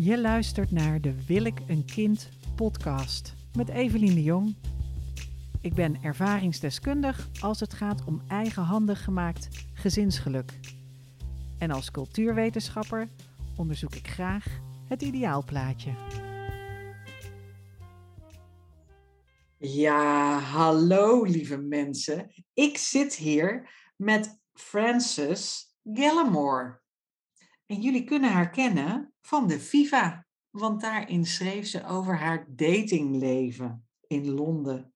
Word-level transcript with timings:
Je 0.00 0.20
luistert 0.20 0.70
naar 0.70 1.00
de 1.00 1.24
Wil 1.26 1.44
ik 1.44 1.60
een 1.66 1.84
kind 1.84 2.28
podcast 2.56 3.34
met 3.56 3.68
Evelien 3.68 4.14
de 4.14 4.22
Jong. 4.22 4.56
Ik 5.60 5.74
ben 5.74 6.02
ervaringsdeskundig 6.02 7.28
als 7.40 7.60
het 7.60 7.72
gaat 7.72 8.04
om 8.04 8.22
eigenhandig 8.28 9.04
gemaakt 9.04 9.48
gezinsgeluk. 9.74 10.52
En 11.58 11.70
als 11.70 11.90
cultuurwetenschapper 11.90 13.08
onderzoek 13.56 13.94
ik 13.94 14.08
graag 14.08 14.44
het 14.88 15.02
ideaalplaatje. 15.02 15.90
Ja, 19.56 20.38
hallo 20.38 21.22
lieve 21.22 21.56
mensen. 21.56 22.32
Ik 22.54 22.76
zit 22.76 23.14
hier 23.14 23.70
met 23.96 24.40
Frances 24.52 25.74
Gallimore. 25.84 26.80
En 27.68 27.80
jullie 27.80 28.04
kunnen 28.04 28.32
haar 28.32 28.50
kennen 28.50 29.12
van 29.20 29.46
de 29.46 29.60
Viva, 29.60 30.26
want 30.50 30.80
daarin 30.80 31.26
schreef 31.26 31.66
ze 31.66 31.86
over 31.86 32.18
haar 32.18 32.46
datingleven 32.48 33.88
in 34.06 34.30
Londen. 34.30 34.94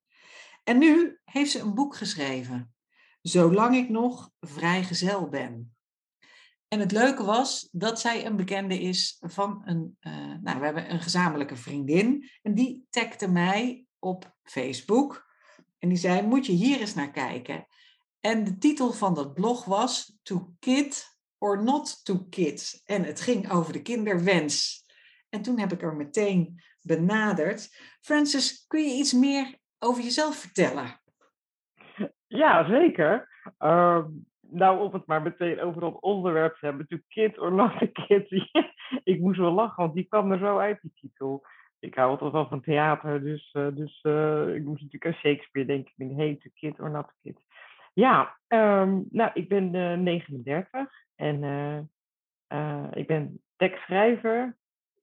En 0.63 0.77
nu 0.77 1.19
heeft 1.23 1.51
ze 1.51 1.59
een 1.59 1.73
boek 1.73 1.95
geschreven, 1.95 2.73
Zolang 3.21 3.75
ik 3.75 3.89
nog 3.89 4.31
vrijgezel 4.39 5.29
ben. 5.29 5.75
En 6.67 6.79
het 6.79 6.91
leuke 6.91 7.23
was 7.23 7.69
dat 7.71 7.99
zij 7.99 8.25
een 8.25 8.35
bekende 8.35 8.79
is 8.79 9.17
van 9.19 9.61
een, 9.65 9.97
uh, 10.01 10.13
nou 10.41 10.59
we 10.59 10.65
hebben 10.65 10.91
een 10.91 11.01
gezamenlijke 11.01 11.55
vriendin 11.55 12.29
en 12.41 12.53
die 12.53 12.85
tagde 12.89 13.27
mij 13.27 13.85
op 13.99 14.35
Facebook 14.43 15.33
en 15.79 15.89
die 15.89 15.97
zei, 15.97 16.21
moet 16.21 16.45
je 16.45 16.51
hier 16.51 16.79
eens 16.79 16.93
naar 16.93 17.11
kijken. 17.11 17.67
En 18.19 18.43
de 18.43 18.57
titel 18.57 18.91
van 18.91 19.13
dat 19.13 19.33
blog 19.33 19.65
was 19.65 20.17
To 20.23 20.53
Kid 20.59 21.12
or 21.43 21.63
Not 21.63 22.05
to 22.05 22.25
Kids. 22.29 22.83
En 22.85 23.03
het 23.03 23.21
ging 23.21 23.51
over 23.51 23.73
de 23.73 23.81
kinderwens. 23.81 24.85
En 25.29 25.41
toen 25.41 25.59
heb 25.59 25.71
ik 25.71 25.81
er 25.81 25.95
meteen 25.95 26.61
benaderd. 26.81 27.69
Francis, 28.01 28.65
kun 28.67 28.81
je 28.81 28.97
iets 28.99 29.13
meer 29.13 29.57
over 29.79 30.03
jezelf 30.03 30.35
vertellen? 30.35 31.01
Ja, 32.27 32.67
zeker. 32.67 33.29
Uh, 33.59 34.05
nou, 34.39 34.79
om 34.79 34.93
het 34.93 35.05
maar 35.05 35.21
meteen 35.21 35.61
over 35.61 35.81
dat 35.81 36.01
onderwerp 36.01 36.57
te 36.57 36.65
hebben. 36.65 36.87
To 36.87 36.97
Kid 37.07 37.39
or 37.39 37.51
Not 37.51 37.79
to 37.79 37.87
Kids. 37.91 38.29
ik 39.13 39.19
moest 39.19 39.39
wel 39.39 39.51
lachen, 39.51 39.83
want 39.83 39.95
die 39.95 40.07
kwam 40.07 40.31
er 40.31 40.37
zo 40.37 40.57
uit, 40.57 40.81
die 40.81 40.93
titel. 40.95 41.45
Ik 41.79 41.95
hou 41.95 42.09
altijd 42.09 42.31
wel 42.31 42.47
van 42.47 42.61
theater, 42.61 43.23
dus, 43.23 43.53
uh, 43.53 43.67
dus 43.75 44.03
uh, 44.03 44.55
ik 44.55 44.63
moest 44.63 44.81
natuurlijk 44.81 45.05
aan 45.05 45.21
Shakespeare 45.21 45.67
denken. 45.67 46.15
Hey, 46.15 46.35
To 46.35 46.49
Kid 46.53 46.79
or 46.79 46.89
Not 46.89 47.07
to 47.07 47.13
Kids. 47.21 47.45
Ja, 47.93 48.37
um, 48.47 49.07
nou, 49.09 49.31
ik 49.33 49.47
ben 49.49 49.73
uh, 49.73 49.97
39 49.97 50.91
en 51.15 51.43
uh, 52.49 52.87
ik 52.91 53.07
ben 53.07 53.41
tekstschrijver, 53.55 54.57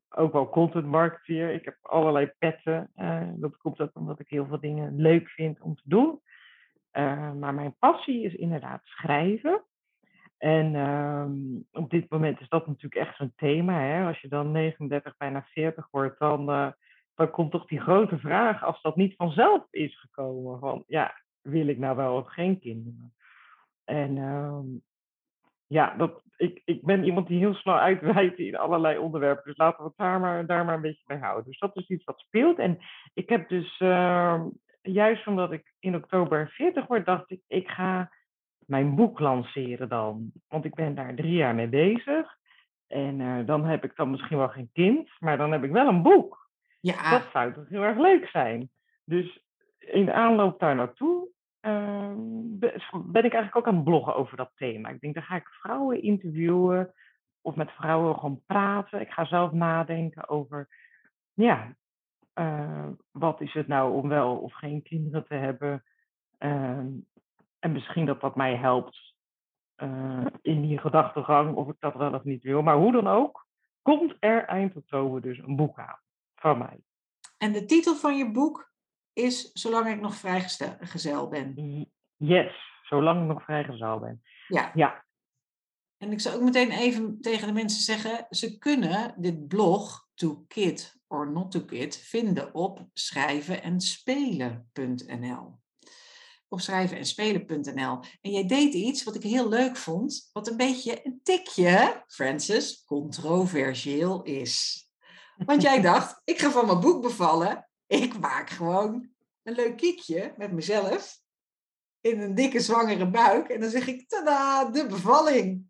ook 0.08 0.32
wel 0.32 0.48
content 0.48 0.86
marketeer. 0.86 1.52
Ik 1.52 1.64
heb 1.64 1.76
allerlei 1.80 2.32
petten. 2.38 2.90
dat 3.36 3.56
komt 3.56 3.80
ook 3.80 3.90
omdat 3.94 4.20
ik 4.20 4.28
heel 4.28 4.46
veel 4.46 4.60
dingen 4.60 4.96
leuk 4.96 5.28
vind 5.28 5.60
om 5.60 5.74
te 5.74 5.82
doen. 5.84 6.20
maar 7.38 7.54
mijn 7.54 7.76
passie 7.78 8.24
is 8.24 8.34
inderdaad 8.34 8.80
schrijven. 8.84 9.64
En 10.38 10.74
um, 10.74 11.66
op 11.72 11.90
dit 11.90 12.10
moment 12.10 12.40
is 12.40 12.48
dat 12.48 12.66
natuurlijk 12.66 13.06
echt 13.06 13.16
zo'n 13.16 13.32
thema. 13.36 13.80
Hè? 13.80 14.06
Als 14.06 14.20
je 14.20 14.28
dan 14.28 14.50
39, 14.52 15.16
bijna 15.16 15.46
40 15.52 15.88
wordt, 15.90 16.18
dan, 16.18 16.46
dan 17.14 17.30
komt 17.30 17.50
toch 17.50 17.66
die 17.66 17.80
grote 17.80 18.18
vraag, 18.18 18.64
als 18.64 18.82
dat 18.82 18.96
niet 18.96 19.16
vanzelf 19.16 19.66
is 19.70 20.00
gekomen, 20.00 20.58
van 20.58 20.84
ja, 20.86 21.14
wil 21.42 21.66
ik 21.66 21.78
nou 21.78 21.96
wel 21.96 22.16
of 22.16 22.28
geen 22.28 22.58
kinderen? 22.58 23.14
En 23.84 24.16
um, 24.16 24.82
ja, 25.66 25.94
dat, 25.96 26.22
ik, 26.36 26.62
ik 26.64 26.82
ben 26.82 27.04
iemand 27.04 27.26
die 27.26 27.38
heel 27.38 27.54
snel 27.54 27.78
uitwijdt 27.78 28.38
in 28.38 28.56
allerlei 28.56 28.98
onderwerpen. 28.98 29.44
Dus 29.44 29.56
laten 29.56 29.78
we 29.82 29.88
het 29.88 29.96
daar 29.96 30.20
maar, 30.20 30.46
daar 30.46 30.64
maar 30.64 30.74
een 30.74 30.80
beetje 30.80 31.04
bij 31.06 31.18
houden. 31.18 31.44
Dus 31.44 31.58
dat 31.58 31.76
is 31.76 31.88
iets 31.88 32.04
wat 32.04 32.18
speelt. 32.18 32.58
En 32.58 32.78
ik 33.14 33.28
heb 33.28 33.48
dus, 33.48 33.80
uh, 33.80 34.44
juist 34.82 35.26
omdat 35.26 35.52
ik 35.52 35.72
in 35.78 35.94
oktober 35.94 36.50
40 36.50 36.86
word, 36.86 37.06
dacht 37.06 37.30
ik, 37.30 37.40
ik 37.46 37.68
ga 37.68 38.10
mijn 38.66 38.94
boek 38.94 39.18
lanceren 39.18 39.88
dan. 39.88 40.32
Want 40.48 40.64
ik 40.64 40.74
ben 40.74 40.94
daar 40.94 41.14
drie 41.14 41.34
jaar 41.34 41.54
mee 41.54 41.68
bezig. 41.68 42.38
En 42.86 43.20
uh, 43.20 43.46
dan 43.46 43.64
heb 43.64 43.84
ik 43.84 43.96
dan 43.96 44.10
misschien 44.10 44.38
wel 44.38 44.48
geen 44.48 44.70
kind, 44.72 45.10
maar 45.18 45.36
dan 45.36 45.52
heb 45.52 45.64
ik 45.64 45.70
wel 45.70 45.88
een 45.88 46.02
boek. 46.02 46.50
Ja. 46.80 47.10
Dat 47.10 47.28
zou 47.32 47.52
toch 47.52 47.68
heel 47.68 47.82
erg 47.82 47.98
leuk 47.98 48.28
zijn. 48.28 48.70
Dus 49.04 49.44
in 49.80 50.12
aanloop 50.12 50.58
daar 50.58 50.74
naartoe 50.74 51.28
uh, 51.60 52.12
ben 53.04 53.24
ik 53.24 53.32
eigenlijk 53.32 53.56
ook 53.56 53.66
aan 53.66 53.74
het 53.74 53.84
bloggen 53.84 54.14
over 54.14 54.36
dat 54.36 54.50
thema. 54.54 54.88
Ik 54.88 55.00
denk, 55.00 55.14
dan 55.14 55.22
ga 55.22 55.36
ik 55.36 55.48
vrouwen 55.48 56.02
interviewen 56.02 56.94
of 57.40 57.54
met 57.54 57.70
vrouwen 57.70 58.14
gewoon 58.14 58.42
praten. 58.46 59.00
Ik 59.00 59.10
ga 59.10 59.24
zelf 59.24 59.52
nadenken 59.52 60.28
over, 60.28 60.68
ja, 61.32 61.74
uh, 62.34 62.88
wat 63.10 63.40
is 63.40 63.52
het 63.52 63.66
nou 63.66 63.92
om 63.92 64.08
wel 64.08 64.36
of 64.36 64.52
geen 64.52 64.82
kinderen 64.82 65.26
te 65.26 65.34
hebben. 65.34 65.84
Uh, 66.38 66.78
en 67.58 67.72
misschien 67.72 68.06
dat 68.06 68.20
dat 68.20 68.36
mij 68.36 68.56
helpt 68.56 69.14
uh, 69.82 70.26
in 70.42 70.62
die 70.62 70.78
gedachtegang, 70.78 71.54
of 71.54 71.68
ik 71.68 71.76
dat 71.78 71.94
wel 71.94 72.14
of 72.14 72.24
niet 72.24 72.42
wil. 72.42 72.62
Maar 72.62 72.76
hoe 72.76 72.92
dan 72.92 73.06
ook, 73.06 73.46
komt 73.82 74.16
er 74.18 74.44
eind 74.44 74.76
oktober 74.76 75.20
dus 75.20 75.38
een 75.38 75.56
boek 75.56 75.78
aan 75.78 75.98
van 76.34 76.58
mij. 76.58 76.80
En 77.38 77.52
de 77.52 77.64
titel 77.64 77.94
van 77.94 78.16
je 78.16 78.30
boek 78.30 78.69
is 79.12 79.50
Zolang 79.52 79.88
ik 79.88 80.00
nog 80.00 80.14
vrijgezel 80.14 81.28
ben. 81.28 81.54
Yes, 82.16 82.52
zolang 82.82 83.20
ik 83.20 83.26
nog 83.26 83.44
vrijgezel 83.44 83.98
ben. 83.98 84.22
Ja. 84.48 84.70
ja. 84.74 85.04
En 85.98 86.12
ik 86.12 86.20
zou 86.20 86.36
ook 86.36 86.42
meteen 86.42 86.70
even 86.70 87.20
tegen 87.20 87.46
de 87.46 87.52
mensen 87.52 87.82
zeggen, 87.82 88.26
ze 88.30 88.58
kunnen 88.58 89.14
dit 89.16 89.48
blog 89.48 90.08
To 90.14 90.44
Kid 90.48 91.00
or 91.06 91.30
Not 91.30 91.50
To 91.50 91.60
Kid 91.60 91.96
vinden 91.96 92.54
op 92.54 92.86
schrijvenenspelen.nl 92.92 95.60
op 96.50 96.60
schrijvenenspelen.nl. 96.60 98.00
En 98.20 98.30
jij 98.30 98.46
deed 98.46 98.74
iets 98.74 99.04
wat 99.04 99.14
ik 99.14 99.22
heel 99.22 99.48
leuk 99.48 99.76
vond, 99.76 100.30
wat 100.32 100.48
een 100.48 100.56
beetje 100.56 101.06
een 101.06 101.20
tikje, 101.22 102.04
Francis, 102.06 102.84
controversieel 102.84 104.22
is. 104.22 104.84
Want 105.36 105.62
jij 105.68 105.80
dacht, 105.80 106.20
ik 106.24 106.38
ga 106.38 106.50
van 106.50 106.66
mijn 106.66 106.80
boek 106.80 107.02
bevallen 107.02 107.69
ik 107.90 108.18
maak 108.18 108.50
gewoon 108.50 109.08
een 109.42 109.54
leuk 109.54 109.76
kiekje 109.76 110.34
met 110.36 110.52
mezelf 110.52 111.18
in 112.00 112.20
een 112.20 112.34
dikke 112.34 112.60
zwangere 112.60 113.10
buik. 113.10 113.48
En 113.48 113.60
dan 113.60 113.70
zeg 113.70 113.86
ik, 113.86 114.08
tada, 114.08 114.70
de 114.70 114.86
bevalling. 114.86 115.64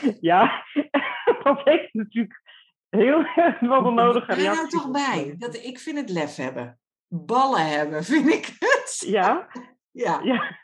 ja, 0.30 0.64
dat 1.42 1.60
heeft 1.64 1.94
natuurlijk 1.94 2.42
heel 2.88 3.22
wat 3.60 3.84
een 3.84 3.94
nodige 3.94 4.34
reactie. 4.34 4.62
Er 4.62 4.68
toch 4.68 4.90
bij. 4.90 5.34
Dat, 5.38 5.54
ik 5.54 5.78
vind 5.78 5.98
het 5.98 6.10
lef 6.10 6.36
hebben. 6.36 6.78
Ballen 7.08 7.68
hebben, 7.68 8.04
vind 8.14 8.28
ik 8.28 8.46
het. 8.58 9.04
Ja? 9.06 9.48
Ja. 9.90 10.20
ja. 10.22 10.60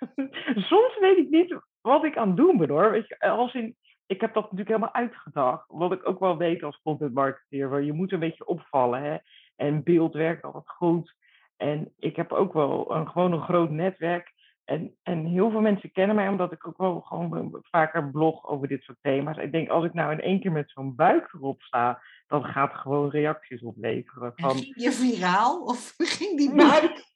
Soms 0.54 0.98
weet 0.98 1.16
ik 1.16 1.30
niet 1.30 1.60
wat 1.80 2.04
ik 2.04 2.16
aan 2.16 2.28
het 2.28 2.36
doen 2.36 2.56
ben 2.56 2.70
hoor. 2.70 2.90
Weet 2.90 3.08
je, 3.08 3.20
als 3.20 3.54
in, 3.54 3.76
ik 4.12 4.20
heb 4.20 4.34
dat 4.34 4.42
natuurlijk 4.42 4.68
helemaal 4.68 4.94
uitgedacht. 4.94 5.64
Wat 5.68 5.92
ik 5.92 6.08
ook 6.08 6.20
wel 6.20 6.36
weet 6.36 6.62
als 6.62 6.80
content 6.82 7.14
marketeer. 7.14 7.82
Je 7.82 7.92
moet 7.92 8.12
een 8.12 8.18
beetje 8.18 8.46
opvallen. 8.46 9.02
Hè? 9.02 9.16
En 9.56 9.82
beeld 9.82 10.14
werkt 10.14 10.42
altijd 10.42 10.68
goed. 10.68 11.14
En 11.56 11.92
ik 11.98 12.16
heb 12.16 12.32
ook 12.32 12.52
wel 12.52 12.94
een, 12.94 13.08
gewoon 13.08 13.32
een 13.32 13.42
groot 13.42 13.70
netwerk. 13.70 14.32
En, 14.64 14.94
en 15.02 15.24
heel 15.24 15.50
veel 15.50 15.60
mensen 15.60 15.92
kennen 15.92 16.16
mij 16.16 16.28
omdat 16.28 16.52
ik 16.52 16.66
ook 16.66 16.78
wel 16.78 17.00
gewoon 17.00 17.58
vaker 17.62 18.10
blog 18.10 18.46
over 18.46 18.68
dit 18.68 18.82
soort 18.82 18.98
thema's. 19.00 19.36
Ik 19.36 19.52
denk, 19.52 19.68
als 19.68 19.84
ik 19.84 19.94
nou 19.94 20.12
in 20.12 20.20
één 20.20 20.40
keer 20.40 20.52
met 20.52 20.70
zo'n 20.70 20.94
buik 20.94 21.32
erop 21.32 21.62
sta, 21.62 22.02
dan 22.26 22.44
gaat 22.44 22.74
gewoon 22.74 23.10
reacties 23.10 23.62
opleveren. 23.62 24.32
Van... 24.36 24.50
Ging 24.50 24.72
je 24.74 24.92
viraal 24.92 25.64
of 25.64 25.94
ging 26.18 26.38
die 26.38 26.54
buik? 26.54 27.10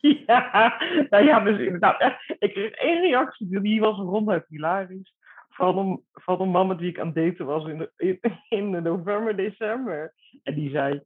ja, 0.26 0.74
nou 1.10 1.24
ja, 1.24 1.40
dus 1.40 1.58
inderdaad. 1.58 2.00
Ik 2.38 2.52
kreeg 2.52 2.70
één 2.70 3.00
reactie, 3.00 3.60
die 3.60 3.80
was 3.80 3.96
ronduit 3.96 4.44
hilarisch 4.48 5.12
van 5.54 5.78
een, 5.78 6.04
van 6.12 6.40
een 6.40 6.48
man 6.48 6.66
met 6.66 6.80
wie 6.80 6.88
ik 6.88 6.98
aan 6.98 7.06
het 7.06 7.14
daten 7.14 7.46
was 7.46 7.66
in, 7.66 7.78
de, 7.78 8.18
in, 8.48 8.70
november, 8.82 9.36
december. 9.36 10.14
En 10.42 10.54
die 10.54 10.70
zei, 10.70 11.02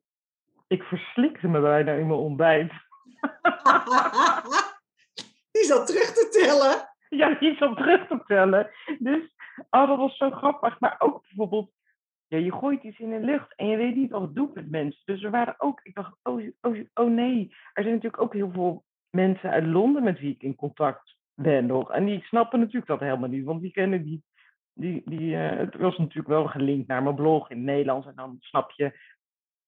ik 0.66 0.82
verslikte 0.82 1.48
me 1.48 1.60
bijna 1.60 1.92
in 1.92 2.06
mijn 2.06 2.18
ontbijt. 2.18 2.70
die 5.52 5.64
zat 5.64 5.86
terug 5.86 6.12
te 6.12 6.28
tellen. 6.30 6.88
Ja, 7.08 7.38
die 7.38 7.56
zat 7.56 7.76
terug 7.76 8.06
te 8.06 8.22
tellen. 8.26 8.70
Dus, 8.98 9.34
oh, 9.70 9.88
dat 9.88 9.98
was 9.98 10.16
zo 10.16 10.30
grappig. 10.30 10.80
Maar 10.80 10.96
ook 10.98 11.22
bijvoorbeeld, 11.22 11.70
ja, 12.26 12.38
je 12.38 12.52
gooit 12.52 12.82
iets 12.82 12.98
in 12.98 13.10
de 13.10 13.20
lucht 13.20 13.54
en 13.54 13.66
je 13.66 13.76
weet 13.76 13.96
niet 13.96 14.10
wat 14.10 14.20
het 14.20 14.34
doet 14.34 14.54
met 14.54 14.70
mensen. 14.70 15.02
Dus 15.04 15.22
er 15.22 15.30
waren 15.30 15.54
ook, 15.58 15.80
ik 15.82 15.94
dacht, 15.94 16.16
oh, 16.22 16.42
oh, 16.60 16.78
oh 16.94 17.10
nee. 17.10 17.48
Er 17.72 17.82
zijn 17.82 17.94
natuurlijk 17.94 18.22
ook 18.22 18.32
heel 18.32 18.50
veel 18.50 18.84
mensen 19.10 19.50
uit 19.50 19.66
Londen 19.66 20.02
met 20.02 20.18
wie 20.18 20.34
ik 20.34 20.42
in 20.42 20.54
contact 20.54 21.16
ben 21.34 21.66
nog. 21.66 21.90
En 21.90 22.04
die 22.04 22.22
snappen 22.22 22.58
natuurlijk 22.58 22.86
dat 22.86 23.00
helemaal 23.00 23.28
niet, 23.28 23.44
want 23.44 23.60
die 23.60 23.70
kennen 23.70 24.04
die 24.04 24.22
die, 24.78 25.02
die, 25.04 25.30
uh, 25.30 25.56
het 25.58 25.74
was 25.76 25.98
natuurlijk 25.98 26.28
wel 26.28 26.46
gelinkt 26.46 26.88
naar 26.88 27.02
mijn 27.02 27.14
blog 27.14 27.50
in 27.50 27.56
het 27.56 27.66
Nederlands. 27.66 28.06
En 28.06 28.14
dan 28.14 28.36
snap 28.40 28.70
je 28.70 28.98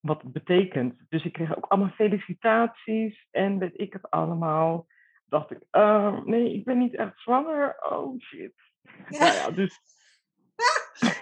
wat 0.01 0.23
het 0.23 0.33
betekent. 0.33 0.95
Dus 1.09 1.25
ik 1.25 1.33
kreeg 1.33 1.57
ook 1.57 1.65
allemaal 1.67 1.91
felicitaties 1.93 3.27
en 3.31 3.59
weet 3.59 3.81
ik 3.81 3.93
het 3.93 4.11
allemaal. 4.11 4.87
Dacht 5.27 5.51
ik, 5.51 5.59
uh, 5.73 6.25
nee, 6.25 6.55
ik 6.55 6.65
ben 6.65 6.79
niet 6.79 6.95
echt 6.97 7.21
zwanger. 7.21 7.77
Oh 7.91 8.21
shit. 8.21 8.53
Ja. 9.09 9.19
Nou 9.19 9.33
ja, 9.35 9.51
dus... 9.51 9.81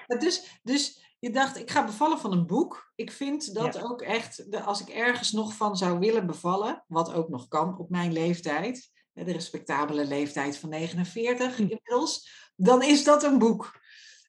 dus, 0.25 0.61
dus 0.63 1.15
je 1.19 1.31
dacht, 1.31 1.59
ik 1.59 1.71
ga 1.71 1.85
bevallen 1.85 2.19
van 2.19 2.33
een 2.33 2.47
boek. 2.47 2.93
Ik 2.95 3.11
vind 3.13 3.55
dat 3.55 3.75
Ja. 3.75 3.83
ook 3.83 4.03
echt, 4.03 4.51
de- 4.53 4.61
als 4.63 4.81
ik 4.81 4.89
ergens 4.89 5.33
nog 5.33 5.57
van 5.57 5.77
zou 5.77 5.99
willen 5.99 6.27
bevallen, 6.27 6.85
wat 6.87 7.15
ook 7.15 7.29
nog 7.29 7.49
kan 7.49 7.79
op 7.79 7.91
mijn 7.91 8.13
leeftijd, 8.13 8.91
de 9.25 9.33
respectabele 9.33 10.07
leeftijd 10.07 10.59
van 10.59 10.69
49 10.69 11.57
Hm. 11.57 11.63
inmiddels, 11.63 12.31
dan 12.57 12.83
is 12.83 13.05
dat 13.05 13.23
een 13.23 13.39
boek. 13.39 13.81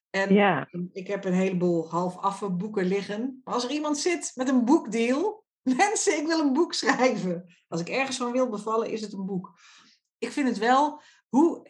En 0.09 0.33
Ja, 0.33 0.67
ik 0.91 1.07
heb 1.07 1.25
een 1.25 1.33
heleboel 1.33 1.89
half 1.89 2.49
boeken 2.51 2.85
liggen. 2.85 3.41
Maar 3.43 3.53
als 3.53 3.63
er 3.63 3.71
iemand 3.71 3.97
zit 3.97 4.31
met 4.35 4.49
een 4.49 4.65
boekdeal, 4.65 5.45
mensen, 5.77 6.17
ik 6.17 6.27
wil 6.27 6.39
een 6.39 6.53
boek 6.53 6.73
schrijven. 6.73 7.55
Als 7.67 7.81
ik 7.81 7.89
ergens 7.89 8.17
van 8.17 8.31
wil 8.31 8.49
bevallen, 8.49 8.89
is 8.89 9.01
het 9.01 9.13
een 9.13 9.25
boek. 9.25 9.59
Ik 10.17 10.31
vind 10.31 10.47
het 10.47 10.57
wel. 10.57 11.01
Hoe, 11.29 11.67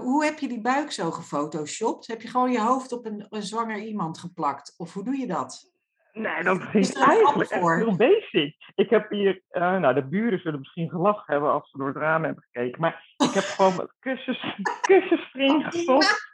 hoe 0.00 0.24
heb 0.24 0.38
je 0.38 0.48
die 0.48 0.60
buik 0.60 0.92
zo 0.92 1.10
gefotoshopt? 1.10 2.06
Heb 2.06 2.22
je 2.22 2.28
gewoon 2.28 2.52
je 2.52 2.60
hoofd 2.60 2.92
op 2.92 3.06
een, 3.06 3.26
een 3.28 3.42
zwanger 3.42 3.82
iemand 3.82 4.18
geplakt? 4.18 4.74
Of 4.76 4.92
hoe 4.92 5.04
doe 5.04 5.16
je 5.16 5.26
dat? 5.26 5.70
Nee, 6.12 6.42
dat 6.42 6.60
Is 6.72 6.92
eigenlijk 6.92 7.50
echt 7.50 7.76
heel 7.76 7.96
basic. 7.96 8.56
Ik 8.74 8.90
heb 8.90 9.10
hier, 9.10 9.42
eh, 9.48 9.78
nou, 9.78 9.94
de 9.94 10.06
buren 10.06 10.38
zullen 10.38 10.58
misschien 10.58 10.88
gelachen 10.88 11.32
hebben 11.32 11.52
als 11.52 11.70
ze 11.70 11.78
door 11.78 11.88
het 11.88 11.96
raam 11.96 12.24
hebben 12.24 12.44
gekeken. 12.50 12.80
Maar 12.80 13.04
ik 13.16 13.30
heb 13.30 13.42
gewoon 13.44 13.76
wat 13.76 13.94
kussens, 14.06 14.56
kussens 14.80 15.30
erin 15.32 15.64
gestopt. 15.64 16.28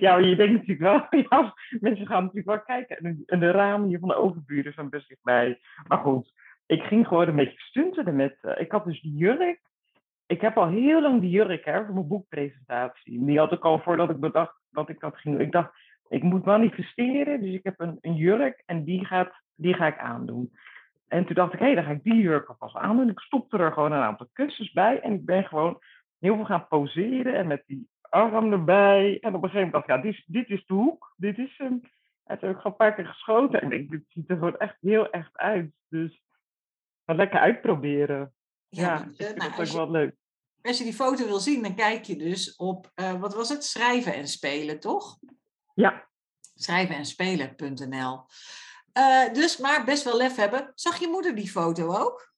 ja, 0.00 0.12
maar 0.12 0.22
je 0.22 0.36
denkt 0.36 0.52
natuurlijk 0.52 0.80
wel, 1.10 1.22
ja, 1.30 1.54
mensen 1.80 2.06
gaan 2.06 2.20
natuurlijk 2.22 2.46
wel 2.46 2.62
kijken. 2.62 2.96
En 2.96 3.02
de, 3.02 3.22
en 3.26 3.40
de 3.40 3.50
ramen 3.50 3.88
hier 3.88 3.98
van 3.98 4.08
de 4.08 4.14
overburen 4.14 4.72
zijn 4.72 4.88
best 4.88 5.08
dichtbij. 5.08 5.60
Maar 5.86 5.98
goed, 5.98 6.32
ik 6.66 6.82
ging 6.82 7.06
gewoon 7.06 7.28
een 7.28 7.36
beetje 7.36 7.60
stuntelen 7.60 8.16
met, 8.16 8.38
ik 8.56 8.72
had 8.72 8.84
dus 8.84 9.00
die 9.00 9.16
jurk. 9.16 9.60
Ik 10.26 10.40
heb 10.40 10.56
al 10.56 10.68
heel 10.68 11.02
lang 11.02 11.20
die 11.20 11.30
jurk 11.30 11.64
hè, 11.64 11.84
voor 11.84 11.94
mijn 11.94 12.08
boekpresentatie. 12.08 13.24
Die 13.24 13.38
had 13.38 13.52
ik 13.52 13.64
al 13.64 13.78
voordat 13.78 14.10
ik 14.10 14.20
bedacht 14.20 14.60
dat 14.70 14.88
ik 14.88 15.00
dat 15.00 15.16
ging 15.16 15.36
doen. 15.36 15.46
Ik 15.46 15.52
dacht, 15.52 15.72
ik 16.08 16.22
moet 16.22 16.44
manifesteren, 16.44 17.40
dus 17.40 17.54
ik 17.54 17.64
heb 17.64 17.80
een, 17.80 17.98
een 18.00 18.14
jurk 18.14 18.62
en 18.66 18.84
die, 18.84 19.04
gaat, 19.04 19.32
die 19.54 19.74
ga 19.74 19.86
ik 19.86 19.98
aandoen. 19.98 20.52
En 21.08 21.26
toen 21.26 21.34
dacht 21.34 21.52
ik, 21.52 21.58
hé, 21.58 21.64
hey, 21.64 21.74
dan 21.74 21.84
ga 21.84 21.90
ik 21.90 22.02
die 22.02 22.20
jurk 22.20 22.48
alvast 22.48 22.76
aandoen. 22.76 23.08
Ik 23.08 23.20
stopte 23.20 23.58
er 23.58 23.72
gewoon 23.72 23.92
een 23.92 24.02
aantal 24.02 24.28
kussens 24.32 24.72
bij 24.72 25.00
en 25.00 25.12
ik 25.12 25.24
ben 25.24 25.44
gewoon 25.44 25.78
heel 26.18 26.34
veel 26.36 26.44
gaan 26.44 26.68
poseren 26.68 27.34
en 27.34 27.46
met 27.46 27.62
die 27.66 27.88
arm 28.00 28.52
erbij. 28.52 29.18
En 29.20 29.34
op 29.34 29.42
een 29.42 29.50
gegeven 29.50 29.54
moment 29.54 29.72
dacht 29.72 29.88
ik, 29.88 29.94
ja, 29.94 30.02
dit 30.02 30.12
is, 30.12 30.24
dit 30.26 30.48
is 30.48 30.66
de 30.66 30.74
hoek, 30.74 31.14
dit 31.16 31.38
is 31.38 31.54
hem. 31.58 31.80
En 32.24 32.38
toen 32.38 32.48
heb 32.48 32.56
ik 32.56 32.62
gewoon 32.62 32.72
een 32.72 32.76
paar 32.76 32.94
keer 32.94 33.06
geschoten 33.06 33.60
en 33.60 33.72
ik 33.72 33.78
denk, 33.78 33.90
dit 33.90 34.04
ziet 34.08 34.30
er 34.30 34.36
gewoon 34.36 34.58
echt 34.58 34.76
heel 34.80 35.10
echt 35.10 35.36
uit. 35.36 35.70
Dus 35.88 36.22
lekker 37.04 37.40
uitproberen. 37.40 38.32
Ja, 38.68 38.98
weet 38.98 39.06
ik 39.06 39.16
je, 39.16 39.24
vind 39.24 39.38
nou, 39.38 39.50
ook 39.50 39.64
je, 39.64 39.76
wel 39.76 39.90
leuk. 39.90 40.14
als 40.62 40.78
je 40.78 40.84
die 40.84 40.92
foto 40.92 41.26
wil 41.26 41.38
zien, 41.38 41.62
dan 41.62 41.74
kijk 41.74 42.04
je 42.04 42.16
dus 42.16 42.56
op, 42.56 42.90
eh, 42.94 43.20
wat 43.20 43.34
was 43.34 43.48
het? 43.48 43.64
Schrijven 43.64 44.14
en 44.14 44.28
spelen, 44.28 44.80
toch? 44.80 45.18
Ja, 45.80 46.08
schrijven 46.54 46.96
en 46.96 47.04
spelen.nl. 47.04 48.24
Eh, 48.92 49.32
dus, 49.32 49.58
maar 49.58 49.84
best 49.84 50.04
wel 50.04 50.16
lef 50.16 50.36
hebben. 50.36 50.72
Zag 50.74 50.98
je 50.98 51.08
moeder 51.08 51.34
die 51.34 51.48
foto 51.48 51.96
ook? 51.96 52.32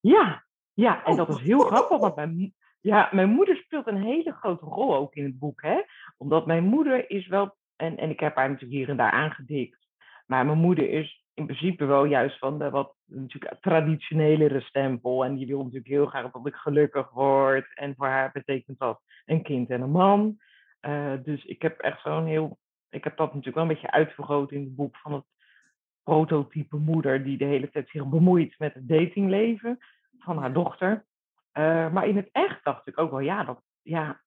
ja, 0.00 0.44
ja. 0.74 1.04
En 1.04 1.16
dat 1.16 1.28
is 1.28 1.40
heel 1.40 1.60
grappig, 1.60 1.98
want 1.98 2.14
mijn, 2.14 2.54
ja, 2.80 3.08
mijn 3.12 3.28
moeder 3.28 3.56
speelt 3.56 3.86
een 3.86 4.02
hele 4.02 4.32
grote 4.32 4.64
rol 4.64 4.96
ook 4.96 5.14
in 5.14 5.24
het 5.24 5.38
boek. 5.38 5.62
Hè? 5.62 5.80
Omdat 6.16 6.46
mijn 6.46 6.64
moeder 6.64 7.10
is 7.10 7.26
wel, 7.26 7.56
en, 7.76 7.96
en 7.96 8.10
ik 8.10 8.20
heb 8.20 8.36
haar 8.36 8.48
natuurlijk 8.48 8.78
hier 8.78 8.88
en 8.88 8.96
daar 8.96 9.10
aangedikt, 9.10 9.88
maar 10.26 10.46
mijn 10.46 10.58
moeder 10.58 10.90
is 10.90 11.24
in 11.34 11.46
principe 11.46 11.84
wel 11.84 12.04
juist 12.04 12.38
van 12.38 12.58
de 12.58 12.70
wat 12.70 12.94
natuurlijk 13.04 13.60
traditionelere 13.60 14.60
stempel. 14.60 15.24
En 15.24 15.34
die 15.34 15.46
wil 15.46 15.58
natuurlijk 15.58 15.86
heel 15.86 16.06
graag 16.06 16.30
dat 16.30 16.46
ik 16.46 16.54
gelukkig 16.54 17.10
word. 17.10 17.74
En 17.74 17.94
voor 17.96 18.06
haar 18.06 18.32
betekent 18.32 18.78
dat 18.78 19.00
een 19.26 19.42
kind 19.42 19.70
en 19.70 19.80
een 19.80 19.90
man. 19.90 20.38
Eh, 20.80 21.12
dus 21.22 21.44
ik 21.44 21.62
heb 21.62 21.78
echt 21.78 22.02
zo'n 22.02 22.26
heel, 22.26 22.58
ik 22.88 23.04
heb 23.04 23.16
dat 23.16 23.26
natuurlijk 23.26 23.54
wel 23.54 23.64
een 23.64 23.72
beetje 23.72 23.90
uitvergroot 23.90 24.52
in 24.52 24.60
het 24.60 24.76
boek 24.76 24.96
van 24.96 25.12
het 25.12 25.24
prototype 26.02 26.76
moeder 26.76 27.24
die 27.24 27.38
de 27.38 27.44
hele 27.44 27.70
tijd 27.70 27.88
zich 27.88 28.06
bemoeit 28.06 28.58
met 28.58 28.74
het 28.74 28.88
datingleven 28.88 29.78
van 30.18 30.38
haar 30.38 30.52
dochter. 30.52 31.06
Eh, 31.52 31.92
maar 31.92 32.06
in 32.06 32.16
het 32.16 32.28
echt 32.32 32.64
dacht 32.64 32.86
ik 32.86 32.98
ook 32.98 33.10
wel, 33.10 33.20
ja, 33.20 33.44
dat, 33.44 33.62
ja, 33.82 34.20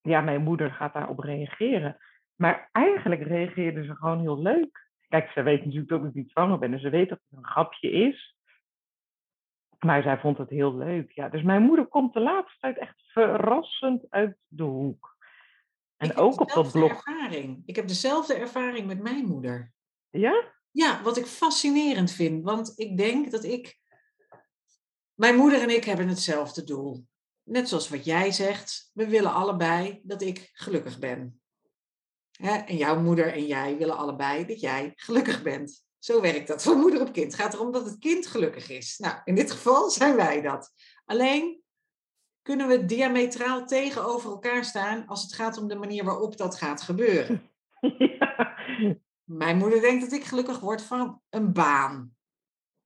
ja, 0.00 0.20
mijn 0.20 0.42
moeder 0.42 0.72
gaat 0.72 0.92
daarop 0.92 1.18
reageren. 1.18 1.96
Maar 2.36 2.68
eigenlijk 2.72 3.22
reageerde 3.22 3.84
ze 3.84 3.94
gewoon 3.94 4.20
heel 4.20 4.42
leuk. 4.42 4.90
Kijk, 5.08 5.30
ze 5.30 5.42
weet 5.42 5.64
natuurlijk 5.64 5.92
ook 5.92 6.00
dat 6.00 6.08
ik 6.08 6.14
niet 6.14 6.30
zwanger 6.30 6.58
ben. 6.58 6.70
Dus 6.70 6.82
ze 6.82 6.90
weet 6.90 7.08
dat 7.08 7.20
het 7.28 7.38
een 7.38 7.46
grapje 7.46 7.90
is. 7.90 8.36
Maar 9.78 10.02
zij 10.02 10.18
vond 10.18 10.38
het 10.38 10.50
heel 10.50 10.76
leuk. 10.76 11.12
Ja, 11.12 11.28
dus 11.28 11.42
mijn 11.42 11.62
moeder 11.62 11.86
komt 11.86 12.12
de 12.12 12.20
laatste 12.20 12.58
tijd 12.60 12.78
echt 12.78 13.02
verrassend 13.12 14.10
uit 14.10 14.36
de 14.48 14.62
hoek. 14.62 15.15
En 15.96 16.10
ik 16.10 16.16
heb 16.16 16.24
ook 16.24 16.40
op 16.40 16.52
dat 16.52 16.72
blog. 16.72 16.90
ervaring. 16.90 17.62
Ik 17.66 17.76
heb 17.76 17.88
dezelfde 17.88 18.34
ervaring 18.34 18.86
met 18.86 19.02
mijn 19.02 19.26
moeder. 19.26 19.72
Ja? 20.10 20.54
Ja, 20.70 21.02
wat 21.02 21.16
ik 21.16 21.26
fascinerend 21.26 22.10
vind. 22.10 22.44
Want 22.44 22.72
ik 22.76 22.96
denk 22.96 23.30
dat 23.30 23.44
ik... 23.44 23.78
Mijn 25.14 25.36
moeder 25.36 25.60
en 25.60 25.70
ik 25.70 25.84
hebben 25.84 26.08
hetzelfde 26.08 26.64
doel. 26.64 27.06
Net 27.42 27.68
zoals 27.68 27.88
wat 27.88 28.04
jij 28.04 28.32
zegt. 28.32 28.90
We 28.92 29.08
willen 29.08 29.32
allebei 29.32 30.00
dat 30.02 30.22
ik 30.22 30.50
gelukkig 30.52 30.98
ben. 30.98 31.40
Hè? 32.30 32.56
En 32.56 32.76
jouw 32.76 33.00
moeder 33.00 33.32
en 33.32 33.46
jij 33.46 33.76
willen 33.76 33.96
allebei 33.96 34.46
dat 34.46 34.60
jij 34.60 34.92
gelukkig 34.94 35.42
bent. 35.42 35.84
Zo 35.98 36.20
werkt 36.20 36.48
dat 36.48 36.62
van 36.62 36.80
moeder 36.80 37.00
op 37.00 37.12
kind. 37.12 37.32
Het 37.32 37.40
gaat 37.40 37.54
erom 37.54 37.72
dat 37.72 37.84
het 37.84 37.98
kind 37.98 38.26
gelukkig 38.26 38.68
is. 38.70 38.98
Nou, 38.98 39.20
in 39.24 39.34
dit 39.34 39.50
geval 39.50 39.90
zijn 39.90 40.16
wij 40.16 40.42
dat. 40.42 40.72
Alleen 41.04 41.62
kunnen 42.46 42.68
we 42.68 42.84
diametraal 42.84 43.66
tegenover 43.66 44.30
elkaar 44.30 44.64
staan 44.64 45.06
als 45.06 45.22
het 45.22 45.34
gaat 45.34 45.58
om 45.58 45.68
de 45.68 45.74
manier 45.74 46.04
waarop 46.04 46.36
dat 46.36 46.56
gaat 46.56 46.82
gebeuren. 46.82 47.50
ja. 47.98 48.58
Mijn 49.24 49.56
moeder 49.56 49.80
denkt 49.80 50.02
dat 50.02 50.12
ik 50.12 50.24
gelukkig 50.24 50.58
word 50.58 50.82
van 50.82 51.20
een 51.30 51.52
baan. 51.52 52.16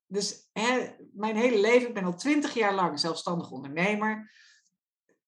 Dus 0.07 0.49
hè, 0.53 0.95
mijn 1.13 1.37
hele 1.37 1.61
leven, 1.61 1.89
ik 1.89 1.95
ben 1.95 2.05
al 2.05 2.17
twintig 2.17 2.55
jaar 2.55 2.75
lang 2.75 3.01
zelfstandig 3.01 3.51
ondernemer. 3.51 4.33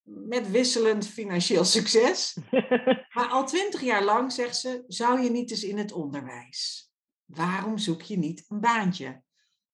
Met 0.02 0.50
wisselend 0.50 1.06
financieel 1.06 1.64
succes. 1.64 2.36
Maar 3.14 3.28
al 3.28 3.46
twintig 3.46 3.80
jaar 3.80 4.04
lang 4.04 4.32
zegt 4.32 4.56
ze, 4.56 4.84
zou 4.86 5.20
je 5.20 5.30
niet 5.30 5.50
eens 5.50 5.64
in 5.64 5.78
het 5.78 5.92
onderwijs? 5.92 6.90
Waarom 7.24 7.78
zoek 7.78 8.02
je 8.02 8.18
niet 8.18 8.44
een 8.48 8.60
baantje? 8.60 9.22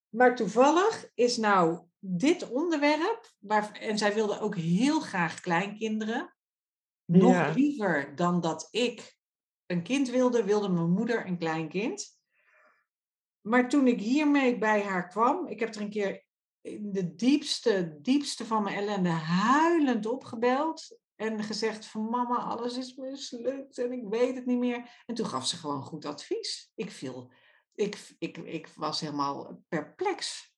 Maar 0.09 0.37
toevallig 0.37 1.11
is 1.15 1.37
nou 1.37 1.88
dit 1.99 2.50
onderwerp, 2.50 3.33
waar, 3.39 3.73
en 3.73 3.99
zij 3.99 4.15
wilde 4.15 4.41
ook 4.41 4.56
heel 4.56 5.00
graag 5.00 5.41
kleinkinderen. 5.41 6.37
Nog 7.05 7.33
Ja. 7.33 7.53
liever 7.53 8.15
dan 8.17 8.41
dat 8.41 8.69
ik 8.71 9.17
een 9.67 9.83
kind 9.83 10.09
wilde, 10.11 10.45
wilde 10.45 10.69
mijn 10.69 10.90
moeder 10.90 11.26
een 11.26 11.38
kleinkind. 11.38 12.17
Maar 13.40 13.69
toen 13.69 13.87
ik 13.87 14.00
hiermee 14.00 14.59
bij 14.59 14.83
haar 14.83 15.09
kwam, 15.09 15.47
ik 15.47 15.61
heb 15.61 15.75
er 15.75 15.81
een 15.81 15.90
keer 15.90 16.25
in 16.61 16.93
de 16.93 17.14
diepste, 17.14 17.99
diepste 18.00 18.45
van 18.47 18.62
mijn 18.62 18.76
ellende 18.76 19.09
huilend 19.11 20.07
opgebeld. 20.07 20.99
En 21.14 21.43
gezegd 21.45 21.87
van 21.87 22.09
mama, 22.11 22.37
alles 22.37 22.76
is 22.76 22.95
mislukt 22.95 23.78
en 23.78 23.93
ik 23.93 24.02
weet 24.09 24.35
het 24.35 24.47
niet 24.47 24.59
meer. 24.59 25.02
En 25.07 25.14
toen 25.14 25.26
gaf 25.26 25.47
ze 25.47 25.57
gewoon 25.57 25.83
goed 25.83 26.05
advies. 26.05 26.73
Ik 26.75 26.90
viel, 26.90 27.33
ik, 27.75 28.14
ik, 28.19 28.37
ik 28.37 28.69
was 28.69 29.00
helemaal 29.00 29.62
perplex. 29.69 30.52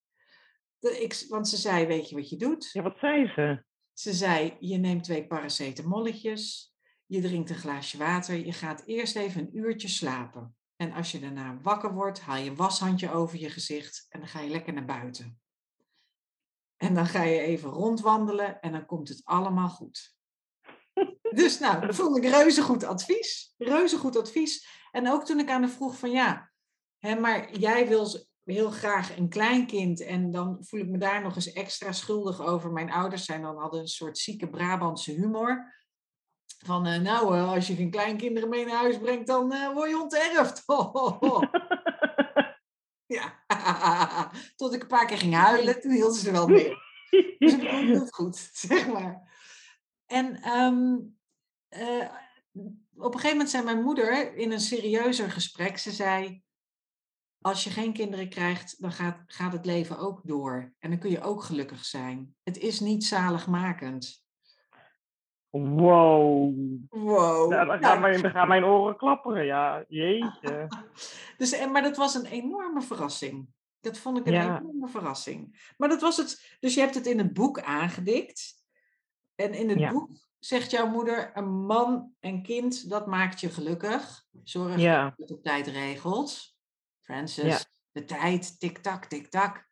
Ik, 0.81 1.25
want 1.29 1.49
ze 1.49 1.57
zei, 1.57 1.87
weet 1.87 2.09
je 2.09 2.15
wat 2.15 2.29
je 2.29 2.37
doet? 2.37 2.71
ja, 2.73 2.83
wat 2.83 2.99
zei 2.99 3.27
ze? 3.27 3.65
Ze 3.93 4.13
zei, 4.13 4.57
je 4.61 4.77
neemt 4.77 5.05
twee 5.05 5.27
paracetamolletjes, 5.27 6.75
je 7.07 7.21
drinkt 7.21 7.51
een 7.51 7.57
glaasje 7.57 7.99
water, 7.99 8.47
je 8.47 8.53
gaat 8.53 8.83
eerst 8.87 9.17
even 9.17 9.41
een 9.41 9.57
uurtje 9.57 9.89
slapen. 9.89 10.57
En 10.77 10.93
als 10.93 11.13
je 11.13 11.21
daarna 11.21 11.61
wakker 11.63 11.95
wordt, 11.95 12.21
haal 12.21 12.37
je 12.37 12.51
een 12.51 12.57
washandje 12.57 13.11
over 13.11 13.39
je 13.39 13.51
gezicht 13.51 14.07
en 14.09 14.21
dan 14.21 14.29
ga 14.29 14.41
je 14.41 14.51
lekker 14.51 14.73
naar 14.73 14.85
buiten. 14.85 15.41
En 16.77 16.95
dan 16.95 17.07
ga 17.07 17.23
je 17.23 17.41
even 17.41 17.71
rondwandelen 17.71 18.61
en 18.61 18.73
dan 18.73 18.87
komt 18.87 19.09
het 19.09 19.21
allemaal 19.25 19.69
goed. 19.69 20.15
Dus 21.31 21.59
nou, 21.59 21.87
dat 21.87 21.95
vond 21.95 22.17
ik 22.17 22.25
reuze 22.25 22.63
goed 22.63 22.85
advies. 22.85 23.55
Reuze 23.59 23.99
goed 23.99 24.17
advies. 24.17 24.67
En 24.91 25.09
ook 25.09 25.25
toen 25.25 25.39
ik 25.39 25.51
aan 25.51 25.63
haar 25.63 25.71
vroeg 25.71 25.99
van 25.99 26.11
ja, 26.11 26.53
hè, 26.99 27.15
maar 27.15 27.57
jij 27.57 27.89
wil 27.89 28.29
heel 28.45 28.71
graag 28.71 29.17
een 29.17 29.29
kleinkind 29.29 30.01
en 30.05 30.31
dan 30.31 30.59
voel 30.61 30.81
ik 30.81 30.89
me 30.89 30.99
daar 30.99 31.23
nog 31.23 31.35
eens 31.35 31.53
extra 31.53 31.93
schuldig 31.93 32.41
over. 32.41 32.73
Mijn 32.73 32.93
ouders 32.93 33.25
zijn 33.25 33.43
dan 33.43 33.57
hadden 33.57 33.81
een 33.81 33.89
soort 33.89 34.19
zieke 34.19 34.49
Brabantse 34.49 35.13
humor. 35.13 35.79
Van 36.65 36.87
eh, 36.87 37.01
nou, 37.01 37.37
eh, 37.37 37.53
als 37.53 37.67
je 37.67 37.75
geen 37.75 37.91
kleinkinderen 37.91 38.49
mee 38.49 38.65
naar 38.65 38.77
huis 38.77 38.99
brengt, 38.99 39.27
dan 39.27 39.53
eh, 39.53 39.73
word 39.73 39.91
je 39.91 40.01
onterfd. 40.01 40.65
Ja, 43.11 43.45
tot 44.57 44.75
ik 44.75 44.83
een 44.83 44.89
paar 44.89 45.07
keer 45.07 45.19
ging 45.19 45.35
huilen, 45.35 45.81
toen 45.81 45.93
hield 45.93 46.17
ze 46.17 46.27
er 46.27 46.33
wel 46.33 46.49
mee. 46.49 46.75
Dus 47.39 47.53
ik 47.53 47.69
vond 47.69 47.89
het 47.89 48.15
goed, 48.15 48.37
zeg 48.69 48.87
maar. 48.87 49.29
En 50.07 50.43
ehm, 50.43 50.97
eh, 51.69 52.11
op 52.97 53.15
een 53.15 53.21
gegeven 53.21 53.31
moment 53.31 53.51
zei 53.51 53.65
mijn 53.65 53.83
moeder 53.83 54.37
in 54.37 54.53
een 54.53 54.61
serieuzer 54.61 55.31
gesprek, 55.31 55.79
ze 55.79 55.91
zei, 55.91 56.43
als 57.41 57.65
je 57.65 57.71
geen 57.71 57.93
kinderen 57.93 58.29
krijgt, 58.29 58.83
dan 58.83 58.93
gaat, 58.93 59.19
gaat 59.27 59.53
het 59.53 59.67
leven 59.67 59.99
ook 59.99 60.21
door. 60.25 60.73
En 60.79 60.91
dan 60.91 60.99
kun 60.99 61.11
je 61.11 61.23
ook 61.23 61.43
gelukkig 61.43 61.85
zijn. 61.85 62.35
Het 62.43 62.59
is 62.59 62.81
niet 62.81 63.05
zaligmakend. 63.05 64.25
Wow. 65.51 66.55
Wow. 66.89 67.51
dan, 67.51 67.67
Nou. 67.67 67.81
gaan 67.81 68.01
mijn, 68.01 68.23
dan 68.23 68.31
gaan 68.31 68.49
mijn 68.49 68.65
oren 68.65 68.97
klapperen. 68.97 69.45
Ja, 69.45 69.85
jeetje. 69.89 70.67
Dus, 71.37 71.53
en, 71.53 71.71
maar 71.73 71.83
dat 71.83 71.97
was 71.97 72.15
een 72.15 72.27
enorme 72.27 72.83
verrassing. 72.83 73.49
Dat 73.81 73.99
vond 73.99 74.19
ik 74.19 74.27
een 74.27 74.33
Ja. 74.33 74.59
enorme 74.59 74.89
verrassing. 74.89 75.73
Maar 75.77 75.89
dat 75.89 76.01
was 76.01 76.17
het. 76.17 76.57
Dus 76.61 76.75
je 76.75 76.81
hebt 76.81 76.95
het 76.95 77.07
in 77.07 77.19
het 77.19 77.33
boek 77.33 77.61
aangedikt. 77.61 78.55
En 79.35 79.55
in 79.55 79.69
het 79.69 79.91
boek 79.93 80.11
zegt 80.39 80.71
jouw 80.71 80.89
moeder: 80.89 81.31
een 81.35 81.65
man 81.65 82.13
en 82.21 82.43
kind, 82.43 82.91
dat 82.91 83.07
maakt 83.07 83.41
je 83.41 83.49
gelukkig. 83.49 84.25
Zorg 84.43 84.71
dat 84.71 84.81
je 84.81 85.13
het 85.17 85.31
op 85.31 85.43
tijd 85.43 85.67
regelt. 85.67 86.50
Francis, 87.11 87.45
Ja. 87.45 87.59
de 87.93 88.05
tijd, 88.05 88.61
tik-tak, 88.61 89.05
tik-tak. 89.05 89.69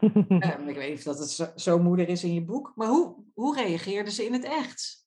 Ehm, 0.38 0.68
ik 0.68 0.76
weet 0.76 0.88
niet 0.88 0.98
of 0.98 1.02
dat 1.04 1.18
het 1.18 1.28
zo, 1.28 1.46
zo 1.56 1.78
moeder 1.78 2.08
is 2.08 2.24
in 2.24 2.34
je 2.34 2.44
boek. 2.44 2.72
Maar 2.74 2.88
hoe, 2.88 3.24
hoe 3.34 3.56
reageerde 3.56 4.10
ze 4.10 4.24
in 4.24 4.32
het 4.32 4.44
echt? 4.44 5.06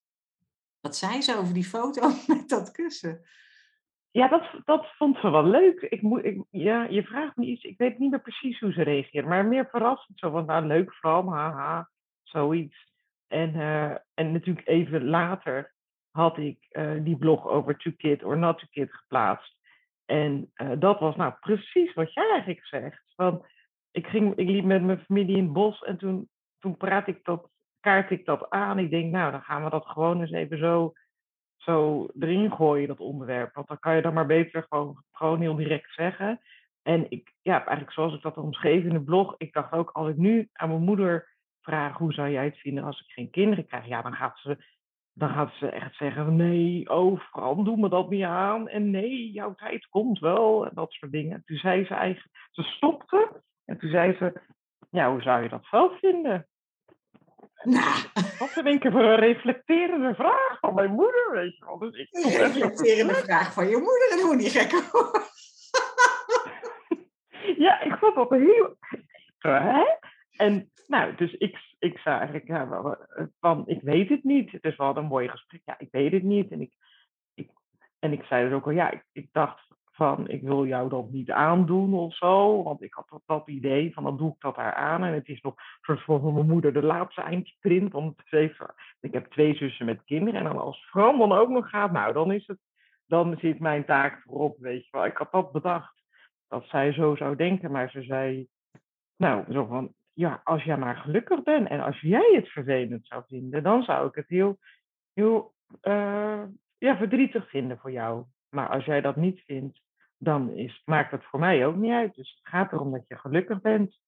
Wat 0.79 0.95
zei 0.95 1.21
ze 1.21 1.37
over 1.37 1.53
die 1.53 1.63
foto 1.63 2.09
met 2.27 2.49
dat 2.49 2.71
kussen? 2.71 3.25
Ja, 4.11 4.27
dat, 4.27 4.43
dat 4.65 4.85
vond 4.97 5.17
ze 5.17 5.29
wel 5.29 5.45
leuk. 5.45 5.81
Ik 5.81 6.01
moet, 6.01 6.23
ik, 6.25 6.43
ja, 6.49 6.83
je 6.83 7.03
vraagt 7.03 7.35
me 7.35 7.45
iets, 7.45 7.63
ik 7.63 7.77
weet 7.77 7.99
niet 7.99 8.11
meer 8.11 8.21
precies 8.21 8.59
hoe 8.59 8.71
ze 8.71 8.81
reageert, 8.81 9.25
maar 9.25 9.45
meer 9.45 9.67
verrassend. 9.71 10.19
Zo 10.19 10.31
van, 10.31 10.45
nou, 10.45 10.65
leuk 10.65 10.93
vrouw, 10.93 11.29
haha, 11.29 11.89
zoiets. 12.23 12.89
En, 13.27 13.55
eh, 13.55 13.95
en 14.13 14.31
natuurlijk 14.31 14.67
even 14.67 15.05
later 15.05 15.73
had 16.09 16.37
ik 16.37 16.65
eh, 16.69 16.91
die 17.03 17.17
blog 17.17 17.47
over 17.47 17.77
To 17.77 17.91
Kid 17.97 18.23
or 18.23 18.37
Not 18.37 18.59
To 18.59 18.65
Kid 18.71 18.93
geplaatst. 18.93 19.59
En 20.11 20.51
eh, 20.53 20.71
dat 20.79 20.99
was 20.99 21.15
nou 21.15 21.33
precies 21.39 21.93
wat 21.93 22.13
jij 22.13 22.29
eigenlijk 22.29 22.65
zegt. 22.65 23.03
Van, 23.15 23.45
ik, 23.91 24.07
ging, 24.07 24.35
ik 24.35 24.47
liep 24.47 24.63
met 24.63 24.83
mijn 24.83 24.99
familie 24.99 25.37
in 25.37 25.43
het 25.43 25.53
bos 25.53 25.81
en 25.81 25.97
toen, 25.97 26.29
toen 26.59 26.77
praat 26.77 27.07
ik 27.07 27.23
dat, 27.23 27.49
kaart 27.79 28.11
ik 28.11 28.25
dat 28.25 28.49
aan. 28.49 28.79
Ik 28.79 28.89
denk, 28.89 29.11
nou, 29.11 29.31
dan 29.31 29.41
gaan 29.41 29.63
we 29.63 29.69
dat 29.69 29.85
gewoon 29.85 30.21
eens 30.21 30.31
even 30.31 30.57
zo 30.57 30.93
zo 31.57 32.07
erin 32.19 32.51
gooien, 32.51 32.87
dat 32.87 32.99
onderwerp. 32.99 33.53
Want 33.53 33.67
dan 33.67 33.79
kan 33.79 33.95
je 33.95 34.01
dan 34.01 34.13
maar 34.13 34.25
beter 34.25 34.65
gewoon, 34.69 35.03
gewoon 35.11 35.41
heel 35.41 35.55
direct 35.55 35.93
zeggen. 35.93 36.39
En 36.81 37.11
ik, 37.11 37.33
ja, 37.41 37.57
eigenlijk 37.57 37.91
zoals 37.91 38.13
ik 38.13 38.21
dat 38.21 38.37
omschreef 38.37 38.83
in 38.83 38.93
de 38.93 39.03
blog, 39.03 39.35
ik 39.37 39.53
dacht 39.53 39.71
ook, 39.71 39.89
als 39.89 40.09
ik 40.09 40.17
nu 40.17 40.49
aan 40.53 40.69
mijn 40.69 40.83
moeder 40.83 41.29
vraag, 41.61 41.97
hoe 41.97 42.13
zou 42.13 42.29
jij 42.29 42.45
het 42.45 42.57
vinden 42.57 42.83
als 42.83 42.99
ik 42.99 43.11
geen 43.11 43.29
kinderen 43.29 43.65
krijg? 43.65 43.85
Ja, 43.87 44.01
dan 44.01 44.13
gaat 44.13 44.39
ze, 44.39 44.57
dan 45.13 45.29
gaat 45.29 45.53
ze 45.53 45.69
echt 45.69 45.95
zeggen, 45.95 46.35
nee, 46.35 46.89
oh 46.89 47.19
Fran, 47.19 47.63
doe 47.63 47.77
me 47.77 47.89
dat 47.89 48.09
niet 48.09 48.23
aan. 48.23 48.67
En 48.67 48.89
nee, 48.89 49.31
jouw 49.31 49.53
tijd 49.53 49.87
komt 49.87 50.19
wel. 50.19 50.65
En 50.65 50.71
dat 50.73 50.91
soort 50.91 51.11
dingen. 51.11 51.43
Toen 51.45 51.57
zei 51.57 51.85
ze 51.85 51.93
eigenlijk, 51.93 52.47
ze 52.51 52.63
stopte. 52.63 53.41
En 53.65 53.77
toen 53.77 53.89
zei 53.89 54.15
ze, 54.15 54.41
ja, 54.89 55.11
hoe 55.11 55.21
zou 55.21 55.43
je 55.43 55.49
dat 55.49 55.65
zelf 55.65 55.99
vinden? 55.99 56.47
Nou, 57.63 57.93
Wat 58.39 58.55
in 58.55 58.65
één 58.65 58.79
keer 58.79 58.91
voor 58.91 59.01
een 59.03 59.19
reflecterende 59.19 60.15
vraag 60.15 60.57
van 60.59 60.73
mijn 60.73 60.91
moeder, 60.91 61.31
weet 61.31 61.57
je 61.57 61.65
wel. 61.65 61.77
Dus 61.77 61.97
ik 61.97 62.07
een 62.11 62.37
reflecterende 62.37 63.13
vraag 63.13 63.53
van 63.53 63.67
je 63.67 63.77
moeder. 63.77 64.07
Het 64.09 64.23
moet 64.23 64.37
niet 64.37 64.51
gek 64.51 64.91
worden. 64.91 65.21
Ja, 67.57 67.81
ik 67.81 67.97
vond 67.97 68.15
dat 68.15 68.29
heel. 68.29 68.77
Hè? 69.39 69.83
En 70.37 70.71
nou, 70.87 71.15
dus 71.15 71.33
ik, 71.33 71.57
ik 71.79 71.97
zei 71.97 72.17
eigenlijk 72.17 72.49
eh, 72.49 72.91
van, 73.39 73.63
ik 73.67 73.81
weet 73.81 74.09
het 74.09 74.23
niet. 74.23 74.61
Dus 74.61 74.75
we 74.75 74.83
hadden 74.83 75.03
een 75.03 75.09
mooi 75.09 75.29
gesprek. 75.29 75.61
Ja, 75.65 75.79
ik 75.79 75.87
weet 75.91 76.11
het 76.11 76.23
niet. 76.23 76.51
En 76.51 76.61
ik, 76.61 76.73
ik, 77.33 77.49
en 77.99 78.11
ik 78.11 78.23
zei 78.23 78.43
dus 78.45 78.53
ook 78.53 78.65
al, 78.65 78.71
ja, 78.71 78.91
ik, 78.91 79.05
ik 79.11 79.29
dacht 79.31 79.71
van, 79.91 80.27
ik 80.27 80.41
wil 80.41 80.65
jou 80.65 80.89
dat 80.89 81.11
niet 81.11 81.31
aandoen 81.31 81.93
of 81.93 82.15
zo. 82.15 82.63
Want 82.63 82.81
ik 82.81 82.93
had 82.93 83.21
dat, 83.25 83.47
idee 83.47 83.93
van, 83.93 84.03
dan 84.03 84.17
doe 84.17 84.29
ik 84.29 84.39
dat 84.39 84.55
haar 84.55 84.73
aan. 84.73 85.03
En 85.03 85.13
het 85.13 85.27
is 85.27 85.41
nog 85.41 85.55
soort 85.81 86.03
van 86.03 86.33
mijn 86.33 86.47
moeder 86.47 86.73
de 86.73 86.83
laatste 86.83 87.21
eindje 87.21 87.55
print. 87.59 87.91
Want 87.91 88.21
heeft, 88.25 88.59
ik 88.99 89.13
heb 89.13 89.31
twee 89.31 89.55
zussen 89.55 89.85
met 89.85 90.03
kinderen. 90.05 90.39
En 90.39 90.45
dan 90.45 90.57
als 90.57 90.87
Fran 90.89 91.17
dan 91.17 91.31
ook 91.31 91.49
nog 91.49 91.69
gaat, 91.69 91.91
nou, 91.91 92.13
dan 92.13 92.31
is 92.31 92.47
het, 92.47 92.59
dan 93.05 93.37
zit 93.39 93.59
mijn 93.59 93.85
taak 93.85 94.21
voorop, 94.21 94.57
weet 94.59 94.83
je 94.85 94.91
wel. 94.91 95.05
Ik 95.05 95.17
had 95.17 95.31
dat 95.31 95.51
bedacht 95.51 96.03
dat 96.47 96.65
zij 96.65 96.93
zo 96.93 97.15
zou 97.15 97.35
denken. 97.35 97.71
Maar 97.71 97.89
ze 97.89 98.03
zei, 98.03 98.47
nou, 99.17 99.53
zo 99.53 99.65
van, 99.65 99.93
ja, 100.13 100.41
als 100.43 100.63
jij 100.63 100.77
maar 100.77 100.95
gelukkig 100.95 101.43
bent 101.43 101.67
en 101.67 101.79
als 101.79 101.99
jij 102.01 102.31
het 102.35 102.47
vervelend 102.47 103.07
zou 103.07 103.23
vinden, 103.27 103.63
dan 103.63 103.83
zou 103.83 104.07
ik 104.07 104.15
het 104.15 104.27
heel, 104.27 104.59
heel 105.13 105.53
eh, 105.81 106.43
ja, 106.77 106.97
verdrietig 106.97 107.49
vinden 107.49 107.77
voor 107.79 107.91
jou. 107.91 108.25
Maar 108.49 108.69
als 108.69 108.85
jij 108.85 109.01
dat 109.01 109.15
niet 109.15 109.39
vindt, 109.45 109.81
dan 110.17 110.49
is, 110.49 110.81
maakt 110.85 111.11
het 111.11 111.23
voor 111.25 111.39
mij 111.39 111.65
ook 111.65 111.75
niet 111.75 111.91
uit. 111.91 112.15
Dus 112.15 112.29
het 112.41 112.53
gaat 112.53 112.71
erom 112.71 112.91
dat 112.91 113.07
je 113.07 113.17
gelukkig 113.17 113.61
bent. 113.61 113.99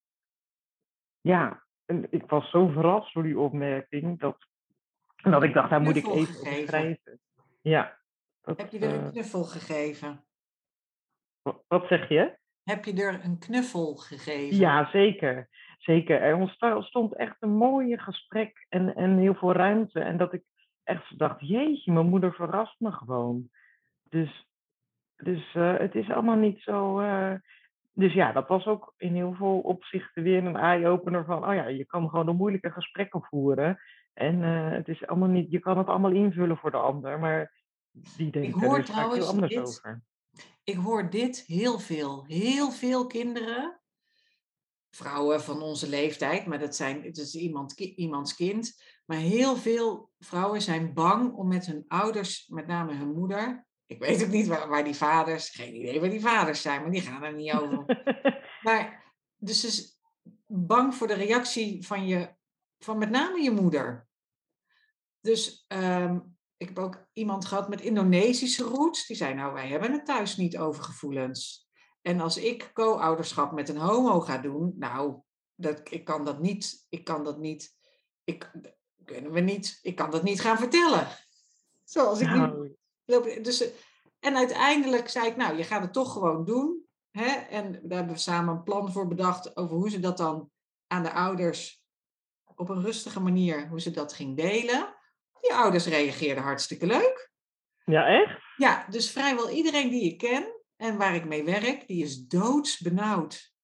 Ja, 1.22 1.64
en 1.86 2.08
ik 2.12 2.30
was 2.30 2.50
zo 2.50 2.68
verrast 2.68 3.14
door 3.14 3.24
die 3.24 3.40
opmerking 3.40 4.20
dat, 4.20 4.38
dat 5.22 5.44
ik 5.44 5.54
dacht, 5.54 5.70
daar 5.70 5.82
moet 5.82 5.96
ik 5.96 6.08
even 6.08 6.26
gegeven. 6.34 6.62
opschrijven. 6.62 7.20
Ja. 7.62 8.00
Dat, 8.42 8.58
Heb 8.58 8.70
je 8.72 8.80
er 8.80 8.96
eh, 8.96 9.04
een 9.04 9.12
knuffel 9.12 9.44
gegeven? 9.44 10.26
wat- 11.42 11.64
wat 11.68 11.88
zeg 11.88 12.10
je? 12.10 12.38
Heb 12.64 12.86
je 12.86 12.94
er 13.04 13.24
een 13.24 13.40
knuffel 13.40 13.96
gegeven? 13.96 14.58
Ja, 14.58 14.90
zeker. 14.92 15.50
Zeker. 15.84 16.22
Er 16.22 16.36
ontstond 16.76 17.16
echt 17.16 17.36
een 17.40 17.56
mooie 17.56 18.00
gesprek 18.00 18.66
en, 18.70 18.96
en 18.96 19.18
heel 19.18 19.36
veel 19.36 19.52
ruimte. 19.54 20.00
En 20.00 20.18
dat 20.18 20.34
ik 20.34 20.44
echt 20.84 21.18
dacht, 21.18 21.48
jeetje, 21.48 21.92
mijn 21.92 22.10
moeder 22.10 22.34
verrast 22.34 22.80
me 22.80 22.92
gewoon. 22.92 23.50
Dus, 24.10 24.48
dus 25.16 25.54
eh, 25.54 25.78
het 25.78 25.96
is 25.96 26.10
allemaal 26.10 26.36
niet 26.36 26.62
zo... 26.62 27.00
eh, 27.00 27.34
Dus 27.94 28.14
ja, 28.14 28.32
dat 28.32 28.48
was 28.48 28.66
ook 28.66 28.94
in 28.98 29.16
heel 29.16 29.34
veel 29.34 29.60
opzichten 29.60 30.24
weer 30.24 30.46
een 30.46 30.56
eye-opener 30.56 31.26
van... 31.26 31.48
Oh 31.48 31.54
ja, 31.54 31.68
je 31.68 31.86
kan 31.86 32.10
gewoon 32.10 32.26
de 32.26 32.32
moeilijke 32.32 32.72
gesprekken 32.72 33.24
voeren. 33.24 33.80
En 34.14 34.44
eh, 34.44 34.72
het 34.72 34.88
is 34.88 35.08
allemaal 35.08 35.30
niet... 35.30 35.52
Je 35.52 35.60
kan 35.60 35.78
het 35.78 35.88
allemaal 35.88 36.12
invullen 36.12 36.58
voor 36.58 36.72
de 36.72 36.78
ander, 36.78 37.20
maar 37.20 37.52
die 38.18 38.32
denkt 38.32 38.62
er 38.62 38.70
dus 38.76 38.94
heel 38.94 39.28
anders 39.28 39.54
dit. 39.54 39.68
over. 39.68 40.02
Ik 40.64 40.76
hoor 40.76 41.10
dit 41.10 41.44
heel 41.48 41.80
veel. 41.80 42.24
Heel 42.28 42.72
veel 42.72 43.08
kinderen, 43.08 43.80
vrouwen 44.96 45.42
van 45.42 45.62
onze 45.62 45.90
leeftijd, 45.90 46.46
maar 46.46 46.60
dat 46.60 46.76
zijn, 46.76 47.04
het 47.04 47.18
is 47.18 47.36
iemand, 47.36 47.80
iemands 47.80 48.36
kind. 48.36 48.82
Maar 49.06 49.18
heel 49.18 49.56
veel 49.56 50.10
vrouwen 50.20 50.62
zijn 50.62 50.94
bang 50.94 51.34
om 51.34 51.48
met 51.48 51.66
hun 51.66 51.86
ouders, 51.88 52.48
met 52.48 52.68
name 52.68 52.94
hun 52.94 53.14
moeder. 53.14 53.68
Ik 53.86 54.00
weet 54.00 54.24
ook 54.24 54.30
niet 54.30 54.48
waar, 54.48 54.70
waar 54.70 54.84
die 54.84 54.96
vaders, 54.96 55.50
geen 55.50 55.76
idee 55.76 56.00
waar 56.00 56.10
die 56.10 56.22
vaders 56.22 56.62
zijn, 56.62 56.82
maar 56.82 56.92
die 56.92 57.02
gaan 57.02 57.24
er 57.24 57.34
niet 57.34 57.54
over. 57.54 57.86
Maar 58.64 59.14
dus 59.38 59.66
is 59.66 60.00
bang 60.48 60.96
voor 60.96 61.08
de 61.08 61.14
reactie 61.14 61.86
van, 61.86 62.08
je, 62.08 62.36
van 62.80 62.98
met 62.98 63.10
name 63.10 63.42
je 63.42 63.52
moeder. 63.52 64.08
Dus 65.20 65.66
ehm, 65.68 66.20
ik 66.58 66.68
heb 66.68 66.80
ook 66.80 67.08
iemand 67.14 67.46
gehad 67.46 67.70
met 67.70 67.82
Indonesische 67.82 68.64
roots. 68.64 69.08
Die 69.08 69.16
zei, 69.16 69.34
nou, 69.34 69.54
wij 69.54 69.68
hebben 69.68 69.92
het 69.92 70.06
thuis 70.06 70.38
niet 70.38 70.58
over 70.58 70.84
gevoelens. 70.84 71.63
En 72.04 72.20
als 72.20 72.38
ik 72.38 72.72
co-ouderschap 72.74 73.52
met 73.52 73.70
een 73.70 73.78
homo 73.78 74.20
ga 74.20 74.38
doen, 74.38 74.74
nou, 74.78 75.22
dat, 75.56 75.82
ik 75.84 76.06
kan 76.06 76.26
dat 76.26 76.40
niet. 76.40 76.86
Ik 76.90 77.04
kan 77.04 77.24
dat 77.24 77.38
niet. 77.38 77.76
Ik, 78.24 78.52
kunnen 79.06 79.32
we 79.32 79.40
niet. 79.40 79.80
Ik 79.82 79.96
kan 79.96 80.12
dat 80.12 80.24
niet 80.24 80.42
gaan 80.42 80.58
vertellen. 80.58 81.08
Zoals 81.84 82.20
ik 82.20 82.28
Nou, 82.28 83.42
Dus, 83.42 83.70
en 84.20 84.36
uiteindelijk 84.36 85.10
zei 85.10 85.28
ik, 85.28 85.36
nou, 85.36 85.58
je 85.58 85.64
gaat 85.64 85.82
het 85.82 85.94
toch 85.94 86.14
gewoon 86.14 86.46
doen. 86.46 86.86
Hè? 87.12 87.30
En 87.32 87.72
daar 87.72 87.98
hebben 87.98 88.16
we 88.16 88.22
samen 88.22 88.56
een 88.56 88.64
plan 88.64 88.92
voor 88.92 89.08
bedacht 89.08 89.58
over 89.58 89.76
hoe 89.76 89.90
ze 89.90 90.00
dat 90.00 90.18
dan 90.18 90.52
aan 90.88 91.04
de 91.04 91.12
ouders 91.12 91.84
op 92.44 92.70
een 92.70 92.82
rustige 92.82 93.20
manier, 93.20 93.68
hoe 93.68 93.82
ze 93.82 93.92
dat 93.92 94.14
ging 94.14 94.38
delen. 94.38 94.96
Die 95.42 95.54
ouders 95.54 95.86
reageerden 95.86 96.44
hartstikke 96.44 96.86
leuk. 96.86 97.32
ja, 97.86 98.06
echt? 98.06 98.42
Ja, 98.56 98.86
dus 98.90 99.12
vrijwel 99.12 99.50
iedereen 99.50 99.90
die 99.90 100.04
ik 100.04 100.18
ken 100.18 100.63
en 100.84 100.98
waar 100.98 101.16
ik 101.16 101.26
mee 101.26 101.44
werk, 101.44 101.88
die 101.88 102.04
is 102.04 102.28
doodsbenauwd. 102.28 103.56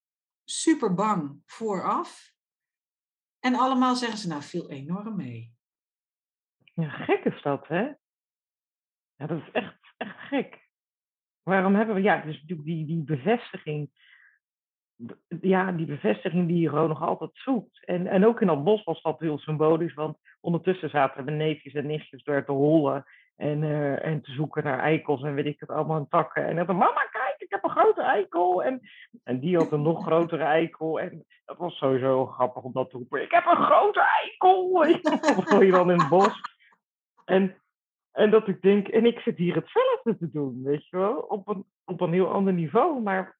Super 0.43 0.93
bang 0.93 1.41
vooraf. 1.45 2.33
En 3.39 3.55
allemaal 3.55 3.95
zeggen 3.95 4.17
ze, 4.17 4.27
nou, 4.27 4.41
viel 4.41 4.69
enorm 4.69 5.15
mee. 5.15 5.53
Ja, 6.73 6.89
gek 6.89 7.23
is 7.23 7.41
dat, 7.41 7.67
hè? 7.67 7.81
Ja, 9.15 9.27
dat 9.27 9.41
is 9.41 9.51
echt, 9.51 9.93
echt 9.97 10.17
gek. 10.17 10.69
Waarom 11.43 11.75
hebben 11.75 11.95
we, 11.95 12.01
ja, 12.01 12.21
dus 12.21 12.41
natuurlijk 12.41 12.67
die, 12.67 12.85
die 12.85 13.03
bevestiging, 13.03 13.89
ja, 15.41 15.71
die 15.71 15.85
bevestiging 15.85 16.47
die 16.47 16.59
je 16.59 16.69
gewoon 16.69 16.89
nog 16.89 17.01
altijd 17.01 17.31
zoekt. 17.33 17.85
En, 17.85 18.07
en 18.07 18.25
ook 18.25 18.41
in 18.41 18.47
dat 18.47 18.63
bos 18.63 18.83
was 18.83 19.01
dat 19.01 19.19
heel 19.19 19.37
symbolisch, 19.37 19.93
want 19.93 20.17
ondertussen 20.39 20.89
zaten 20.89 21.25
mijn 21.25 21.37
neefjes 21.37 21.73
en 21.73 21.87
nichtjes 21.87 22.23
door 22.23 22.45
te 22.45 22.51
hollen 22.51 23.05
en, 23.39 23.63
eh, 23.63 24.05
en 24.05 24.21
te 24.21 24.31
zoeken 24.31 24.63
naar 24.63 24.79
eikels 24.79 25.23
en 25.23 25.33
weet 25.33 25.45
ik 25.45 25.59
het 25.59 25.69
allemaal, 25.69 25.97
en 25.97 26.07
takken. 26.09 26.45
En 26.45 26.65
dan, 26.65 26.75
mama, 26.75 27.07
kijk, 27.11 27.35
ik 27.37 27.49
heb 27.49 27.63
een 27.63 27.69
grote 27.69 28.01
eikel. 28.01 28.63
En, 28.63 28.81
en 29.23 29.39
die 29.39 29.57
had 29.57 29.71
een 29.71 29.81
nog 29.81 30.03
grotere 30.03 30.43
eikel. 30.43 30.99
En 30.99 31.25
dat 31.45 31.57
was 31.57 31.77
sowieso 31.77 32.25
grappig 32.25 32.63
om 32.63 32.73
dat 32.73 32.89
te 32.89 32.97
roepen. 32.97 33.21
Ik 33.21 33.31
heb 33.31 33.45
een 33.45 33.65
grote 33.65 34.01
eikel! 34.21 34.71
Wil 35.49 35.61
je 35.61 35.71
dan 35.71 35.91
in 35.91 35.99
het 35.99 36.09
bos? 36.09 36.41
En, 37.25 37.55
en 38.11 38.29
dat 38.31 38.47
ik 38.47 38.61
denk, 38.61 38.87
en 38.87 39.05
ik 39.05 39.19
zit 39.19 39.37
hier 39.37 39.55
hetzelfde 39.55 40.17
te 40.17 40.31
doen, 40.31 40.63
weet 40.63 40.87
je 40.87 40.97
wel, 40.97 41.17
op 41.17 41.47
een, 41.47 41.65
op 41.85 42.01
een 42.01 42.13
heel 42.13 42.31
ander 42.31 42.53
niveau. 42.53 43.01
Maar 43.01 43.37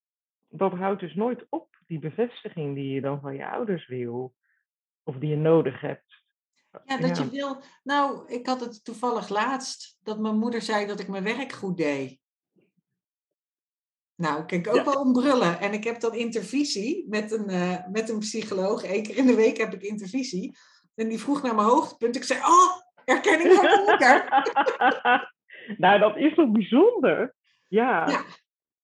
dat 0.50 0.74
houdt 0.74 1.00
dus 1.00 1.16
nooit 1.16 1.46
op, 1.50 1.68
die 1.88 2.00
bevestiging 2.00 2.76
die 2.76 2.94
je 2.94 3.02
dan 3.02 3.20
van 3.22 3.36
je 3.36 3.50
ouders 3.50 3.88
wil, 3.88 4.34
of 5.04 5.16
die 5.16 5.30
je 5.30 5.38
nodig 5.38 5.82
hebt. 5.82 6.19
Ja, 6.86 6.98
dat 6.98 7.18
Ja. 7.18 7.24
je 7.24 7.30
wil. 7.30 7.62
Nou, 7.84 8.28
ik 8.28 8.46
had 8.48 8.60
het 8.60 8.84
toevallig 8.84 9.30
laatst 9.30 9.98
dat 10.04 10.20
mijn 10.20 10.38
moeder 10.38 10.62
zei 10.62 10.86
dat 10.86 11.00
ik 11.00 11.08
mijn 11.08 11.24
werk 11.24 11.52
goed 11.52 11.78
deed. 11.78 12.20
Nou, 14.16 14.46
kan 14.46 14.58
ik 14.58 14.68
ook 14.68 14.76
Ja. 14.76 14.84
wel 14.84 15.02
om 15.02 15.14
brullen. 15.14 15.60
En 15.60 15.74
ik 15.74 15.84
heb 15.84 16.00
dan 16.00 16.14
intervisie 16.14 17.06
met 17.10 17.32
een, 17.32 17.48
eh, 17.50 17.88
met 17.92 18.10
een 18.10 18.20
psycholoog. 18.20 18.84
Eén 18.84 19.04
keer 19.04 19.18
in 19.18 19.26
de 19.26 19.36
week 19.36 19.58
heb 19.58 19.74
ik 19.74 19.82
intervisie. 19.82 20.58
En 20.96 21.08
die 21.08 21.20
vroeg 21.20 21.42
naar 21.42 21.56
mijn 21.56 21.68
hoogtepunt. 21.68 22.16
Ik 22.16 22.24
zei, 22.24 22.40
oh, 22.40 22.82
erkenning 23.06 23.54
van 23.54 23.64
mijn 23.64 23.80
moeder. 23.86 24.28
nou, 25.84 26.00
dat 26.00 26.18
is 26.18 26.34
toch 26.36 26.52
bijzonder? 26.52 27.36
Ja. 27.68 28.24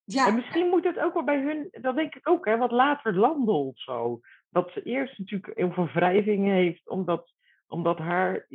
Ja. 0.04 0.26
En 0.26 0.34
misschien 0.34 0.68
moet 0.68 0.84
het 0.84 0.98
ook 0.98 1.14
wel 1.14 1.24
bij 1.24 1.40
hun, 1.40 1.68
dat 1.70 1.94
denk 1.96 2.14
ik 2.14 2.28
ook, 2.28 2.44
hè, 2.44 2.56
wat 2.56 2.70
later 2.70 3.14
landen 3.16 3.54
of 3.54 3.78
zo. 3.78 4.20
Dat 4.50 4.70
ze 4.70 4.82
eerst 4.82 5.18
natuurlijk 5.18 5.56
heel 5.58 5.72
veel 5.72 5.86
wrijving 5.94 6.44
heeft, 6.46 6.88
omdat, 6.88 7.32
omdat 7.68 7.98
haar 7.98 8.46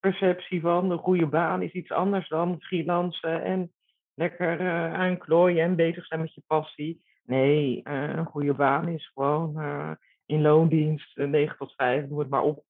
perceptie 0.00 0.60
van 0.60 0.90
een 0.90 0.98
goede 0.98 1.26
baan 1.26 1.62
is 1.62 1.72
iets 1.72 1.90
anders 1.90 2.28
dan 2.28 2.60
freelancen 2.60 3.42
en 3.42 3.72
lekker 4.14 4.60
eh, 4.60 4.94
aanklooien 4.94 5.64
en 5.64 5.76
bezig 5.76 6.06
zijn 6.06 6.20
met 6.20 6.34
je 6.34 6.42
passie. 6.46 7.00
Nee, 7.30 7.82
eh, 7.82 8.02
een 8.02 8.24
goede 8.24 8.54
baan 8.54 8.88
is 8.88 9.10
gewoon 9.14 9.60
eh, 9.60 9.90
in 10.26 10.40
loondienst, 10.42 11.18
eh, 11.18 11.26
9 11.26 11.56
tot 11.56 11.72
5, 11.76 12.08
noem 12.08 12.18
het 12.18 12.28
maar 12.28 12.42
op. 12.42 12.64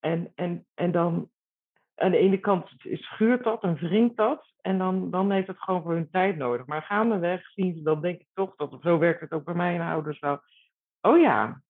En, 0.00 0.32
en, 0.34 0.66
en 0.74 0.92
dan 0.92 1.30
aan 1.94 2.10
de 2.10 2.18
ene 2.18 2.38
kant 2.38 2.70
schuurt 2.78 3.44
dat 3.44 3.62
en 3.62 3.74
wringt 3.74 4.16
dat. 4.16 4.52
En 4.60 4.78
dan, 4.78 5.10
dan 5.10 5.30
heeft 5.30 5.46
het 5.46 5.58
gewoon 5.58 5.82
voor 5.82 5.92
hun 5.92 6.10
tijd 6.10 6.36
nodig. 6.36 6.66
Maar 6.66 6.82
gaandeweg 6.82 7.50
zien 7.50 7.74
ze 7.74 7.82
dan 7.82 8.00
denk 8.00 8.20
ik 8.20 8.28
toch, 8.34 8.56
dat 8.56 8.78
zo 8.80 8.98
werkt 8.98 9.20
het 9.20 9.32
ook 9.32 9.44
bij 9.44 9.54
mijn 9.54 9.80
ouders 9.80 10.18
wel. 10.18 10.40
Oh 11.00 11.20
ja, 11.20 11.62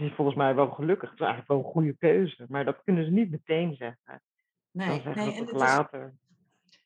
is 0.00 0.14
volgens 0.14 0.36
mij 0.36 0.54
wel 0.54 0.70
gelukkig. 0.70 1.10
Het 1.10 1.20
is 1.20 1.26
eigenlijk 1.26 1.48
wel 1.48 1.58
een 1.58 1.72
goede 1.72 1.96
keuze. 1.96 2.46
Maar 2.48 2.64
dat 2.64 2.82
kunnen 2.84 3.04
ze 3.04 3.10
niet 3.10 3.30
meteen 3.30 3.74
zeggen. 3.74 4.22
Nee, 4.70 5.00
zeggen 5.00 5.16
nee 5.16 5.34
en 5.34 5.40
het, 5.40 5.54
is, 5.54 5.60
later. 5.60 6.14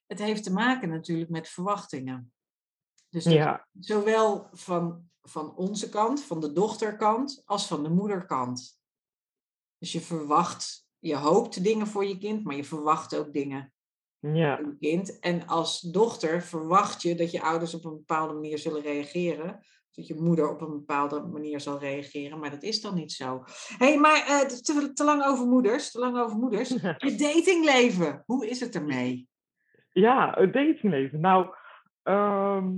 het 0.06 0.18
heeft 0.18 0.42
te 0.42 0.52
maken 0.52 0.88
natuurlijk 0.88 1.30
met 1.30 1.48
verwachtingen. 1.48 2.32
Dus 3.08 3.24
Ja, 3.24 3.66
zowel 3.80 4.48
van, 4.52 5.10
van 5.22 5.56
onze 5.56 5.88
kant, 5.88 6.22
van 6.22 6.40
de 6.40 6.52
dochterkant, 6.52 7.42
als 7.44 7.66
van 7.66 7.82
de 7.82 7.90
moederkant. 7.90 8.80
Dus 9.78 9.92
je 9.92 10.00
verwacht, 10.00 10.88
je 10.98 11.16
hoopt 11.16 11.64
dingen 11.64 11.86
voor 11.86 12.04
je 12.04 12.18
kind, 12.18 12.44
maar 12.44 12.56
je 12.56 12.64
verwacht 12.64 13.16
ook 13.16 13.32
dingen 13.32 13.72
ja, 14.18 14.56
voor 14.56 14.66
je 14.66 14.76
kind. 14.76 15.18
En 15.18 15.46
als 15.46 15.80
dochter 15.80 16.42
verwacht 16.42 17.02
je 17.02 17.14
dat 17.14 17.30
je 17.30 17.42
ouders 17.42 17.74
op 17.74 17.84
een 17.84 17.96
bepaalde 17.96 18.34
manier 18.34 18.58
zullen 18.58 18.82
reageren. 18.82 19.64
Dat 19.90 20.06
je 20.06 20.14
moeder 20.14 20.50
op 20.50 20.60
een 20.60 20.70
bepaalde 20.70 21.20
manier 21.20 21.60
zal 21.60 21.78
reageren, 21.78 22.38
maar 22.38 22.50
dat 22.50 22.62
is 22.62 22.80
dan 22.80 22.94
niet 22.94 23.12
zo. 23.12 23.42
Hé, 23.78 23.86
hey, 23.86 23.98
maar 23.98 24.26
eh, 24.26 24.40
te, 24.40 24.92
te 24.92 25.04
lang 25.04 25.24
over 25.24 25.46
moeders, 25.46 25.90
te 25.90 25.98
lang 25.98 26.18
over 26.18 26.36
moeders. 26.36 26.68
Je 27.06 27.14
datingleven, 27.16 28.22
hoe 28.26 28.48
is 28.48 28.60
het 28.60 28.74
ermee? 28.74 29.28
ja, 29.92 30.34
het 30.34 30.52
datingleven. 30.52 31.20
Nou, 31.20 31.54
ehm, 32.02 32.68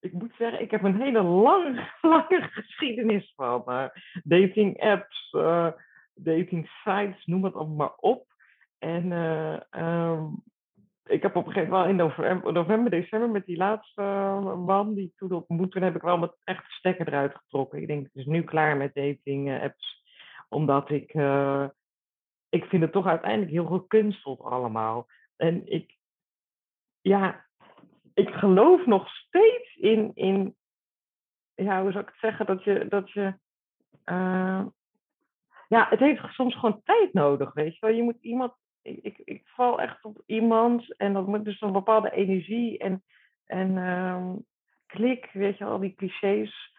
ik 0.00 0.12
moet 0.12 0.34
zeggen, 0.38 0.60
ik 0.60 0.70
heb 0.70 0.82
een 0.82 1.00
hele 1.00 1.22
lange, 1.22 1.90
lange 2.00 2.48
geschiedenis 2.52 3.32
van 3.36 3.62
eh, 3.66 3.88
dating 4.22 4.82
apps, 4.82 5.30
eh, 5.30 5.72
dating 6.14 6.70
sites, 6.84 7.26
noem 7.26 7.44
het 7.44 7.54
allemaal 7.54 7.76
maar 7.76 7.96
op. 7.96 8.26
En 8.78 9.12
eh, 9.12 9.60
ehm, 9.70 10.24
ik 11.10 11.22
heb 11.22 11.36
op 11.36 11.46
een 11.46 11.52
gegeven 11.52 11.72
moment 11.72 11.90
in 11.90 12.52
november, 12.52 12.90
december 12.90 13.30
met 13.30 13.46
die 13.46 13.56
laatste 13.56 14.02
eh, 14.02 14.56
man 14.56 14.94
die 14.94 15.12
toen 15.16 15.32
ontmoette, 15.32 15.72
toen 15.72 15.82
heb 15.82 15.96
ik 15.96 16.02
wel 16.02 16.18
met 16.18 16.36
echt 16.44 16.70
stekker 16.70 17.08
eruit 17.08 17.34
getrokken. 17.34 17.80
Ik 17.80 17.86
denk, 17.86 18.04
het 18.04 18.14
is 18.14 18.24
nu 18.24 18.42
klaar 18.42 18.76
met 18.76 18.94
dating 18.94 19.50
eh, 19.50 19.62
apps, 19.62 20.02
omdat 20.48 20.90
ik, 20.90 21.14
eh, 21.14 21.66
ik 22.48 22.64
vind 22.64 22.82
het 22.82 22.92
toch 22.92 23.06
uiteindelijk 23.06 23.50
heel 23.50 23.66
gekunsteld 23.66 24.40
allemaal. 24.40 25.06
En 25.36 25.72
ik, 25.72 25.96
ja, 27.00 27.46
ik 28.14 28.28
geloof 28.28 28.86
nog 28.86 29.08
steeds 29.08 29.76
in, 29.76 30.10
in 30.14 30.56
ja, 31.54 31.82
hoe 31.82 31.92
zou 31.92 32.04
ik 32.04 32.10
het 32.10 32.20
zeggen, 32.20 32.46
dat 32.46 32.64
je, 32.64 32.86
dat 32.88 33.10
je, 33.10 33.34
ja, 35.68 35.86
het 35.88 35.98
heeft 35.98 36.32
soms 36.32 36.54
gewoon 36.54 36.80
tijd 36.84 37.12
nodig, 37.12 37.52
weet 37.52 37.72
je 37.72 37.86
wel. 37.86 37.94
Je 37.94 38.02
moet 38.02 38.20
iemand, 38.20 38.52
ik, 38.82 38.98
ik, 39.02 39.18
ik 39.24 39.42
val 39.44 39.80
echt 39.80 40.04
op 40.04 40.22
iemand 40.26 40.96
en 40.96 41.12
dat 41.12 41.26
moet 41.26 41.44
dus 41.44 41.60
een 41.60 41.72
bepaalde 41.72 42.10
energie 42.10 42.78
en, 42.78 43.02
en 43.44 43.78
ehm, 43.78 44.36
klik, 44.86 45.30
weet 45.32 45.58
je 45.58 45.64
wel, 45.64 45.78
die 45.78 45.94
clichés. 45.94 46.78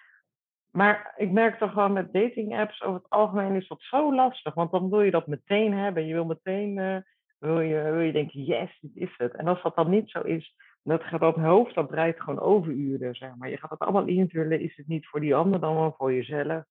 Maar 0.72 1.14
ik 1.18 1.32
merk 1.32 1.58
toch 1.58 1.72
gewoon 1.72 1.94
met 1.94 2.14
dating 2.14 2.60
apps 2.60 2.82
over 2.82 3.02
het 3.02 3.10
algemeen 3.10 3.56
is 3.56 3.68
dat 3.68 3.82
zo 3.82 4.16
lastig, 4.16 4.54
want 4.54 4.72
dan 4.72 4.90
wil 4.90 5.02
je 5.02 5.12
dat 5.12 5.28
meteen 5.28 5.74
hebben. 5.74 6.06
Je 6.06 6.14
wil 6.14 6.26
meteen, 6.26 6.78
eh, 6.78 6.98
wil, 7.40 7.60
je, 7.60 7.82
wil 7.82 8.00
je 8.00 8.12
denken, 8.12 8.44
yes, 8.44 8.78
dit 8.80 8.96
is 8.96 9.14
het. 9.18 9.34
En 9.34 9.48
als 9.48 9.62
dat 9.62 9.76
dan 9.76 9.90
niet 9.90 10.10
zo 10.10 10.22
is, 10.22 10.56
dat 10.84 11.04
gaat 11.04 11.20
dat 11.20 11.36
hoofd, 11.36 11.76
dat 11.76 11.90
draait 11.90 12.22
gewoon 12.22 12.40
overuren, 12.40 13.16
zeg 13.16 13.36
maar. 13.36 13.50
Je 13.50 13.58
gaat 13.58 13.70
het 13.70 13.80
allemaal 13.80 14.08
invullen, 14.08 14.60
is 14.60 14.76
het 14.76 14.88
niet 14.88 15.08
voor 15.08 15.20
die 15.20 15.36
ander 15.36 15.60
dan 15.60 15.76
wel 15.76 15.94
voor 15.98 16.14
jezelf? 16.14 16.64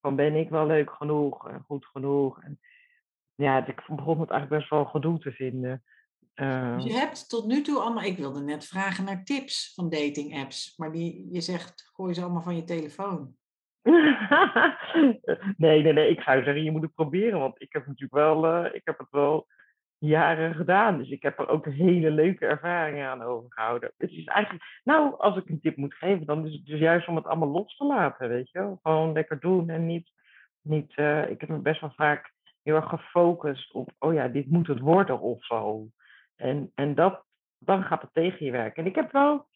Van 0.00 0.16
ben 0.16 0.34
ik 0.34 0.48
wel 0.48 0.66
leuk 0.66 0.90
genoeg 0.90 1.48
en 1.48 1.64
goed 1.66 1.86
genoeg? 1.86 2.42
En 2.42 2.58
ja, 3.36 3.66
ik 3.66 3.84
begon 3.88 4.20
het 4.20 4.30
eigenlijk 4.30 4.60
best 4.60 4.70
wel 4.70 4.84
gedoe 4.84 5.18
te 5.18 5.32
vinden. 5.32 5.82
Uh, 6.34 6.78
je 6.78 6.92
hebt 6.92 7.28
tot 7.28 7.46
nu 7.46 7.62
toe 7.62 7.78
allemaal, 7.78 8.02
ik 8.02 8.16
wilde 8.16 8.40
net 8.40 8.66
vragen 8.66 9.04
naar 9.04 9.24
tips 9.24 9.72
van 9.74 9.88
dating 9.88 10.38
apps, 10.38 10.76
maar 10.76 10.92
die, 10.92 11.28
je 11.30 11.40
zegt, 11.40 11.90
gooi 11.94 12.14
ze 12.14 12.22
allemaal 12.22 12.42
van 12.42 12.56
je 12.56 12.64
telefoon. 12.64 13.34
nee, 15.56 15.82
nee, 15.82 15.92
nee, 15.92 16.10
ik 16.10 16.20
zou 16.20 16.42
zeggen, 16.42 16.62
je 16.62 16.70
moet 16.70 16.82
het 16.82 16.94
proberen, 16.94 17.38
want 17.38 17.62
ik 17.62 17.72
heb 17.72 17.86
natuurlijk 17.86 18.14
wel, 18.14 18.64
uh, 18.64 18.74
ik 18.74 18.80
heb 18.84 18.98
het 18.98 19.10
wel 19.10 19.46
jaren 19.98 20.54
gedaan. 20.54 20.98
Dus 20.98 21.10
ik 21.10 21.22
heb 21.22 21.38
er 21.38 21.48
ook 21.48 21.66
hele 21.66 22.10
leuke 22.10 22.46
ervaringen 22.46 23.08
aan 23.08 23.22
overgehouden. 23.22 23.92
Het 23.96 24.10
is 24.10 24.24
eigenlijk, 24.24 24.80
nou, 24.84 25.18
als 25.18 25.36
ik 25.36 25.48
een 25.48 25.60
tip 25.60 25.76
moet 25.76 25.94
geven, 25.94 26.26
dan 26.26 26.46
is 26.46 26.52
het 26.52 26.66
dus 26.66 26.80
juist 26.80 27.08
om 27.08 27.16
het 27.16 27.26
allemaal 27.26 27.48
los 27.48 27.76
te 27.76 27.84
laten, 27.84 28.28
weet 28.28 28.50
je 28.50 28.58
wel. 28.58 28.78
Gewoon 28.82 29.12
lekker 29.12 29.40
doen 29.40 29.70
en 29.70 29.86
niet, 29.86 30.10
niet 30.60 30.96
uh, 30.96 31.30
ik 31.30 31.40
heb 31.40 31.48
me 31.48 31.58
best 31.58 31.80
wel 31.80 31.92
vaak 31.96 32.34
heel 32.66 32.74
erg 32.74 32.88
gefocust 32.88 33.72
op, 33.72 33.90
oh 33.98 34.14
ja, 34.14 34.28
dit 34.28 34.50
moet 34.50 34.66
het 34.66 34.80
worden 34.80 35.20
of 35.20 35.44
zo. 35.44 35.88
En, 36.36 36.72
en 36.74 36.94
dat, 36.94 37.24
dan 37.58 37.82
gaat 37.82 38.02
het 38.02 38.12
tegen 38.12 38.46
je 38.46 38.52
werken. 38.52 38.82
En 38.82 38.88
ik 38.88 38.94
heb 38.94 39.12
wel, 39.12 39.46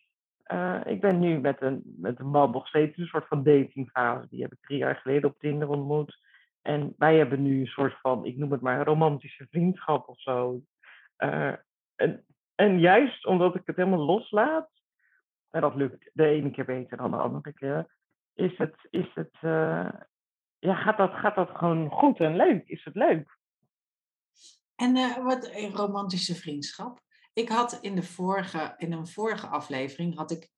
uh, 0.52 0.80
ik 0.84 1.00
ben 1.00 1.18
nu 1.18 1.40
met 1.40 1.62
een, 1.62 1.82
met 1.96 2.18
een 2.18 2.30
man 2.30 2.50
nog 2.50 2.68
steeds 2.68 2.96
een 2.96 3.06
soort 3.06 3.26
van 3.26 3.42
datingfase. 3.42 4.26
Die 4.28 4.42
heb 4.42 4.52
ik 4.52 4.58
drie 4.60 4.78
jaar 4.78 4.96
geleden 4.96 5.30
op 5.30 5.38
Tinder 5.38 5.68
ontmoet. 5.68 6.18
En 6.62 6.94
wij 6.98 7.16
hebben 7.16 7.42
nu 7.42 7.60
een 7.60 7.66
soort 7.66 8.00
van, 8.00 8.24
ik 8.24 8.36
noem 8.36 8.52
het 8.52 8.60
maar, 8.60 8.84
romantische 8.84 9.46
vriendschap 9.50 10.08
of 10.08 10.20
zo. 10.20 10.60
Uh, 11.18 11.52
en, 11.96 12.24
en 12.54 12.78
juist 12.80 13.26
omdat 13.26 13.54
ik 13.54 13.62
het 13.64 13.76
helemaal 13.76 14.04
loslaat, 14.04 14.70
en 15.50 15.60
dat 15.60 15.74
lukt 15.74 16.10
de 16.12 16.26
ene 16.26 16.50
keer 16.50 16.64
beter 16.64 16.96
dan 16.96 17.10
de 17.10 17.16
andere 17.16 17.52
keer, 17.52 17.86
is 18.34 18.58
het, 18.58 18.76
is 18.90 19.10
het 19.14 19.36
uh, 19.40 19.88
ja, 20.60 20.74
gaat 20.74 20.96
dat, 20.96 21.10
gaat 21.12 21.34
dat 21.34 21.50
gewoon 21.52 21.90
goed 21.90 22.18
en 22.18 22.36
leuk? 22.36 22.68
Is 22.68 22.84
het 22.84 22.94
leuk? 22.94 23.38
En 24.74 24.96
uh, 24.96 25.24
wat 25.24 25.48
een 25.52 25.72
romantische 25.72 26.34
vriendschap. 26.34 27.00
Ik 27.32 27.48
had 27.48 27.78
in, 27.80 27.94
de 27.94 28.02
vorige, 28.02 28.74
in 28.76 28.92
een 28.92 29.06
vorige 29.06 29.46
aflevering 29.46 30.16
had 30.16 30.30
ik 30.30 30.48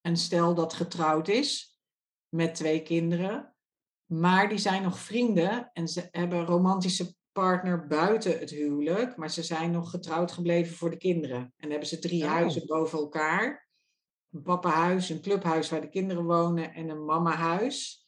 een 0.00 0.16
stel 0.16 0.54
dat 0.54 0.74
getrouwd 0.74 1.28
is 1.28 1.80
met 2.28 2.54
twee 2.54 2.82
kinderen. 2.82 3.54
Maar 4.04 4.48
die 4.48 4.58
zijn 4.58 4.82
nog 4.82 4.98
vrienden 4.98 5.70
en 5.72 5.88
ze 5.88 6.08
hebben 6.10 6.38
een 6.38 6.46
romantische 6.46 7.14
partner 7.32 7.86
buiten 7.86 8.38
het 8.38 8.50
huwelijk. 8.50 9.16
Maar 9.16 9.30
ze 9.30 9.42
zijn 9.42 9.70
nog 9.70 9.90
getrouwd 9.90 10.32
gebleven 10.32 10.76
voor 10.76 10.90
de 10.90 10.96
kinderen. 10.96 11.52
En 11.56 11.70
hebben 11.70 11.88
ze 11.88 11.98
drie 11.98 12.24
Oh. 12.24 12.30
huizen 12.30 12.66
boven 12.66 12.98
elkaar. 12.98 13.68
Een 14.30 14.42
papahuis, 14.42 15.08
een 15.08 15.20
clubhuis 15.20 15.70
waar 15.70 15.80
de 15.80 15.88
kinderen 15.88 16.24
wonen 16.24 16.74
en 16.74 16.88
een 16.88 17.04
mamahuis. 17.04 18.03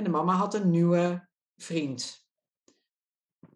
En 0.00 0.06
de 0.06 0.12
mama 0.12 0.32
had 0.32 0.54
een 0.54 0.70
nieuwe 0.70 1.28
vriend. 1.56 2.28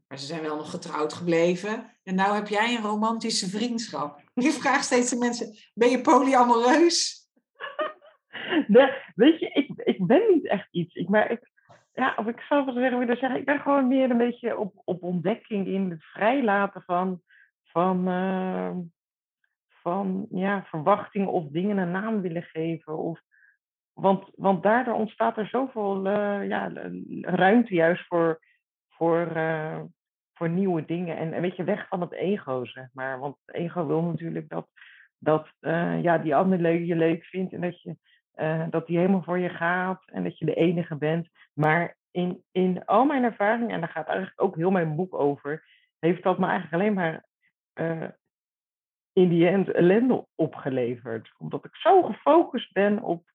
Maar 0.09 0.19
ze 0.19 0.27
zijn 0.27 0.43
wel 0.43 0.57
nog 0.57 0.71
getrouwd 0.71 1.13
gebleven. 1.13 1.97
En 2.03 2.15
nou 2.15 2.35
heb 2.35 2.49
jij 2.49 2.77
een 2.77 2.83
romantische 2.83 3.49
vriendschap. 3.49 4.21
Ik 4.35 4.51
vraag 4.51 4.83
steeds 4.83 5.11
de 5.11 5.17
mensen, 5.17 5.57
ben 5.75 5.89
je 5.91 6.01
polyamoreus? 6.01 7.13
Nee, 8.67 8.91
weet 9.15 9.41
je, 9.41 9.49
ik, 9.49 9.71
ik 9.77 10.07
ben 10.07 10.23
niet 10.33 10.47
echt 10.47 10.69
iets. 10.71 10.95
Ik, 10.95 11.09
maar 11.09 11.31
ik, 11.31 11.51
ja, 11.93 12.15
of 12.17 12.27
ik 12.27 12.41
zou 12.41 12.65
wel 12.65 12.75
zeggen, 12.75 12.99
willen 12.99 13.17
zeggen, 13.17 13.39
ik 13.39 13.45
ben 13.45 13.61
gewoon 13.61 13.89
meer 13.89 14.11
een 14.11 14.19
beetje 14.19 14.59
op, 14.59 14.83
op 14.85 15.03
ontdekking 15.03 15.67
in 15.67 15.91
het 15.91 16.05
vrijlaten 16.05 16.83
van, 16.83 17.23
van, 17.63 18.09
uh, 18.09 18.77
van 19.69 20.27
ja, 20.31 20.65
verwachtingen 20.65 21.33
of 21.33 21.49
dingen 21.49 21.77
een 21.77 21.91
naam 21.91 22.21
willen 22.21 22.43
geven. 22.43 22.99
Of, 22.99 23.21
want, 23.95 24.31
want 24.35 24.63
daardoor 24.63 24.95
ontstaat 24.95 25.37
er 25.37 25.47
zoveel 25.47 26.07
uh, 26.07 26.49
ja, 26.49 26.73
ruimte 27.21 27.75
juist 27.75 28.07
voor, 28.07 28.41
voor, 28.89 29.37
uh, 29.37 29.81
voor 30.35 30.49
nieuwe 30.49 30.85
dingen. 30.85 31.17
En, 31.17 31.33
en 31.33 31.43
weet 31.43 31.57
je, 31.57 31.65
weg 31.65 31.89
van 31.89 32.01
het 32.01 32.13
ego, 32.13 32.65
zeg 32.65 32.89
maar. 32.93 33.19
Want 33.19 33.37
het 33.45 33.57
ego 33.57 33.87
wil 33.87 34.03
natuurlijk 34.03 34.49
dat, 34.49 34.69
dat 35.19 35.49
uh, 35.61 36.03
ja, 36.03 36.19
die 36.19 36.35
ander 36.35 36.85
je 36.85 36.97
leuk 36.97 37.25
vindt 37.25 37.53
en 37.53 37.61
dat 37.61 37.83
je 37.83 37.97
dat 38.71 38.87
die 38.87 38.99
helemaal 38.99 39.23
voor 39.23 39.39
je 39.39 39.49
gaat 39.49 40.03
en 40.07 40.23
dat 40.23 40.39
je 40.39 40.45
de 40.45 40.55
enige 40.55 40.97
bent. 40.97 41.29
Maar 41.53 41.97
in, 42.11 42.43
in 42.53 42.85
al 42.85 43.05
mijn 43.05 43.25
ervaringen, 43.25 43.75
en 43.75 43.81
daar 43.81 43.89
gaat 43.89 44.07
eigenlijk 44.07 44.43
ook 44.43 44.57
heel 44.57 44.71
mijn 44.71 44.97
boek 44.97 45.15
over, 45.15 45.65
heeft 45.99 46.23
dat 46.23 46.39
me 46.39 46.47
eigenlijk 46.47 46.83
alleen 46.83 46.95
maar 46.95 47.25
in 49.13 49.29
die 49.29 49.49
end 49.49 49.71
ellende 49.71 50.27
opgeleverd. 50.35 51.33
Omdat 51.39 51.65
ik 51.65 51.77
zo 51.77 52.03
gefocust 52.03 52.73
ben 52.73 53.03
op, 53.03 53.34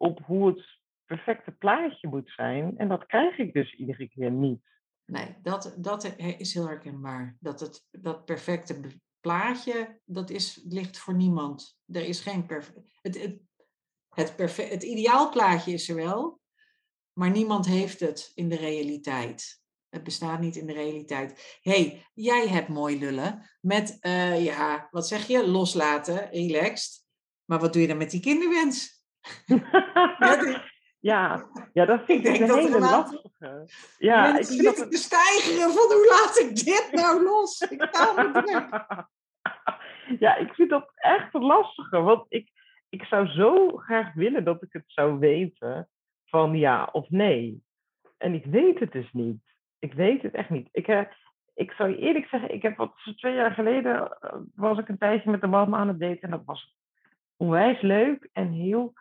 op 0.00 0.20
hoe 0.24 0.46
het 0.46 0.78
perfecte 1.04 1.50
plaatje 1.50 2.08
moet 2.08 2.30
zijn. 2.36 2.78
En 2.78 2.88
dat 2.88 3.06
krijg 3.06 3.38
ik 3.38 3.52
dus 3.52 3.74
iedere 3.74 4.08
keer 4.08 4.30
niet. 4.30 4.62
Nee, 5.04 5.36
dat, 5.42 5.74
dat 5.78 6.14
is 6.18 6.54
heel 6.54 6.66
herkenbaar. 6.66 7.36
Dat 7.40 7.60
het 7.60 7.86
dat 7.90 8.24
perfecte 8.24 8.80
plaatje, 9.20 10.00
dat 10.04 10.30
is, 10.30 10.60
ligt 10.68 10.98
voor 10.98 11.14
niemand. 11.14 11.78
Er 11.86 12.04
is 12.04 12.20
geen 12.20 12.46
perfect. 12.46 12.78
Het, 13.02 13.22
het, 13.22 13.38
het, 14.08 14.36
perfe 14.36 14.62
het 14.62 14.82
ideaalplaatje 14.82 15.72
is 15.72 15.88
er 15.88 15.94
wel, 15.94 16.40
maar 17.12 17.30
niemand 17.30 17.66
heeft 17.66 18.00
het 18.00 18.32
in 18.34 18.48
de 18.48 18.56
realiteit. 18.56 19.62
Het 19.88 20.02
bestaat 20.02 20.40
niet 20.40 20.56
in 20.56 20.66
de 20.66 20.72
realiteit. 20.72 21.58
hey, 21.62 22.06
jij 22.14 22.48
hebt 22.48 22.68
mooi 22.68 22.98
lullen 22.98 23.50
met, 23.60 23.98
uh, 24.00 24.44
ja, 24.44 24.88
wat 24.90 25.08
zeg 25.08 25.26
je, 25.26 25.48
loslaten, 25.48 26.30
relaxed. 26.30 27.04
Maar 27.44 27.60
wat 27.60 27.72
doe 27.72 27.82
je 27.82 27.88
dan 27.88 27.96
met 27.96 28.10
die 28.10 28.20
kinderwens? 28.20 28.99
ja, 31.10 31.48
ja, 31.72 31.84
dat 31.84 32.04
vind 32.04 32.26
ik, 32.26 32.34
ik 32.34 32.40
een 32.40 32.54
hele 32.54 32.78
lastige. 32.78 33.68
Ja, 33.98 34.38
ik 34.38 34.46
vind 34.46 34.64
dat... 34.64 34.76
van 34.76 35.96
hoe 35.96 36.06
laat 36.08 36.38
ik 36.38 36.56
dit 36.64 36.88
nou 36.92 37.22
los? 37.22 37.60
Ik 37.60 37.88
kan 37.90 38.32
niet 38.32 38.68
Ja, 40.18 40.36
ik 40.36 40.54
vind 40.54 40.70
dat 40.70 40.90
echt 40.94 41.32
lastige. 41.32 42.00
Want 42.00 42.26
ik, 42.28 42.50
ik 42.88 43.04
zou 43.04 43.26
zo 43.26 43.76
graag 43.76 44.14
willen 44.14 44.44
dat 44.44 44.62
ik 44.62 44.72
het 44.72 44.84
zou 44.86 45.18
weten 45.18 45.88
van 46.24 46.58
ja 46.58 46.88
of 46.92 47.10
nee. 47.10 47.62
En 48.18 48.34
ik 48.34 48.44
weet 48.44 48.78
het 48.78 48.92
dus 48.92 49.12
niet. 49.12 49.42
Ik 49.78 49.92
weet 49.92 50.22
het 50.22 50.34
echt 50.34 50.50
niet. 50.50 50.68
Ik, 50.72 50.88
uh, 50.88 51.00
ik 51.54 51.72
zou 51.72 51.90
je 51.90 51.96
eerlijk 51.96 52.26
zeggen, 52.26 52.54
ik 52.54 52.62
heb 52.62 52.76
wat 52.76 52.94
twee 53.16 53.34
jaar 53.34 53.52
geleden 53.52 54.18
uh, 54.22 54.32
was 54.54 54.78
ik 54.78 54.88
een 54.88 54.98
tijdje 54.98 55.30
met 55.30 55.40
de 55.40 55.46
man 55.46 55.74
aan 55.74 55.88
het 55.88 56.00
daten 56.00 56.20
en 56.20 56.30
dat 56.30 56.44
was 56.44 56.76
onwijs 57.36 57.80
leuk 57.80 58.28
en 58.32 58.52
heel. 58.52 58.92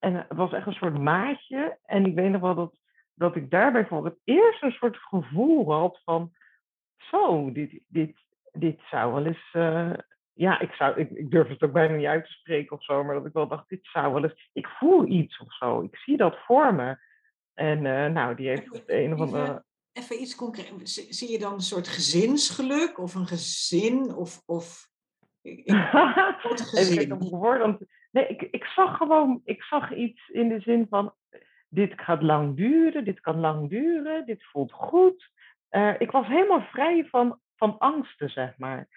En 0.00 0.14
het 0.14 0.36
was 0.36 0.52
echt 0.52 0.66
een 0.66 0.72
soort 0.72 0.98
maatje. 0.98 1.78
En 1.84 2.06
ik 2.06 2.14
weet 2.14 2.30
nog 2.30 2.40
wel 2.40 2.54
dat, 2.54 2.74
dat 3.14 3.36
ik 3.36 3.50
daarbij 3.50 3.86
voor 3.86 4.04
het 4.04 4.18
eerst 4.24 4.62
een 4.62 4.72
soort 4.72 4.96
gevoel 4.96 5.72
had 5.72 6.00
van 6.04 6.32
zo, 6.96 7.52
dit, 7.52 7.80
dit, 7.86 8.16
dit 8.52 8.80
zou 8.90 9.12
wel 9.12 9.26
eens. 9.26 9.50
Uh, 9.52 9.92
ja, 10.32 10.60
ik, 10.60 10.72
zou, 10.72 11.00
ik, 11.00 11.10
ik 11.10 11.30
durf 11.30 11.48
het 11.48 11.62
ook 11.62 11.72
bijna 11.72 11.94
niet 11.94 12.06
uit 12.06 12.24
te 12.24 12.32
spreken 12.32 12.76
of 12.76 12.84
zo, 12.84 13.04
maar 13.04 13.14
dat 13.14 13.26
ik 13.26 13.32
wel 13.32 13.48
dacht, 13.48 13.68
dit 13.68 13.88
zou 13.92 14.12
wel 14.12 14.22
eens. 14.22 14.50
Ik 14.52 14.66
voel 14.66 15.06
iets 15.06 15.38
of 15.38 15.54
zo. 15.54 15.80
Ik 15.80 15.96
zie 15.96 16.16
dat 16.16 16.38
voor 16.46 16.74
me. 16.74 16.96
En 17.54 17.82
nou, 18.12 18.34
die 18.34 18.48
heeft 18.48 18.86
de 18.86 19.02
een 19.02 19.12
of 19.12 19.20
andere 19.20 19.64
even 19.92 20.20
iets 20.20 20.34
concreet. 20.34 20.90
Zie 20.90 21.30
je 21.30 21.38
dan 21.38 21.52
een 21.52 21.60
soort 21.60 21.88
gezinsgeluk 21.88 22.98
of 22.98 23.14
een 23.14 23.26
gezin? 23.26 24.14
Of, 24.14 24.42
of 24.46 24.88
ik, 25.42 25.70
gezin? 26.42 26.98
Even 26.98 27.88
nee, 28.10 28.26
ik, 28.26 28.42
ik 28.42 28.64
zag 28.64 28.96
gewoon, 28.96 29.40
ik 29.44 29.62
zag 29.62 29.94
iets 29.94 30.28
in 30.28 30.48
de 30.48 30.60
zin 30.60 30.86
van, 30.90 31.14
dit 31.68 31.92
gaat 31.96 32.22
lang 32.22 32.56
duren, 32.56 33.04
dit 33.04 33.20
kan 33.20 33.40
lang 33.40 33.68
duren, 33.68 34.26
dit 34.26 34.44
voelt 34.44 34.72
goed. 34.72 35.30
Uh, 35.70 35.94
ik 35.98 36.10
was 36.10 36.26
helemaal 36.26 36.62
vrij 36.62 37.04
van, 37.04 37.40
van 37.56 37.78
angsten, 37.78 38.30
zeg 38.30 38.58
maar. 38.58 38.88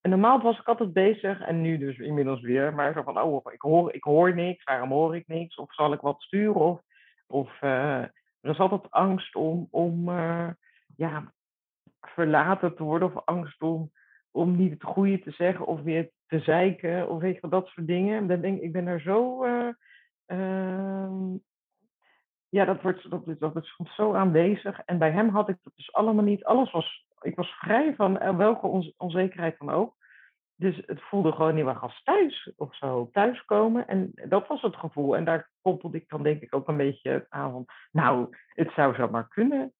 En 0.00 0.10
normaal 0.10 0.40
was 0.40 0.58
ik 0.58 0.68
altijd 0.68 0.92
bezig, 0.92 1.40
en 1.40 1.60
nu 1.60 1.78
dus 1.78 1.98
inmiddels 1.98 2.40
weer, 2.40 2.74
maar 2.74 2.92
zo 2.92 3.02
van, 3.02 3.20
oh, 3.20 3.52
ik 3.52 3.60
hoor, 3.60 3.94
ik 3.94 4.02
hoor 4.02 4.34
niks, 4.34 4.64
waarom 4.64 4.90
hoor 4.90 5.16
ik 5.16 5.26
niks? 5.26 5.56
Of 5.56 5.74
zal 5.74 5.92
ik 5.92 6.00
wat 6.00 6.22
sturen? 6.22 6.54
Of, 6.54 6.80
of 7.26 7.62
uh, 7.62 8.02
er 8.40 8.50
is 8.50 8.58
altijd 8.58 8.90
angst 8.90 9.34
om, 9.34 9.68
om 9.70 10.08
uh, 10.08 10.48
ja, 10.96 11.32
verlaten 12.00 12.76
te 12.76 12.82
worden 12.82 13.14
of 13.14 13.24
angst 13.24 13.62
om, 13.62 13.90
om 14.30 14.56
niet 14.56 14.72
het 14.72 14.82
goede 14.82 15.18
te 15.18 15.30
zeggen 15.30 15.66
of 15.66 15.80
weer 15.80 16.10
te 16.28 16.40
zeiken 16.40 17.08
of 17.08 17.20
weet 17.20 17.34
je 17.34 17.40
wat, 17.40 17.50
dat 17.50 17.66
soort 17.66 17.86
dingen. 17.86 18.26
Dan 18.26 18.40
denk 18.40 18.56
ik, 18.56 18.62
ik 18.62 18.72
ben 18.72 18.86
er 18.86 19.00
zo... 19.00 19.44
Uh, 19.44 19.68
uh, 20.26 21.34
ja, 22.48 22.64
dat, 22.64 22.82
wordt, 22.82 23.10
dat, 23.10 23.38
dat 23.38 23.56
is 23.56 23.76
zo 23.96 24.14
aanwezig. 24.14 24.80
En 24.80 24.98
bij 24.98 25.10
hem 25.10 25.28
had 25.28 25.48
ik 25.48 25.56
dat 25.62 25.72
dus 25.76 25.92
allemaal 25.92 26.24
niet. 26.24 26.44
Alles 26.44 26.70
was... 26.70 27.06
Ik 27.20 27.36
was 27.36 27.50
vrij 27.50 27.94
van 27.94 28.36
welke 28.36 28.92
onzekerheid 28.96 29.58
dan 29.58 29.70
ook. 29.70 29.96
Dus 30.54 30.82
het 30.86 31.02
voelde 31.02 31.32
gewoon 31.32 31.54
niet 31.54 31.64
meer 31.64 31.78
als 31.78 32.02
thuis 32.02 32.52
of 32.56 32.76
zo, 32.76 33.08
thuiskomen. 33.12 33.86
En 33.86 34.12
dat 34.14 34.46
was 34.46 34.62
het 34.62 34.76
gevoel. 34.76 35.16
En 35.16 35.24
daar 35.24 35.50
koppelde 35.62 35.96
ik 35.96 36.08
dan 36.08 36.22
denk 36.22 36.42
ik 36.42 36.54
ook 36.54 36.68
een 36.68 36.76
beetje 36.76 37.26
aan 37.28 37.50
van, 37.50 37.66
nou, 37.92 38.36
het 38.48 38.72
zou 38.72 38.94
zo 38.94 39.08
maar 39.08 39.28
kunnen. 39.28 39.72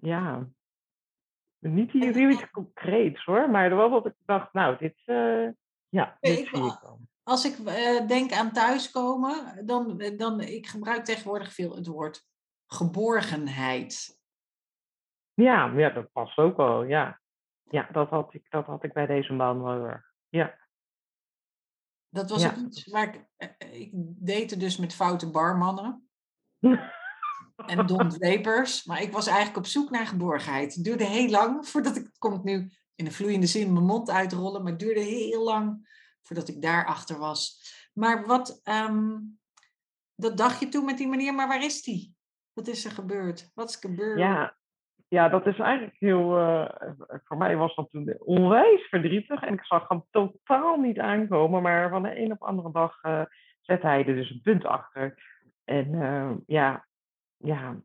Ja, 0.00 0.46
niet 1.70 1.90
hier 1.90 2.30
iets 2.30 2.50
concreets 2.50 3.24
hoor, 3.24 3.50
maar 3.50 3.76
wel 3.76 3.90
wat 3.90 4.06
ik 4.06 4.14
dacht, 4.24 4.52
nou, 4.52 4.76
dit, 4.78 5.02
uh, 5.06 5.48
ja, 5.94 6.16
dit 6.20 6.38
ik, 6.38 6.48
zie 6.48 6.64
ik 6.64 6.78
dan. 6.82 7.08
Als 7.22 7.44
ik 7.44 7.58
uh, 7.58 8.06
denk 8.06 8.32
aan 8.32 8.52
thuiskomen, 8.52 9.66
dan, 9.66 10.12
dan 10.16 10.40
ik 10.40 10.66
gebruik 10.66 11.04
tegenwoordig 11.04 11.52
veel 11.52 11.74
het 11.74 11.86
woord 11.86 12.26
geborgenheid. 12.66 14.20
Ja, 15.34 15.72
ja, 15.76 15.90
dat 15.90 16.12
past 16.12 16.38
ook 16.38 16.56
wel, 16.56 16.82
ja 16.82 17.22
ja, 17.74 17.88
dat 17.92 18.08
had 18.08 18.34
ik, 18.34 18.46
dat 18.50 18.66
had 18.66 18.84
ik 18.84 18.92
bij 18.92 19.06
deze 19.06 19.32
man 19.32 19.62
wel 19.62 19.84
erg. 19.84 20.12
Ja. 20.28 20.58
Dat 22.08 22.30
was 22.30 22.42
ja. 22.42 22.54
iets 22.56 22.86
waar 22.86 23.14
ik, 23.14 23.26
eh, 23.36 23.48
eh, 23.58 23.80
ik 23.80 23.90
deed 24.26 24.60
dus 24.60 24.76
met 24.76 24.94
foute 24.94 25.30
barmannen. 25.30 26.08
en 27.66 27.86
Don 27.86 28.08
Dwepers. 28.08 28.84
Maar 28.84 29.02
ik 29.02 29.12
was 29.12 29.26
eigenlijk 29.26 29.56
op 29.56 29.66
zoek 29.66 29.90
naar 29.90 30.06
geborgenheid. 30.06 30.74
Het 30.74 30.84
duurde 30.84 31.04
heel 31.04 31.30
lang 31.30 31.68
voordat 31.68 31.96
ik, 31.96 32.06
ik 32.06 32.42
nu 32.42 32.72
in 32.94 33.06
een 33.06 33.12
vloeiende 33.12 33.46
zin 33.46 33.72
mijn 33.72 33.84
mond 33.84 34.10
uitrollen, 34.10 34.62
maar 34.62 34.70
het 34.70 34.80
duurde 34.80 35.00
heel 35.00 35.44
lang 35.44 35.88
voordat 36.22 36.48
ik 36.48 36.62
daarachter 36.62 37.18
was. 37.18 37.72
Maar 37.94 38.26
wat, 38.26 38.60
um, 38.88 39.38
dat 40.14 40.36
dacht 40.36 40.60
je 40.60 40.68
toen 40.68 40.84
met 40.84 40.98
die 40.98 41.08
manier, 41.08 41.34
maar 41.34 41.48
waar 41.48 41.64
is 41.64 41.82
die? 41.82 42.14
Wat 42.52 42.66
is 42.66 42.84
er 42.84 42.90
gebeurd? 42.90 43.50
Wat 43.54 43.68
is 43.68 43.76
gebeurd? 43.76 44.18
Ja, 44.18 44.56
ja, 45.08 45.28
dat 45.28 45.46
is 45.46 45.58
eigenlijk 45.58 45.96
heel. 45.98 46.38
Uh, 46.38 46.68
voor 47.24 47.36
mij 47.36 47.56
was 47.56 47.74
dat 47.74 47.90
toen 47.90 48.16
onwijs 48.18 48.88
verdrietig. 48.88 49.42
En 49.42 49.52
ik 49.52 49.64
zag 49.64 49.88
hem 49.88 50.04
totaal 50.10 50.76
niet 50.76 50.98
aankomen. 50.98 51.62
Maar 51.62 51.88
van 51.90 52.02
de 52.02 52.18
een 52.20 52.32
op 52.32 52.38
de 52.38 52.44
andere 52.44 52.72
dag 52.72 53.04
uh, 53.04 53.24
zette 53.60 53.86
hij 53.86 54.06
er 54.06 54.14
dus 54.14 54.30
een 54.30 54.40
punt 54.40 54.64
achter. 54.64 55.22
En 55.64 55.92
uh, 55.92 56.30
ja, 56.46 56.86
ja, 57.36 57.80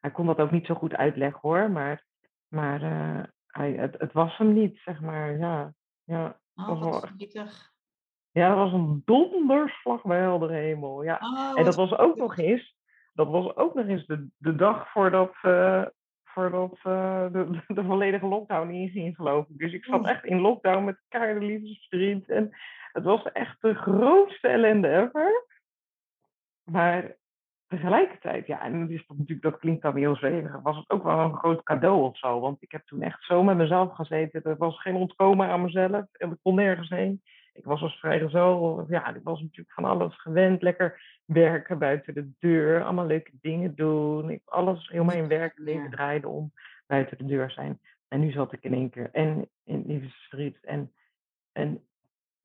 hij 0.00 0.10
kon 0.10 0.26
dat 0.26 0.38
ook 0.38 0.50
niet 0.50 0.66
zo 0.66 0.74
goed 0.74 0.94
uitleggen 0.94 1.40
hoor. 1.40 1.70
Maar, 1.70 2.04
maar 2.48 2.80
hij, 3.58 3.72
het, 3.72 3.94
het 3.98 4.12
was 4.12 4.36
hem 4.36 4.52
niet, 4.52 4.78
zeg 4.84 5.00
maar. 5.00 5.38
Ja, 5.38 5.72
ja. 6.04 6.40
Oh, 6.54 6.82
was 6.82 6.98
verdrietig. 6.98 7.72
Ja, 8.30 8.48
dat 8.48 8.56
was 8.56 8.72
een 8.72 9.02
donderslag 9.04 10.02
bij 10.02 10.18
heldere 10.18 10.54
hemel. 10.54 11.02
Ja. 11.02 11.18
Oh, 11.20 11.58
en 11.58 11.64
dat 11.64 11.74
was 11.74 11.98
ook 11.98 12.16
nog 12.16 12.38
eens. 12.38 12.76
Dat 13.12 13.28
was 13.28 13.56
ook 13.56 13.74
nog 13.74 13.86
eens 13.86 14.06
de, 14.06 14.28
de 14.36 14.54
dag 14.54 14.90
voordat, 14.90 15.34
voordat 16.24 16.78
uh, 16.86 17.26
de, 17.32 17.62
de, 17.66 17.84
volledige 17.84 18.26
lockdown 18.26 18.70
inging, 18.70 19.16
geloof 19.16 19.48
ik. 19.48 19.58
Dus 19.58 19.72
ik 19.72 19.84
zat 19.84 20.06
echt 20.06 20.24
in 20.24 20.40
lockdown 20.40 20.84
met 20.84 21.00
keiharde 21.08 21.46
liefdesverdriet. 21.46 22.28
En 22.28 22.56
het 22.92 23.04
was 23.04 23.32
echt 23.32 23.60
de 23.60 23.74
grootste 23.74 24.48
ellende 24.48 24.88
ever. 24.88 25.46
Maar 26.64 27.16
tegelijkertijd, 27.68 28.46
ja, 28.46 28.62
en 28.62 28.80
dat, 28.80 28.90
is 28.90 29.04
natuurlijk, 29.06 29.42
dat 29.42 29.58
klinkt 29.58 29.82
dan 29.82 29.96
heel 29.96 30.16
zwevig, 30.16 30.60
was 30.62 30.76
het 30.76 30.90
ook 30.90 31.02
wel 31.02 31.18
een 31.18 31.36
groot 31.36 31.62
cadeau 31.62 32.02
of 32.02 32.18
zo. 32.18 32.40
Want 32.40 32.62
ik 32.62 32.72
heb 32.72 32.86
toen 32.86 33.02
echt 33.02 33.24
zo 33.24 33.42
met 33.42 33.56
mezelf 33.56 33.94
gezeten. 33.94 34.42
Er 34.42 34.56
was 34.56 34.80
geen 34.80 34.94
ontkomen 34.94 35.48
aan 35.48 35.62
mezelf. 35.62 36.04
En 36.12 36.30
ik 36.30 36.38
kon 36.42 36.54
nergens 36.54 36.88
heen. 36.88 37.22
Ik 37.52 37.64
was 37.64 37.82
als 37.82 37.98
vrijgezel, 37.98 38.86
ja, 38.88 39.14
ik 39.14 39.22
was 39.22 39.40
natuurlijk 39.40 39.72
van 39.72 39.84
alles 39.84 40.20
gewend. 40.20 40.62
Lekker 40.62 41.00
werken 41.24 41.78
buiten 41.78 42.14
de 42.14 42.30
deur, 42.38 42.84
allemaal 42.84 43.06
leuke 43.06 43.32
dingen 43.40 43.74
doen. 43.74 44.30
Ik, 44.30 44.42
alles, 44.44 44.88
heel 44.88 45.04
mijn 45.04 45.28
werkleven 45.28 45.90
draaide 45.90 46.28
om 46.28 46.52
buiten 46.86 47.18
de 47.18 47.24
deur 47.24 47.50
zijn. 47.50 47.80
En 48.08 48.20
nu 48.20 48.30
zat 48.30 48.52
ik 48.52 48.62
in 48.62 48.74
één 48.74 48.90
keer 48.90 49.08
en 49.12 49.48
in 49.64 49.84
liefdesverdriet 49.86 50.58
en, 50.64 50.92
en 51.52 51.82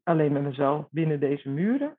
alleen 0.04 0.32
met 0.32 0.44
mezelf 0.44 0.88
binnen 0.90 1.20
deze 1.20 1.50
muren. 1.50 1.98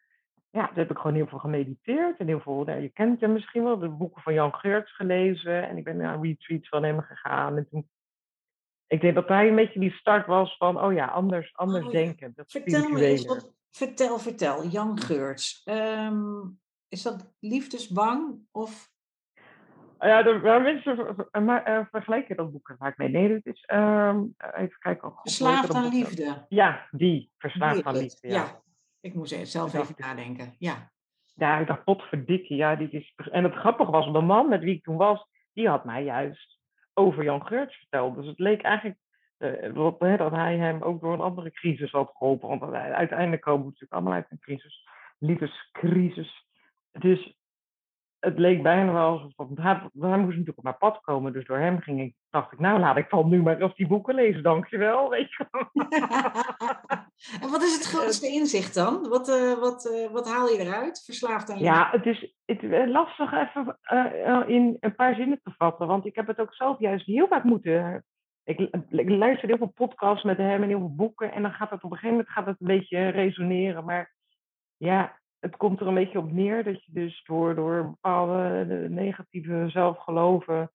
Ja, 0.55 0.67
daar 0.67 0.75
heb 0.75 0.91
ik 0.91 0.97
gewoon 0.97 1.17
heel 1.17 1.27
veel 1.27 1.39
gemediteerd 1.39 2.19
en 2.19 2.27
heel 2.27 2.41
veel, 2.41 2.65
nou, 2.65 2.81
je 2.81 2.89
kent 2.89 3.21
hem 3.21 3.33
misschien 3.33 3.65
wel, 3.65 3.79
de 3.79 3.89
boeken 3.89 4.23
van 4.23 4.35
Jan 4.35 4.55
Geurts 4.55 4.95
gelezen. 4.95 5.69
En 5.69 5.77
ik 5.77 5.85
ben 5.85 5.97
naar 5.97 6.21
retreats 6.21 6.69
van 6.69 6.83
hem 6.83 7.01
gegaan. 7.01 7.57
En 7.57 7.69
toen 7.71 7.89
ik 8.87 9.01
denk 9.01 9.15
dat 9.15 9.29
hij 9.29 9.49
een 9.49 9.55
beetje 9.55 9.81
die 9.81 9.93
start 9.93 10.27
was 10.27 10.57
van, 10.57 10.81
oh 10.81 10.93
ja, 10.93 11.07
anders, 11.07 11.57
anders 11.57 11.85
oh 11.85 11.91
denken. 11.91 12.33
Dat 12.35 12.51
vertel 12.51 12.89
me 12.89 13.07
eens 13.07 13.25
wat, 13.25 13.55
vertel, 13.71 14.19
vertel, 14.19 14.67
Jan 14.67 15.01
Geurts. 15.01 15.63
Um, 15.65 16.61
is 16.89 17.03
dat 17.03 17.35
liefdesbang 17.41 18.39
of... 18.51 18.93
Ja, 19.99 20.23
de, 20.23 20.61
mensen 20.63 21.29
uh, 21.33 21.81
vergelijken 21.91 22.37
dat 22.37 22.53
boek 22.53 22.69
er 22.69 22.77
vaak 22.77 22.97
mee. 22.97 23.09
Nee, 23.09 23.33
het 23.33 23.47
is, 23.47 23.69
um, 23.73 24.35
even 24.39 24.79
kijken. 24.79 25.09
Oh, 25.09 25.21
Verslaafd 25.21 25.75
aan 25.75 25.89
liefde. 25.89 26.45
Ja, 26.49 26.89
die, 26.91 27.31
Verslaafd 27.39 27.85
aan 27.85 27.97
liefde, 27.97 28.29
ja. 28.29 28.35
ja. 28.35 28.63
Ik 29.05 29.15
moest 29.15 29.49
zelf 29.49 29.75
even 29.75 29.95
nadenken, 29.99 30.55
ja. 30.59 30.91
Ja, 31.35 31.59
ik 31.59 31.67
dacht, 31.67 31.85
potverdikkie, 31.85 32.57
ja. 32.57 32.77
Die 32.77 32.91
is, 32.91 33.15
en 33.31 33.45
het 33.45 33.55
grappige 33.55 33.91
was, 33.91 34.13
de 34.13 34.21
man 34.21 34.49
met 34.49 34.63
wie 34.63 34.75
ik 34.75 34.83
toen 34.83 34.97
was, 34.97 35.27
die 35.53 35.69
had 35.69 35.85
mij 35.85 36.05
juist 36.05 36.59
over 36.95 37.25
Jan 37.25 37.47
Geurts 37.47 37.77
verteld. 37.77 38.15
Dus 38.17 38.27
het 38.27 38.39
leek 38.39 38.63
eigenlijk, 38.63 38.99
eh, 39.37 40.17
dat 40.19 40.31
hij 40.31 40.57
hem 40.57 40.83
ook 40.83 41.01
door 41.01 41.13
een 41.13 41.21
andere 41.21 41.51
crisis 41.51 41.91
had 41.91 42.13
geholpen. 42.15 42.49
Want 42.49 42.73
uiteindelijk 42.73 43.43
komen 43.43 43.61
we 43.61 43.67
natuurlijk 43.67 43.93
allemaal 43.93 44.13
uit 44.13 44.31
een 44.31 44.39
crisis, 44.39 44.89
liefdescrisis. 45.19 46.47
Dus 46.93 47.35
het 48.25 48.39
leek 48.39 48.63
bijna 48.63 48.93
wel 48.93 49.09
alsof 49.09 49.49
hij, 49.55 49.75
hij 49.99 50.19
moest 50.19 50.31
natuurlijk 50.31 50.59
op 50.59 50.65
mijn 50.65 50.79
pad 50.79 51.01
komen. 51.01 51.33
Dus 51.33 51.47
door 51.47 51.59
hem 51.59 51.81
ging 51.81 52.01
ik, 52.01 52.15
dacht 52.31 52.53
ik, 52.53 52.59
nou 52.59 52.79
laat 52.79 52.97
ik 52.97 53.11
dan 53.11 53.29
nu 53.29 53.43
maar 53.43 53.61
eens 53.61 53.75
die 53.75 53.87
boeken 53.87 54.15
lezen, 54.15 54.43
dankjewel. 54.43 55.09
Weet 55.15 55.33
je. 55.33 55.47
en 57.43 57.51
wat 57.51 57.63
is 57.63 57.75
het 57.75 57.87
grootste 57.87 58.27
inzicht 58.27 58.75
dan? 58.75 59.09
Wat, 59.09 59.29
uh, 59.29 59.59
wat, 59.59 59.85
uh, 59.85 60.11
wat 60.13 60.29
haal 60.29 60.49
je 60.49 60.59
eruit? 60.59 61.03
Verslaafd 61.05 61.51
aan 61.51 61.59
je? 61.59 61.65
Ja, 61.65 61.89
het 61.91 62.07
is, 62.07 62.35
het 62.45 62.63
is 62.63 62.89
lastig 62.91 63.33
even 63.33 63.79
uh, 63.93 64.43
in 64.47 64.77
een 64.81 64.95
paar 64.95 65.15
zinnen 65.15 65.41
te 65.43 65.53
vatten. 65.57 65.87
Want 65.87 66.07
ik 66.07 66.15
heb 66.15 66.27
het 66.27 66.41
ook 66.41 66.55
zelf 66.55 66.79
juist 66.79 67.07
heel 67.07 67.27
vaak 67.29 67.45
moeten 67.45 68.05
ik, 68.45 68.59
ik, 68.91 69.09
luister 69.09 69.49
heel 69.49 69.57
veel 69.57 69.73
podcasts 69.75 70.25
met 70.25 70.37
hem 70.37 70.63
en 70.63 70.69
heel 70.69 70.79
veel 70.79 70.95
boeken. 70.95 71.33
En 71.33 71.43
dan 71.43 71.53
gaat 71.53 71.71
het 71.71 71.83
op 71.83 71.91
een 71.91 71.97
gegeven 71.97 72.17
moment 72.17 72.35
gaat 72.35 72.47
het 72.47 72.57
een 72.61 72.67
beetje 72.67 73.09
resoneren. 73.09 73.85
Maar 73.85 74.15
ja, 74.77 75.21
het 75.45 75.57
komt 75.57 75.81
er 75.81 75.87
een 75.87 75.95
beetje 75.95 76.19
op 76.19 76.33
neer 76.33 76.65
dat 76.65 76.85
je 76.85 76.93
dus 76.93 77.25
door, 77.25 77.55
door 77.55 77.85
bepaalde 77.85 78.67
negatieve 78.89 79.65
zelfgeloven. 79.69 80.71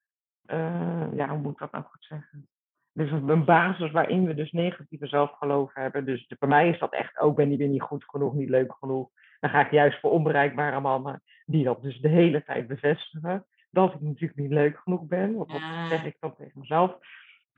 Uh, 0.45 1.13
ja, 1.13 1.29
hoe 1.29 1.37
moet 1.37 1.51
ik 1.51 1.59
dat 1.59 1.71
nou 1.71 1.83
goed 1.83 2.05
zeggen? 2.05 2.47
Dus 2.93 3.11
een 3.11 3.45
basis 3.45 3.91
waarin 3.91 4.25
we 4.25 4.33
dus 4.33 4.51
negatieve 4.51 5.07
zelfgeloven 5.07 5.81
hebben. 5.81 6.05
Dus 6.05 6.27
bij 6.39 6.49
mij 6.49 6.69
is 6.69 6.79
dat 6.79 6.93
echt 6.93 7.19
ook, 7.19 7.35
ben 7.35 7.51
ik 7.51 7.59
niet 7.59 7.81
goed 7.81 8.03
genoeg, 8.03 8.33
niet 8.33 8.49
leuk 8.49 8.75
genoeg. 8.79 9.09
Dan 9.39 9.49
ga 9.49 9.65
ik 9.65 9.71
juist 9.71 9.99
voor 9.99 10.11
onbereikbare 10.11 10.79
mannen 10.79 11.23
die 11.45 11.63
dat 11.63 11.81
dus 11.81 12.01
de 12.01 12.09
hele 12.09 12.43
tijd 12.43 12.67
bevestigen. 12.67 13.45
Dat 13.71 13.93
ik 13.93 14.01
natuurlijk 14.01 14.39
niet 14.39 14.51
leuk 14.51 14.77
genoeg 14.77 15.05
ben. 15.05 15.35
Want 15.35 15.51
dat 15.51 15.61
zeg 15.89 16.05
ik 16.05 16.17
dan 16.19 16.35
tegen 16.35 16.59
mezelf. 16.59 16.97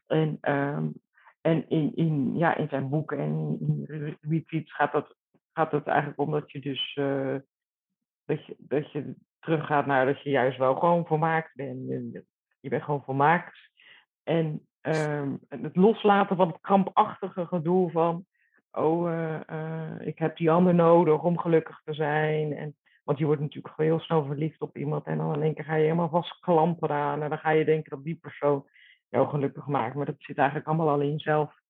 En, 0.08 0.38
um, 0.42 0.94
en 1.42 1.70
in, 1.70 1.96
in, 1.96 2.38
ja, 2.38 2.56
in 2.56 2.70
zijn 2.70 2.90
boeken 2.90 3.18
en 3.18 3.58
in 3.60 3.84
retweets 4.22 4.74
gaat 4.74 4.92
dat, 4.92 5.16
gaat 5.54 5.72
het 5.72 5.88
eigenlijk 5.88 6.20
om 6.20 6.32
dat 6.32 6.52
je 6.52 6.60
dus 6.60 6.96
uh, 6.96 7.36
dat 8.26 8.46
je, 8.46 8.56
dat 8.58 8.92
je 8.92 9.16
teruggaat 9.40 9.86
naar 9.86 10.06
dat 10.06 10.22
je 10.22 10.30
juist 10.30 10.58
wel 10.58 10.76
gewoon 10.76 11.06
volmaakt 11.06 11.56
bent. 11.56 11.88
Je 12.60 12.70
bent 12.70 12.84
gewoon 12.84 13.04
volmaakt. 13.04 13.70
En 14.24 14.68
um, 14.82 15.40
het 15.48 15.76
loslaten 15.76 16.36
van 16.36 16.48
het 16.48 16.62
krampachtige 16.62 17.46
gedoe 17.46 17.92
van 17.92 18.26
oh, 18.72 19.10
uh, 19.10 19.40
uh, 19.52 20.08
ik 20.08 20.20
heb 20.20 20.38
die 20.38 20.52
ander 20.52 20.74
nodig 20.74 21.24
om 21.24 21.40
gelukkig 21.40 21.82
te 21.84 21.94
zijn. 21.94 22.54
En, 22.54 22.76
want 23.04 23.18
je 23.18 23.26
wordt 23.26 23.42
natuurlijk 23.42 23.74
heel 23.78 24.00
snel 24.00 24.26
verliefd 24.26 24.62
op 24.62 24.78
iemand 24.78 25.06
en 25.06 25.18
dan 25.18 25.36
in 25.36 25.42
één 25.42 25.54
keer 25.54 25.64
ga 25.64 25.76
je 25.76 25.84
helemaal 25.84 26.10
vastklampen 26.10 26.90
aan 26.90 27.22
en 27.22 27.30
dan 27.30 27.40
ga 27.40 27.50
je 27.50 27.66
denken 27.66 27.90
dat 27.90 28.04
die 28.04 28.16
persoon 28.16 28.66
jou 29.10 29.28
gelukkig 29.30 29.68
maakt. 29.68 29.96
Maar 29.96 30.06
dat 30.06 30.16
zit 30.18 30.38
eigenlijk 30.38 30.68
allemaal 30.68 30.90
al 30.90 31.02
in 31.02 31.12
jezelf. 31.12 31.61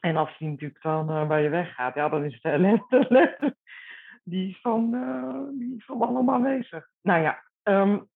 En 0.00 0.16
als 0.16 0.38
die 0.38 0.48
natuurlijk 0.48 0.82
dan 0.82 1.10
uh, 1.10 1.28
bij 1.28 1.42
je 1.42 1.48
weggaat, 1.48 1.94
ja, 1.94 2.08
dan 2.08 2.24
is 2.24 2.34
het 2.34 2.44
ellende, 2.44 3.54
die 4.24 4.48
is 4.50 4.60
van, 4.60 4.94
uh, 4.94 5.58
die 5.58 5.84
van 5.84 6.02
allemaal 6.02 6.34
aanwezig. 6.34 6.88
Nou 7.02 7.22
ja, 7.22 7.42
um, 7.62 8.08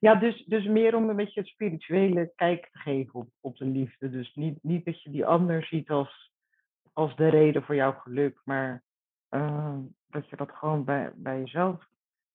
ja 0.00 0.14
dus, 0.14 0.44
dus 0.44 0.66
meer 0.66 0.94
om 0.94 1.08
een 1.08 1.16
beetje 1.16 1.40
het 1.40 1.48
spirituele 1.48 2.32
kijk 2.36 2.68
te 2.72 2.78
geven 2.78 3.20
op, 3.20 3.28
op 3.40 3.56
de 3.56 3.64
liefde. 3.64 4.10
Dus 4.10 4.34
niet, 4.34 4.58
niet 4.62 4.84
dat 4.84 5.02
je 5.02 5.10
die 5.10 5.26
ander 5.26 5.64
ziet 5.64 5.90
als, 5.90 6.32
als 6.92 7.16
de 7.16 7.28
reden 7.28 7.62
voor 7.62 7.74
jouw 7.74 7.92
geluk, 7.92 8.40
maar 8.44 8.82
uh, 9.30 9.78
dat 10.08 10.28
je 10.28 10.36
dat 10.36 10.50
gewoon 10.50 10.84
bij, 10.84 11.12
bij 11.14 11.38
jezelf 11.38 11.86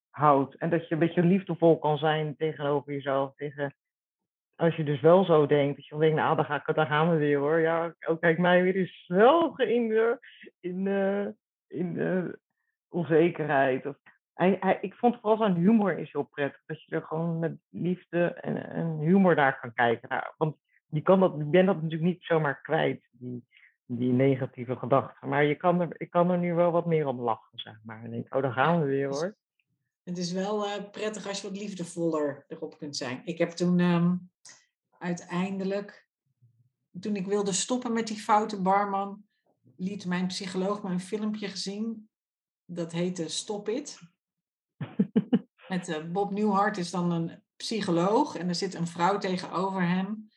houdt. 0.09 0.55
En 0.55 0.69
dat 0.69 0.87
je 0.87 0.93
een 0.93 0.99
beetje 0.99 1.23
liefdevol 1.23 1.79
kan 1.79 1.97
zijn 1.97 2.35
tegenover 2.35 2.93
jezelf, 2.93 3.35
tegen 3.35 3.75
als 4.59 4.75
je 4.75 4.83
dus 4.83 5.01
wel 5.01 5.23
zo 5.23 5.45
denkt, 5.45 5.75
dat 5.75 5.85
je 5.85 5.97
denkt, 5.97 6.15
nou, 6.15 6.35
daar, 6.35 6.85
gaan 6.87 7.09
we 7.09 7.17
weer 7.17 7.37
hoor. 7.37 7.59
Ja, 7.59 7.93
ook 8.07 8.21
kijk, 8.21 8.37
mij 8.37 8.63
weer 8.63 8.75
is 8.75 9.05
wel 9.07 9.57
in 9.57 9.87
de, 9.87 10.19
in 10.59 10.83
in 11.67 11.93
de 11.93 12.39
onzekerheid. 12.89 13.85
Of, 13.85 13.95
hij, 14.33 14.57
hij, 14.59 14.77
ik 14.81 14.93
vond 14.93 15.15
vooral 15.15 15.37
zijn 15.37 15.55
humor 15.55 15.97
is 15.97 16.11
heel 16.11 16.23
prettig. 16.23 16.61
Dat 16.65 16.83
je 16.83 16.95
er 16.95 17.01
gewoon 17.01 17.39
met 17.39 17.57
liefde 17.69 18.25
en, 18.33 18.69
en 18.69 18.97
humor 18.97 19.35
naar 19.35 19.59
kan 19.59 19.73
kijken. 19.73 20.09
Nou, 20.09 20.23
want 20.37 20.55
je, 20.89 21.01
kan 21.01 21.19
dat, 21.19 21.33
je 21.51 21.63
dat 21.65 21.75
natuurlijk 21.75 22.01
niet 22.01 22.23
zomaar 22.23 22.61
kwijt, 22.61 23.09
die, 23.11 23.45
die 23.85 24.11
negatieve 24.11 24.75
gedachten. 24.75 25.29
Maar 25.29 25.43
je 25.43 25.55
kan 25.55 25.81
er, 25.81 25.87
ik 25.97 26.09
kan 26.09 26.31
er 26.31 26.37
nu 26.37 26.53
wel 26.53 26.71
wat 26.71 26.85
meer 26.85 27.07
om 27.07 27.21
lachen, 27.21 27.59
zeg 27.59 27.79
maar. 27.83 28.03
En 28.03 28.25
oh, 28.29 28.41
daar 28.41 28.53
gaan 28.53 28.81
we 28.81 28.85
weer 28.85 29.07
hoor. 29.07 29.35
Het 30.03 30.17
is 30.17 30.31
wel 30.31 30.65
uh, 30.65 30.89
prettig 30.91 31.27
als 31.27 31.41
je 31.41 31.47
wat 31.49 31.57
liefdevoller 31.57 32.45
erop 32.47 32.77
kunt 32.77 32.97
zijn. 32.97 33.21
Ik 33.25 33.37
heb 33.37 33.49
toen 33.49 33.79
um, 33.79 34.31
uiteindelijk, 34.97 36.07
toen 36.99 37.15
ik 37.15 37.25
wilde 37.25 37.51
stoppen 37.51 37.93
met 37.93 38.07
die 38.07 38.17
foute 38.17 38.61
barman, 38.61 39.23
liet 39.75 40.05
mijn 40.05 40.27
psycholoog 40.27 40.83
me 40.83 40.89
een 40.89 40.99
filmpje 40.99 41.47
gezien. 41.47 42.09
Dat 42.65 42.91
heette 42.91 43.27
Stop 43.27 43.69
It. 43.69 43.99
Met 45.69 45.89
uh, 45.89 46.11
Bob 46.11 46.31
Newhart 46.31 46.77
is 46.77 46.91
dan 46.91 47.11
een 47.11 47.43
psycholoog 47.55 48.35
en 48.35 48.47
er 48.47 48.55
zit 48.55 48.73
een 48.73 48.87
vrouw 48.87 49.17
tegenover 49.17 49.87
hem. 49.87 50.29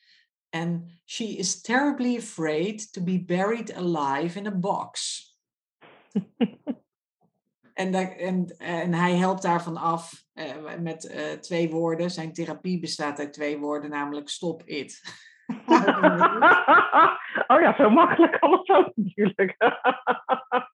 En 0.49 1.01
she 1.05 1.25
is 1.25 1.61
terribly 1.61 2.17
afraid 2.17 2.93
to 2.93 3.03
be 3.03 3.25
buried 3.25 3.75
alive 3.75 4.39
in 4.39 4.47
a 4.47 4.51
box. 4.51 5.21
En, 7.75 7.95
en, 8.19 8.55
en 8.59 8.95
hij 8.95 9.17
helpt 9.17 9.43
daarvan 9.43 9.77
af 9.77 10.25
uh, 10.35 10.79
met 10.81 11.05
uh, 11.05 11.33
twee 11.33 11.71
woorden. 11.71 12.11
Zijn 12.11 12.33
therapie 12.33 12.81
bestaat 12.81 13.19
uit 13.19 13.33
twee 13.33 13.59
woorden, 13.59 13.91
namelijk 13.91 14.29
stop 14.29 14.63
it. 14.65 15.01
oh 17.53 17.61
ja, 17.61 17.75
zo 17.77 17.91
makkelijk 17.91 18.33
het 18.33 18.71
ook 18.71 18.93
natuurlijk. 18.95 19.57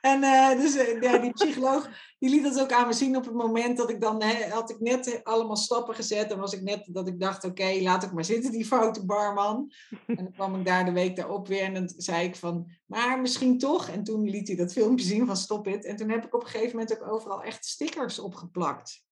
En 0.00 0.22
uh, 0.22 0.50
dus 0.50 0.76
uh, 0.76 1.00
ja, 1.00 1.18
die 1.18 1.32
psycholoog 1.32 1.88
die 2.18 2.30
liet 2.30 2.42
dat 2.42 2.60
ook 2.60 2.72
aan 2.72 2.86
me 2.86 2.92
zien 2.92 3.16
op 3.16 3.24
het 3.24 3.34
moment 3.34 3.76
dat 3.76 3.90
ik 3.90 4.00
dan 4.00 4.22
had 4.50 4.70
ik 4.70 4.80
net 4.80 5.20
allemaal 5.22 5.56
stappen 5.56 5.94
gezet. 5.94 6.32
En 6.32 6.38
was 6.38 6.52
ik 6.52 6.62
net 6.62 6.88
dat 6.92 7.08
ik 7.08 7.20
dacht 7.20 7.44
oké 7.44 7.78
laat 7.80 8.02
ik 8.02 8.12
maar 8.12 8.24
zitten 8.24 8.52
die 8.52 8.64
foute 8.64 9.06
barman. 9.06 9.72
En 10.06 10.16
dan 10.16 10.32
kwam 10.32 10.54
ik 10.54 10.64
daar 10.64 10.84
de 10.84 10.92
week 10.92 11.16
daarop 11.16 11.48
weer 11.48 11.62
en 11.62 11.74
dan 11.74 11.92
zei 11.96 12.26
ik 12.26 12.36
van 12.36 12.70
maar 12.86 13.20
misschien 13.20 13.58
toch? 13.58 13.88
En 13.88 14.04
toen 14.04 14.30
liet 14.30 14.46
hij 14.48 14.56
dat 14.56 14.72
filmpje 14.72 15.04
zien 15.04 15.26
van 15.26 15.36
stop 15.36 15.66
it. 15.66 15.84
En 15.84 15.96
toen 15.96 16.10
heb 16.10 16.24
ik 16.24 16.34
op 16.34 16.42
een 16.42 16.48
gegeven 16.48 16.76
moment 16.78 17.00
ook 17.00 17.12
overal 17.12 17.42
echt 17.42 17.64
stickers 17.64 18.18
opgeplakt. 18.18 19.04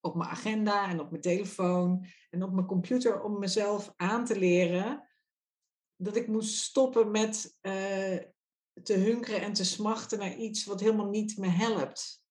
Op 0.00 0.14
mijn 0.14 0.30
agenda 0.30 0.88
en 0.88 1.00
op 1.00 1.10
mijn 1.10 1.22
telefoon 1.22 2.06
en 2.30 2.42
op 2.42 2.52
mijn 2.52 2.66
computer 2.66 3.22
om 3.22 3.38
mezelf 3.38 3.92
aan 3.96 4.24
te 4.24 4.38
leren 4.38 5.08
dat 5.96 6.16
ik 6.16 6.26
moest 6.26 6.62
stoppen 6.62 7.10
met 7.10 7.56
uh, 7.62 8.18
te 8.82 8.94
hunkeren 8.94 9.40
en 9.40 9.52
te 9.52 9.64
smachten 9.64 10.18
naar 10.18 10.34
iets 10.34 10.64
wat 10.64 10.80
helemaal 10.80 11.08
niet 11.08 11.36
me 11.36 11.48
helpt. 11.48 12.22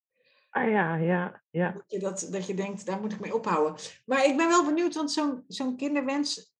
Ah 0.49 0.69
ja, 0.69 0.95
ja, 0.95 1.43
ja. 1.49 1.71
Dat 1.71 1.84
je, 1.88 1.99
dat, 1.99 2.27
dat 2.32 2.47
je 2.47 2.53
denkt, 2.53 2.86
daar 2.86 2.99
moet 2.99 3.13
ik 3.13 3.19
mee 3.19 3.36
ophouden. 3.36 3.75
Maar 4.06 4.25
ik 4.25 4.38
ben 4.38 4.47
wel 4.47 4.65
benieuwd, 4.65 4.95
want 4.95 5.12
zo'n 5.12 5.43
zo'n 5.47 5.75
kinderwens 5.75 6.53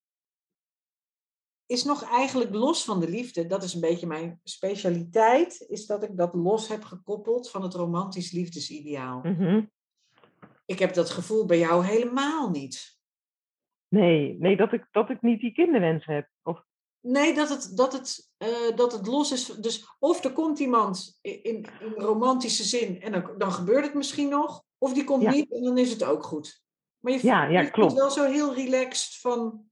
is 1.66 1.84
nog 1.84 2.04
eigenlijk 2.04 2.54
los 2.54 2.86
van 2.86 3.00
de 3.00 3.10
liefde. 3.10 3.46
Dat 3.46 3.64
is 3.64 3.74
een 3.74 3.82
beetje 3.82 4.08
mijn 4.08 4.40
specialiteit, 4.44 5.66
is 5.68 5.86
dat 5.86 6.04
ik 6.04 6.18
dat 6.18 6.34
los 6.34 6.68
heb 6.68 6.84
gekoppeld 6.84 7.50
van 7.50 7.62
het 7.62 7.74
romantisch 7.74 8.32
liefdesideaal. 8.32 9.20
Mm 9.24 9.36
-hmm. 9.36 9.72
Ik 10.66 10.80
heb 10.80 10.94
dat 10.94 11.10
gevoel 11.10 11.46
bij 11.46 11.60
jou 11.60 11.86
helemaal 11.86 12.50
niet. 12.50 13.02
Nee, 13.88 14.38
nee 14.40 14.56
dat, 14.56 14.74
ik, 14.74 14.88
dat 14.92 15.10
ik 15.10 15.22
niet 15.22 15.40
die 15.40 15.54
kinderwens 15.54 16.06
heb. 16.06 16.30
Of 16.44 16.64
Nee, 17.06 17.34
dat 17.34 17.50
het, 17.50 17.78
dat, 17.78 17.94
het, 17.94 18.34
uh, 18.38 18.76
dat 18.76 18.92
het 18.92 19.08
los 19.08 19.32
is. 19.32 19.46
Dus 19.46 19.96
of 20.00 20.24
er 20.24 20.32
komt 20.32 20.60
iemand 20.60 21.20
in, 21.22 21.44
in 21.44 21.66
romantische 21.96 22.64
zin 22.64 23.02
en 23.02 23.12
dan, 23.12 23.38
dan 23.38 23.52
gebeurt 23.52 23.86
het 23.86 23.94
misschien 23.94 24.30
nog. 24.30 24.64
Of 24.78 24.94
die 24.94 25.04
komt 25.04 25.22
ja. 25.22 25.32
niet 25.32 25.52
en 25.52 25.64
dan 25.64 25.78
is 25.78 25.92
het 25.92 26.04
ook 26.04 26.24
goed. 26.24 26.64
Maar 27.00 27.14
je, 27.14 27.20
ja, 27.22 27.44
ja, 27.44 27.62
je 27.62 27.72
klopt. 27.72 27.94
wel 27.94 28.10
zo 28.10 28.26
heel 28.26 28.54
relaxed 28.54 29.20
van... 29.20 29.66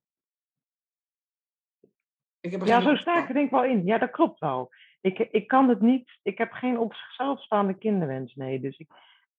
Ik 2.39 2.51
heb 2.51 2.65
ja, 2.65 2.81
zo 2.81 2.95
sta 2.95 3.21
ik 3.21 3.27
er 3.27 3.33
denk 3.33 3.45
ik 3.45 3.51
wel 3.51 3.63
in. 3.63 3.85
Ja, 3.85 3.97
dat 3.97 4.11
klopt 4.11 4.39
wel. 4.39 4.69
Ik, 5.01 5.19
ik 5.19 5.47
kan 5.47 5.69
het 5.69 5.81
niet... 5.81 6.19
Ik 6.21 6.37
heb 6.37 6.51
geen 6.51 6.79
op 6.79 6.93
zichzelf 6.93 7.41
staande 7.41 7.77
kinderwens, 7.77 8.35
nee. 8.35 8.59
Dus 8.59 8.77
ik, 8.77 8.89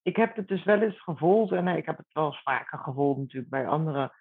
ik 0.02 0.16
heb 0.16 0.37
het 0.37 0.48
dus 0.48 0.64
wel 0.64 0.81
eens 0.81 1.02
gevoeld. 1.02 1.52
En 1.52 1.64
nee, 1.64 1.76
ik 1.76 1.87
heb 1.87 1.96
het 1.96 2.12
wel 2.12 2.26
eens 2.26 2.42
vaker 2.42 2.78
gevoeld 2.78 3.18
natuurlijk 3.18 3.50
bij 3.50 3.66
andere 3.66 4.14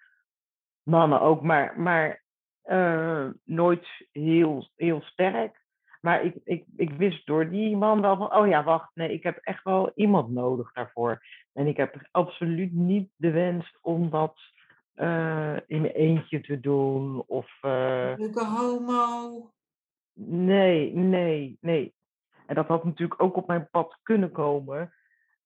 mannen 0.82 1.20
ook. 1.20 1.42
Maar, 1.42 1.80
maar 1.80 2.22
uh, 2.66 3.26
nooit 3.44 3.86
heel, 4.12 4.68
heel 4.76 5.00
sterk. 5.02 5.60
Maar 6.00 6.24
ik, 6.24 6.34
ik, 6.44 6.64
ik 6.76 6.90
wist 6.90 7.26
door 7.26 7.50
die 7.50 7.76
man 7.76 8.00
wel 8.00 8.16
van, 8.16 8.34
oh 8.34 8.48
ja, 8.48 8.64
wacht, 8.64 8.90
nee, 8.94 9.12
ik 9.12 9.22
heb 9.22 9.38
echt 9.42 9.64
wel 9.64 9.92
iemand 9.94 10.30
nodig 10.30 10.72
daarvoor. 10.72 11.22
En 11.52 11.66
ik 11.66 11.76
heb 11.76 12.08
absoluut 12.10 12.72
niet 12.72 13.10
de 13.16 13.30
wens 13.30 13.78
om 13.80 14.10
dat 14.10 14.38
uh, 14.96 15.56
in 15.66 15.80
mijn 15.80 15.94
eentje 15.94 16.40
te 16.40 16.60
doen. 16.60 17.22
Of. 17.26 17.58
Uh, 17.62 18.12
Leuke 18.16 18.44
homo. 18.44 19.50
Nee, 20.14 20.94
nee, 20.94 21.58
nee. 21.60 21.94
En 22.46 22.54
dat 22.54 22.66
had 22.66 22.84
natuurlijk 22.84 23.22
ook 23.22 23.36
op 23.36 23.46
mijn 23.46 23.68
pad 23.70 23.98
kunnen 24.02 24.32
komen. 24.32 24.92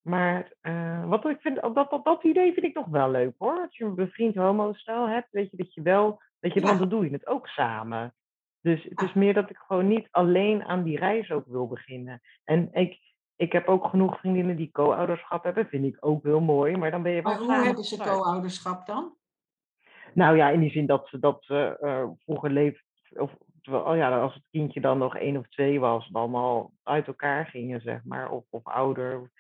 Maar 0.07 0.53
uh, 0.63 1.09
wat 1.09 1.29
ik 1.29 1.41
vind, 1.41 1.61
dat, 1.61 1.75
dat, 1.75 2.05
dat 2.05 2.25
idee 2.25 2.53
vind 2.53 2.67
ik 2.67 2.75
nog 2.75 2.87
wel 2.87 3.11
leuk 3.11 3.35
hoor. 3.39 3.61
Als 3.61 3.77
je 3.77 3.85
een 3.85 3.95
bevriend 3.95 4.35
homo-stijl 4.35 5.09
hebt, 5.09 5.29
weet 5.31 5.51
je 5.51 5.57
dat 5.57 5.75
je 5.75 5.83
wel 5.83 6.21
Weet 6.41 6.55
je, 6.55 6.61
want 6.61 6.79
dan 6.79 6.89
doe 6.89 7.05
je 7.05 7.11
het 7.11 7.27
ook 7.27 7.49
samen. 7.49 8.15
Dus 8.61 8.85
het 8.85 9.03
is 9.03 9.13
meer 9.13 9.35
dat 9.35 9.51
ik 9.51 9.57
gewoon 9.57 9.89
niet 9.89 10.09
alleen 10.11 10.65
aan 10.65 10.83
die 10.83 10.99
reis 10.99 11.31
ook 11.31 11.47
wil 11.47 11.67
beginnen. 11.67 12.21
En 12.45 12.69
ik, 12.73 12.99
ik 13.37 13.53
heb 13.53 13.69
ook 13.69 13.87
genoeg 13.87 14.19
vriendinnen 14.19 14.57
die 14.57 14.71
co-ouderschap 14.73 15.45
hebben. 15.45 15.67
Vind 15.67 15.85
ik 15.85 15.97
ook 16.01 16.23
heel 16.23 16.41
mooi. 16.41 16.77
Maar 16.77 16.91
dan 16.91 17.03
ben 17.03 17.13
je 17.13 17.23
wel 17.23 17.33
Maar 17.33 17.43
hoe 17.43 17.65
hebben 17.65 17.85
ze 17.85 17.97
co-ouderschap 17.97 18.87
dan? 18.87 19.15
Nou 20.13 20.37
ja, 20.37 20.49
in 20.49 20.61
die 20.61 20.71
zin 20.71 20.87
dat 20.87 21.09
ze 21.09 21.19
dat 21.19 21.45
ze 21.45 21.79
eh, 21.81 22.09
vroeger 22.19 22.51
leeft, 22.51 22.85
of 23.11 23.37
terwijl, 23.63 23.85
oh 23.85 23.97
ja, 23.97 24.21
als 24.21 24.35
het 24.35 24.47
kindje 24.51 24.81
dan 24.81 24.99
nog 24.99 25.17
één 25.17 25.37
of 25.37 25.49
twee 25.49 25.81
was, 25.81 26.09
dan 26.09 26.35
al 26.35 26.73
uit 26.83 27.07
elkaar 27.07 27.47
gingen, 27.47 27.81
zeg 27.81 28.05
maar, 28.05 28.31
of, 28.31 28.45
of 28.51 28.65
ouder. 28.65 29.31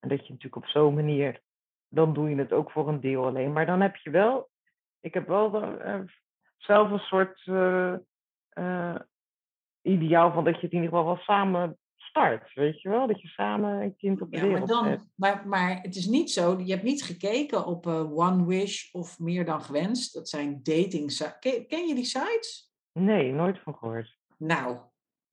En 0.00 0.08
dat 0.08 0.26
je 0.26 0.32
natuurlijk 0.32 0.56
op 0.56 0.66
zo'n 0.66 0.94
manier, 0.94 1.40
dan 1.88 2.12
doe 2.12 2.28
je 2.28 2.36
het 2.36 2.52
ook 2.52 2.70
voor 2.70 2.88
een 2.88 3.00
deel 3.00 3.26
alleen. 3.26 3.52
Maar 3.52 3.66
dan 3.66 3.80
heb 3.80 3.96
je 3.96 4.10
wel, 4.10 4.50
ik 5.00 5.14
heb 5.14 5.26
wel 5.26 5.50
de, 5.50 5.76
eh, 5.76 6.00
zelf 6.56 6.90
een 6.90 6.98
soort 6.98 7.42
eh, 7.44 7.94
eh, 8.48 9.00
ideaal 9.82 10.32
van 10.32 10.44
dat 10.44 10.54
je 10.54 10.60
het 10.60 10.72
in 10.72 10.82
ieder 10.82 10.98
geval 10.98 11.14
wel 11.14 11.22
samen 11.24 11.78
start, 11.96 12.54
weet 12.54 12.82
je 12.82 12.88
wel? 12.88 13.06
Dat 13.06 13.20
je 13.20 13.28
samen 13.28 13.82
een 13.82 13.96
kind 13.96 14.20
op 14.20 14.30
de 14.30 14.36
Ja, 14.36 14.42
maar, 14.42 14.50
wereld 14.50 14.70
zet. 14.70 14.98
dan, 14.98 15.10
maar, 15.14 15.48
maar 15.48 15.80
het 15.82 15.96
is 15.96 16.06
niet 16.06 16.30
zo, 16.30 16.58
je 16.58 16.72
hebt 16.72 16.82
niet 16.82 17.02
gekeken 17.02 17.66
op 17.66 17.86
One 17.86 18.46
Wish 18.46 18.92
of 18.92 19.18
Meer 19.18 19.44
dan 19.44 19.62
Gewenst. 19.62 20.14
Dat 20.14 20.28
zijn 20.28 20.60
dating 20.62 21.10
sites. 21.10 21.38
Ken, 21.38 21.66
ken 21.66 21.86
je 21.86 21.94
die 21.94 22.04
sites? 22.04 22.72
Nee, 22.92 23.32
nooit 23.32 23.58
van 23.58 23.74
gehoord. 23.74 24.18
Nou, 24.38 24.78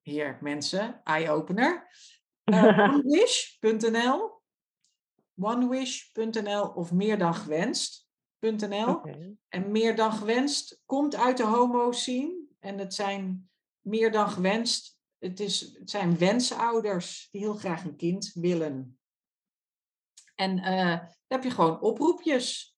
hier 0.02 0.38
mensen, 0.42 1.02
eye-opener. 1.04 1.88
Onewish.nl 2.54 4.37
onewish.nl 5.40 6.68
of 6.68 6.92
meer 6.92 7.18
dan 7.18 7.36
gewenst.nl. 7.36 8.90
Oké. 8.90 9.36
En 9.50 9.72
meer 9.72 9.96
dan 9.96 10.12
gewenst 10.12 10.82
komt 10.86 11.16
uit 11.16 11.38
de 11.38 11.46
homo-scene. 11.46 12.46
En 12.60 12.78
het 12.78 12.94
zijn 12.94 13.50
meer 13.80 14.12
dan 14.12 14.30
gewenst. 14.30 15.00
Het, 15.18 15.40
is, 15.40 15.60
het 15.80 15.90
zijn 15.90 16.18
wensouders 16.18 17.28
die 17.32 17.42
heel 17.42 17.56
graag 17.56 17.84
een 17.84 17.96
kind 17.96 18.32
willen. 18.34 19.00
En 20.36 20.56
dan 20.56 21.10
heb 21.28 21.44
je 21.44 21.52
gewoon 21.52 21.82
oproepjes. 21.82 22.78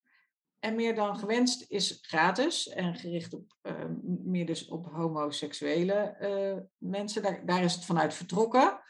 En 0.60 0.76
meer 0.76 0.96
dan 0.96 1.20
gewenst 1.20 1.66
is 1.68 2.00
gratis 2.02 2.68
en 2.68 2.96
gericht 2.96 3.34
op 3.34 3.56
eh, 3.62 3.86
meer 4.24 4.46
dus 4.46 4.68
op 4.68 4.86
homoseksuele 4.86 5.94
eh, 5.94 6.58
mensen. 6.78 7.22
Daar, 7.22 7.46
daar 7.46 7.64
is 7.64 7.74
het 7.74 7.86
vanuit 7.86 8.14
vertrokken. 8.14 8.82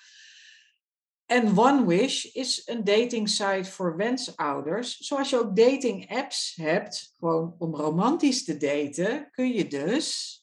En 1.29 1.57
One 1.57 1.85
Wish 1.85 2.23
is 2.23 2.67
een 2.67 2.83
dating 2.83 3.29
site 3.29 3.71
voor 3.71 3.97
wensouders. 3.97 4.97
Zoals 4.97 5.29
je 5.29 5.39
ook 5.39 5.55
dating 5.55 6.09
apps 6.11 6.55
hebt, 6.55 7.15
gewoon 7.19 7.55
om 7.57 7.75
romantisch 7.75 8.43
te 8.43 8.57
daten, 8.57 9.31
kun 9.31 9.47
je 9.47 9.67
dus 9.67 10.37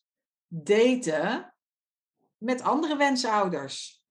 daten 0.48 1.54
met 2.38 2.62
andere 2.62 2.96
wensouders. 2.96 4.04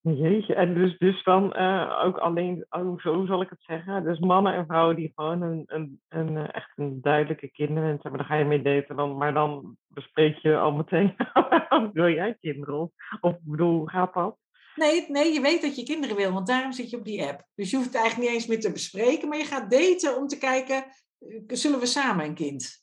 Jeetje, 0.00 0.54
en 0.54 0.74
dus, 0.74 0.98
dus 0.98 1.24
dan 1.24 1.52
eh, 1.52 2.00
ook 2.04 2.18
alleen, 2.18 2.66
oh, 2.70 3.00
zo 3.00 3.14
hoe 3.14 3.26
zal 3.26 3.42
ik 3.42 3.50
het 3.50 3.62
zeggen? 3.62 4.04
Dus 4.04 4.18
mannen 4.18 4.54
en 4.54 4.66
vrouwen 4.66 4.96
die 4.96 5.12
gewoon 5.14 5.42
een, 5.42 5.62
een, 5.66 6.00
een, 6.08 6.36
eh, 6.36 6.54
echt 6.54 6.72
een 6.76 7.00
duidelijke 7.00 7.50
kinderwens 7.50 8.02
hebben, 8.02 8.20
daar 8.20 8.28
ga 8.28 8.36
je 8.36 8.44
mee 8.44 8.62
daten 8.62 8.96
dan, 8.96 9.16
maar 9.16 9.34
dan 9.34 9.76
bespreek 9.86 10.36
je 10.36 10.58
al 10.58 10.72
meteen, 10.72 11.16
wil 11.92 12.08
jij 12.08 12.36
kinderen? 12.40 12.80
Of, 12.80 12.90
of 13.20 13.36
bedoel, 13.40 13.78
hoe 13.78 13.90
gaat 13.90 14.14
dat? 14.14 14.40
Nee, 14.74 15.04
nee, 15.08 15.32
je 15.32 15.40
weet 15.40 15.62
dat 15.62 15.76
je 15.76 15.84
kinderen 15.84 16.16
wil, 16.16 16.32
want 16.32 16.46
daarom 16.46 16.72
zit 16.72 16.90
je 16.90 16.96
op 16.96 17.04
die 17.04 17.22
app. 17.22 17.48
Dus 17.54 17.70
je 17.70 17.76
hoeft 17.76 17.88
het 17.92 17.98
eigenlijk 17.98 18.28
niet 18.30 18.38
eens 18.38 18.48
meer 18.48 18.60
te 18.60 18.72
bespreken, 18.72 19.28
maar 19.28 19.38
je 19.38 19.44
gaat 19.44 19.70
daten 19.70 20.16
om 20.16 20.26
te 20.26 20.38
kijken, 20.38 20.84
eh, 21.18 21.40
zullen 21.46 21.78
we 21.78 21.86
samen 21.86 22.24
een 22.24 22.34
kind? 22.34 22.80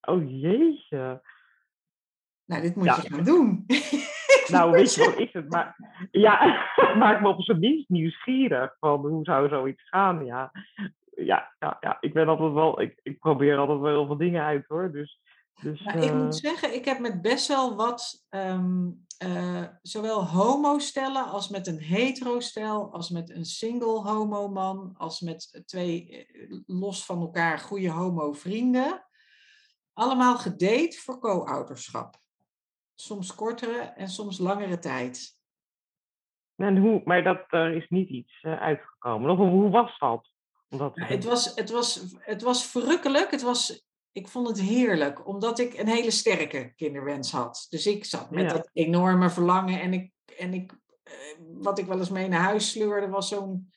Oh 0.00 0.30
jeetje. 0.40 1.22
Nou, 2.44 2.62
dit 2.62 2.76
moet 2.76 2.84
Ja. 2.84 2.98
je 3.02 3.10
gaan 3.10 3.24
doen. 3.24 3.64
Nou, 4.48 4.70
weet 4.70 4.94
je 4.94 5.04
wat 5.04 5.18
is 5.18 5.32
het? 5.32 5.50
Maar 5.50 5.76
ja, 6.10 6.64
maakt 6.98 7.20
me 7.20 7.28
op 7.28 7.42
zijn 7.42 7.58
minst 7.58 7.88
nieuwsgierig 7.88 8.76
van 8.80 9.00
hoe 9.00 9.24
zou 9.24 9.48
zoiets 9.48 9.88
gaan, 9.88 10.24
ja. 10.24 10.52
Ja, 11.16 11.54
ja, 11.58 11.76
ja. 11.80 11.96
ik 12.00 12.12
ben 12.12 12.28
altijd 12.28 12.52
wel, 12.52 12.80
ik, 12.80 13.00
ik 13.02 13.18
probeer 13.18 13.56
altijd 13.56 13.78
wel 13.78 13.90
heel 13.90 14.06
veel 14.06 14.16
dingen 14.16 14.44
uit 14.44 14.64
hoor, 14.66 14.92
dus... 14.92 15.20
dus 15.62 15.80
Nou, 15.80 15.98
ik 15.98 16.10
eh, 16.10 16.22
moet 16.24 16.36
zeggen, 16.36 16.74
ik 16.74 16.84
heb 16.84 16.98
met 16.98 17.22
best 17.22 17.48
wel 17.48 17.76
wat, 17.76 18.24
ehm, 18.28 18.90
eh, 19.18 19.64
zowel 19.82 20.26
homo-stellen 20.26 21.24
als 21.24 21.48
met 21.48 21.66
een 21.66 21.78
hetero-stel, 21.78 22.92
als 22.92 23.10
met 23.10 23.30
een 23.30 23.44
single 23.44 24.00
homo-man, 24.00 24.94
als 24.96 25.20
met 25.20 25.62
twee 25.66 26.26
eh, 26.26 26.58
los 26.66 27.04
van 27.04 27.20
elkaar 27.20 27.58
goede 27.58 27.90
homo-vrienden. 27.90 29.06
Allemaal 29.92 30.36
gedate 30.36 30.98
voor 31.00 31.18
co-ouderschap. 31.18 32.16
Soms 32.94 33.34
kortere 33.34 33.78
en 33.78 34.08
soms 34.08 34.38
langere 34.38 34.78
tijd. 34.78 35.38
En 36.56 36.76
hoe, 36.76 37.02
maar 37.04 37.22
dat, 37.24 37.44
er 37.48 37.76
is 37.76 37.88
niet 37.88 38.08
iets 38.08 38.38
eh, 38.42 38.60
uitgekomen. 38.60 39.30
Of 39.30 39.38
hoe 39.38 39.70
was 39.70 39.98
dat? 39.98 40.30
Om 40.68 40.78
dat 40.78 40.94
te 40.94 41.00
Ja, 41.00 41.06
het, 41.06 41.24
was, 41.24 41.54
het, 41.54 41.70
was, 41.70 42.04
het 42.18 42.42
was 42.42 42.66
verrukkelijk. 42.66 43.30
Het 43.30 43.42
was, 43.42 43.87
ik 44.18 44.28
vond 44.28 44.48
het 44.48 44.60
heerlijk, 44.60 45.26
omdat 45.26 45.58
ik 45.58 45.78
een 45.78 45.88
hele 45.88 46.10
sterke 46.10 46.72
kinderwens 46.76 47.30
had. 47.30 47.66
Dus 47.70 47.86
ik 47.86 48.04
zat 48.04 48.30
met 48.30 48.44
Ja. 48.44 48.52
dat 48.52 48.70
enorme 48.72 49.30
verlangen. 49.30 49.80
En, 49.80 49.92
ik, 49.92 50.12
en 50.38 50.54
ik, 50.54 50.72
eh, 51.02 51.12
wat 51.38 51.78
ik 51.78 51.86
wel 51.86 51.98
eens 51.98 52.10
mee 52.10 52.28
naar 52.28 52.40
huis 52.42 52.70
sleurde, 52.70 53.08
was 53.08 53.28
zo'n 53.28 53.72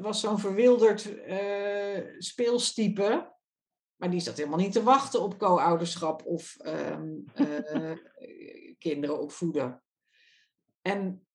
was 0.00 0.20
zo'n 0.20 0.38
verwilderd 0.38 1.22
eh 1.24 1.98
speelstype. 2.18 3.34
Maar 3.96 4.10
die 4.10 4.20
zat 4.20 4.36
helemaal 4.36 4.58
niet 4.58 4.72
te 4.72 4.82
wachten 4.82 5.22
op 5.22 5.38
co-ouderschap 5.38 6.26
of 6.26 6.56
ehm, 6.58 7.08
eh, 7.34 7.92
kinderen 8.86 9.20
opvoeden. 9.20 9.82
En 10.82 11.26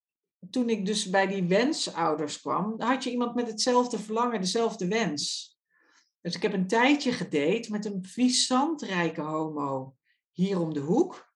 toen 0.49 0.69
ik 0.69 0.85
dus 0.85 1.09
bij 1.09 1.27
die 1.27 1.43
wensouders 1.43 2.41
kwam, 2.41 2.73
had 2.77 3.03
je 3.03 3.11
iemand 3.11 3.35
met 3.35 3.47
hetzelfde 3.47 3.99
verlangen, 3.99 4.39
dezelfde 4.41 4.87
wens. 4.87 5.50
Dus 6.21 6.35
ik 6.35 6.41
heb 6.41 6.53
een 6.53 6.67
tijdje 6.67 7.11
gedate 7.11 7.67
met 7.71 7.85
een 7.85 8.05
visantrijke 8.05 9.21
homo 9.21 9.95
hier 10.31 10.59
om 10.59 10.73
de 10.73 10.79
hoek. 10.79 11.29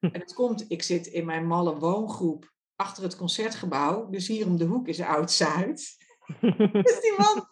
En 0.00 0.20
het 0.20 0.34
komt, 0.34 0.64
ik 0.68 0.82
zit 0.82 1.06
in 1.06 1.26
mijn 1.26 1.46
malle 1.46 1.78
woongroep 1.78 2.52
achter 2.76 3.02
het 3.02 3.16
concertgebouw. 3.16 4.08
Dus 4.08 4.28
hier 4.28 4.46
om 4.46 4.56
de 4.56 4.64
hoek 4.64 4.88
is 4.88 5.00
Oud-Zuid. 5.00 5.98
Dus 6.72 7.00
die 7.00 7.14
man, 7.18 7.48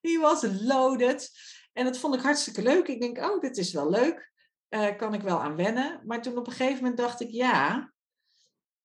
die 0.00 0.18
was 0.18 0.46
loaded. 0.60 1.30
En 1.72 1.84
dat 1.84 1.98
vond 1.98 2.14
ik 2.14 2.20
hartstikke 2.20 2.62
leuk. 2.62 2.88
Ik 2.88 3.00
denk, 3.00 3.18
oh, 3.18 3.40
dit 3.40 3.56
is 3.56 3.72
wel 3.72 3.90
leuk. 3.90 4.32
Eh, 4.68 4.96
kan 4.96 5.14
ik 5.14 5.20
wel 5.20 5.40
aan 5.40 5.56
wennen. 5.56 6.02
Maar 6.04 6.22
toen 6.22 6.38
op 6.38 6.46
een 6.46 6.52
gegeven 6.52 6.76
moment 6.76 6.96
dacht 6.96 7.20
ik, 7.20 7.30
ja. 7.30 7.92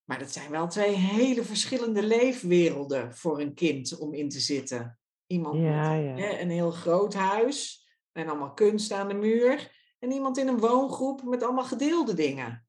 Maar 0.03 0.19
dat 0.19 0.31
zijn 0.31 0.51
wel 0.51 0.67
twee 0.67 0.95
hele 0.95 1.43
verschillende 1.43 2.03
leefwerelden 2.03 3.15
voor 3.15 3.39
een 3.39 3.53
kind 3.53 3.97
om 3.97 4.13
in 4.13 4.29
te 4.29 4.39
zitten. 4.39 4.99
Iemand 5.27 5.55
Ja, 5.55 5.93
met 5.93 6.17
ja. 6.17 6.23
hè, 6.23 6.39
een 6.39 6.49
heel 6.49 6.71
groot 6.71 7.13
huis 7.13 7.87
en 8.11 8.29
allemaal 8.29 8.53
kunst 8.53 8.91
aan 8.91 9.07
de 9.07 9.13
muur. 9.13 9.75
En 9.99 10.11
iemand 10.11 10.37
in 10.37 10.47
een 10.47 10.59
woongroep 10.59 11.23
met 11.23 11.43
allemaal 11.43 11.63
gedeelde 11.63 12.13
dingen. 12.13 12.67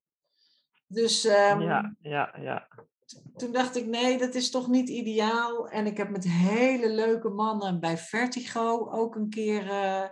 Dus 0.87 1.25
ehm, 1.25 1.61
Ja, 1.61 1.97
ja, 2.01 2.35
ja. 2.40 2.68
toen 3.37 3.53
dacht 3.53 3.77
ik, 3.77 3.87
nee, 3.87 4.18
dat 4.18 4.35
is 4.35 4.51
toch 4.51 4.68
niet 4.68 4.88
ideaal. 4.88 5.68
En 5.68 5.87
ik 5.87 5.97
heb 5.97 6.09
met 6.09 6.25
hele 6.25 6.88
leuke 6.88 7.29
mannen 7.29 7.81
bij 7.81 7.99
Vertigo 7.99 8.90
ook 8.90 9.14
een 9.14 9.29
keer 9.29 9.71
eh, 9.71 10.05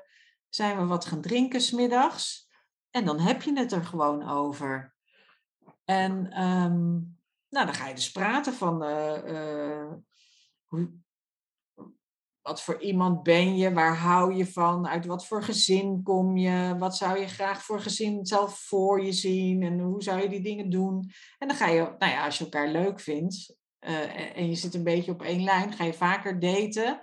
zijn 0.49 0.79
we 0.79 0.87
wat 0.87 1.05
gaan 1.05 1.21
drinken 1.21 1.61
smiddags. 1.61 2.49
En 2.91 3.05
dan 3.05 3.19
heb 3.19 3.43
je 3.43 3.59
het 3.59 3.73
er 3.73 3.85
gewoon 3.85 4.29
over. 4.29 4.95
En 5.85 6.31
ehm, 6.31 6.91
nou, 7.49 7.67
dan 7.67 7.75
ga 7.75 7.89
je 7.89 7.95
dus 7.95 8.13
praten 8.13 8.53
van 8.53 8.83
eh, 8.83 9.81
eh, 9.81 9.93
hoe, 10.65 10.93
wat 12.47 12.63
voor 12.63 12.83
iemand 12.83 13.23
ben 13.23 13.57
je, 13.57 13.73
waar 13.73 13.97
hou 13.97 14.35
je 14.35 14.47
van, 14.47 14.87
uit 14.87 15.07
wat 15.07 15.27
voor 15.27 15.43
gezin 15.43 16.03
kom 16.03 16.37
je, 16.37 16.77
wat 16.79 16.97
zou 16.97 17.19
je 17.19 17.27
graag 17.27 17.63
voor 17.63 17.81
gezin 17.81 18.27
zelf 18.27 18.59
voor 18.59 19.05
je 19.05 19.13
zien 19.13 19.63
en 19.63 19.79
hoe 19.79 20.03
zou 20.03 20.21
je 20.23 20.29
die 20.29 20.43
dingen 20.43 20.71
doen. 20.71 21.11
En 21.39 21.49
dan 21.49 21.57
ga 21.57 21.69
je, 21.69 21.95
nou 21.99 22.13
ja, 22.13 22.25
als 22.25 22.39
je 22.39 22.45
elkaar 22.45 22.69
leuk 22.69 23.01
vindt 23.01 23.57
eh, 23.79 24.37
en- 24.37 24.49
je 24.49 24.55
zit 24.55 24.75
een 24.75 24.85
beetje 24.85 25.13
op 25.13 25.23
één 25.23 25.43
lijn, 25.43 25.73
ga 25.73 25.85
je 25.85 25.93
vaker 25.95 26.39
daten. 26.39 27.01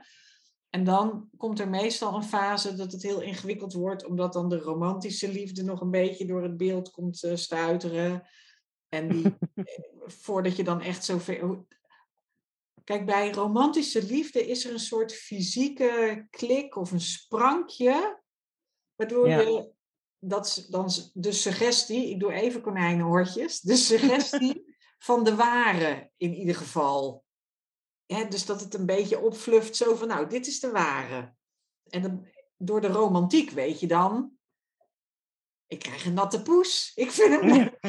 En 0.70 0.84
dan 0.84 1.30
komt 1.38 1.60
er 1.60 1.70
meestal 1.70 2.16
een 2.16 2.24
fase 2.24 2.76
dat 2.76 2.92
het 2.92 3.04
heel 3.04 3.22
ingewikkeld 3.22 3.74
wordt, 3.74 4.06
omdat 4.06 4.34
dan 4.34 4.50
de 4.50 4.60
romantische 4.60 5.32
liefde 5.32 5.64
nog 5.64 5.82
een 5.82 5.92
beetje 5.92 6.26
door 6.26 6.44
het 6.44 6.58
beeld 6.58 6.92
komt 6.92 7.24
eh, 7.24 7.36
stuiteren. 7.36 8.28
En 8.90 9.08
die, 9.08 9.24
eh, 9.56 9.64
voordat 10.06 10.56
je 10.56 10.64
dan 10.64 10.82
echt 10.82 11.06
zo 11.06 11.18
ver. 11.18 11.66
Kijk, 12.84 13.06
bij 13.06 13.32
romantische 13.32 14.04
liefde 14.04 14.48
is 14.48 14.66
er 14.66 14.72
een 14.74 14.80
soort 14.80 15.14
fysieke 15.14 16.28
klik 16.30 16.76
of 16.76 16.92
een 16.92 17.02
sprankje, 17.02 18.22
waardoor 18.96 19.28
Ja. 19.28 19.40
je 19.40 19.72
dat 20.20 20.48
s- 20.50 20.68
dan 20.68 20.90
de 21.14 21.32
suggestie, 21.32 22.10
ik 22.10 22.20
doe 22.20 22.32
even 22.34 22.62
konijnenhoortjes, 22.62 23.60
de 23.62 23.76
suggestie 23.76 24.76
van 25.08 25.24
de 25.24 25.36
ware 25.36 26.12
in 26.18 26.34
ieder 26.34 26.56
geval. 26.56 27.24
Hè, 28.06 28.28
dus 28.28 28.46
dat 28.46 28.60
het 28.62 28.74
een 28.74 28.86
beetje 28.86 29.20
opfluft, 29.20 29.76
zo 29.76 29.96
van, 29.96 30.08
nou, 30.08 30.28
dit 30.30 30.48
is 30.48 30.60
de 30.60 30.72
ware. 30.72 31.34
En 31.90 32.02
dan, 32.02 32.28
door 32.58 32.82
de 32.82 32.88
romantiek 32.88 33.50
weet 33.50 33.80
je 33.80 33.88
dan, 33.88 34.38
ik 35.74 35.80
krijg 35.80 36.06
een 36.06 36.14
natte 36.14 36.42
poes. 36.42 36.92
Ik 36.96 37.12
vind 37.12 37.30
hem 37.30 37.50
leuk. 37.50 37.80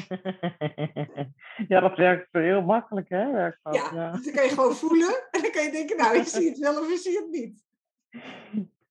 ja, 1.73 1.81
dat 1.81 1.97
werkt 1.97 2.29
heel 2.33 2.63
makkelijk, 2.63 3.09
hè? 3.09 3.33
Werkt 3.33 3.59
dat, 3.63 3.75
Ja, 3.75 3.91
ja. 3.95 4.11
dus 4.13 4.25
dan 4.25 4.35
kan 4.35 4.45
je 4.45 4.51
gewoon 4.51 4.75
voelen. 4.75 5.29
En 5.31 5.43
dan 5.43 5.51
kan 5.51 5.63
je 5.63 5.71
denken, 5.71 5.97
nou, 5.97 6.17
ik 6.17 6.27
zie 6.27 6.49
het 6.49 6.59
wel 6.59 6.81
of 6.81 6.91
ik 6.91 6.99
zie 6.99 7.19
het 7.19 7.31
niet. 7.31 7.65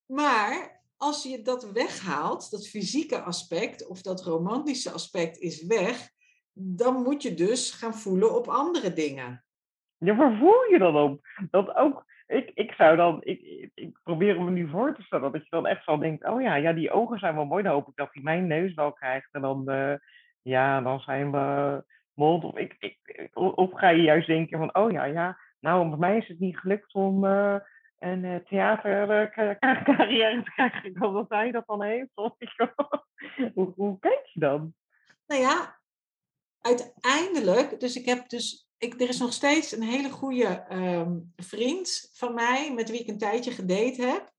Maar 0.06 0.82
als 0.98 1.24
je 1.24 1.42
dat 1.42 1.72
weghaalt, 1.72 2.52
dat 2.52 2.68
fysieke 2.68 3.22
aspect 3.22 3.88
of 3.88 4.02
dat 4.02 4.24
romantische 4.24 4.92
aspect 4.92 5.38
is 5.38 5.66
weg, 5.66 6.10
dan 6.54 7.02
moet 7.02 7.22
je 7.22 7.34
dus 7.34 7.72
gaan 7.72 7.96
voelen 7.96 8.36
op 8.36 8.48
andere 8.48 8.94
dingen. 8.94 9.46
Ja, 9.98 10.16
waar 10.16 10.38
voel 10.38 10.64
je 10.70 10.78
dan 10.80 10.96
op? 10.96 11.26
Dat 11.52 11.76
ook, 11.76 12.06
ik, 12.34 12.52
ik 12.54 12.72
zou 12.72 12.96
dan, 12.96 13.20
ik, 13.24 13.70
ik, 13.74 14.00
probeer 14.04 14.42
me 14.42 14.52
nu 14.52 14.70
voor 14.70 14.96
te 14.96 15.02
stellen 15.02 15.32
dat 15.32 15.42
je 15.42 15.50
dan 15.50 15.68
echt 15.68 15.84
zal 15.84 15.98
denkt, 15.98 16.26
oh 16.26 16.42
ja, 16.42 16.56
ja, 16.56 16.74
die 16.74 16.92
ogen 16.92 17.20
zijn 17.20 17.36
wel 17.36 17.46
mooi, 17.46 17.64
dan 17.64 17.74
hoop 17.74 17.88
ik 17.88 17.96
dat 17.96 18.10
hij 18.12 18.24
mijn 18.24 18.48
neus 18.48 18.74
wel 18.74 18.92
krijgt. 18.92 19.30
En 19.32 19.42
dan, 19.42 19.70
eh, 19.70 19.94
ja, 20.42 20.82
dan 20.82 21.00
zijn 21.00 21.32
we 21.32 21.84
mond. 22.14 22.44
Of, 22.44 22.58
ik, 22.58 22.76
ik, 22.80 23.30
of 23.34 23.74
ga 23.74 23.90
je 23.90 24.02
juist 24.02 24.28
denken 24.28 24.58
van, 24.58 24.76
oh 24.76 24.92
ja, 24.92 25.04
ja, 25.04 25.40
nou, 25.60 25.90
bij 25.90 25.98
mij 25.98 26.18
is 26.18 26.28
het 26.28 26.40
niet 26.40 26.58
gelukt 26.58 26.94
om 26.94 27.26
eh, 27.26 27.56
een 28.00 28.26
eh, 28.26 28.36
theatercarrière 28.36 30.42
te 30.44 30.52
krijgen. 30.52 30.94
Dat 30.94 31.30
hij 31.30 31.52
dat 31.52 31.68
dan 31.68 31.84
heeft. 31.84 32.12
Hoe, 33.54 33.74
hoe 33.76 34.00
kijk 34.00 34.26
je 34.26 34.40
dan? 34.40 34.74
Nou 35.28 35.42
ja, 35.42 35.80
uiteindelijk, 36.62 37.80
dus 37.80 37.96
ik 37.96 38.06
heb 38.06 38.30
dus, 38.30 38.73
ik, 38.84 39.02
er 39.02 39.10
is 39.10 39.18
nog 39.18 39.34
steeds 39.34 39.72
een 39.72 39.84
hele 39.84 40.10
goede 40.10 40.66
ehm, 40.70 41.18
vriend 41.36 42.10
van 42.14 42.34
mij 42.34 42.74
met 42.74 42.90
wie 42.90 43.00
ik 43.00 43.08
een 43.08 43.18
tijdje 43.18 43.52
gedate 43.52 44.02
heb. 44.02 44.32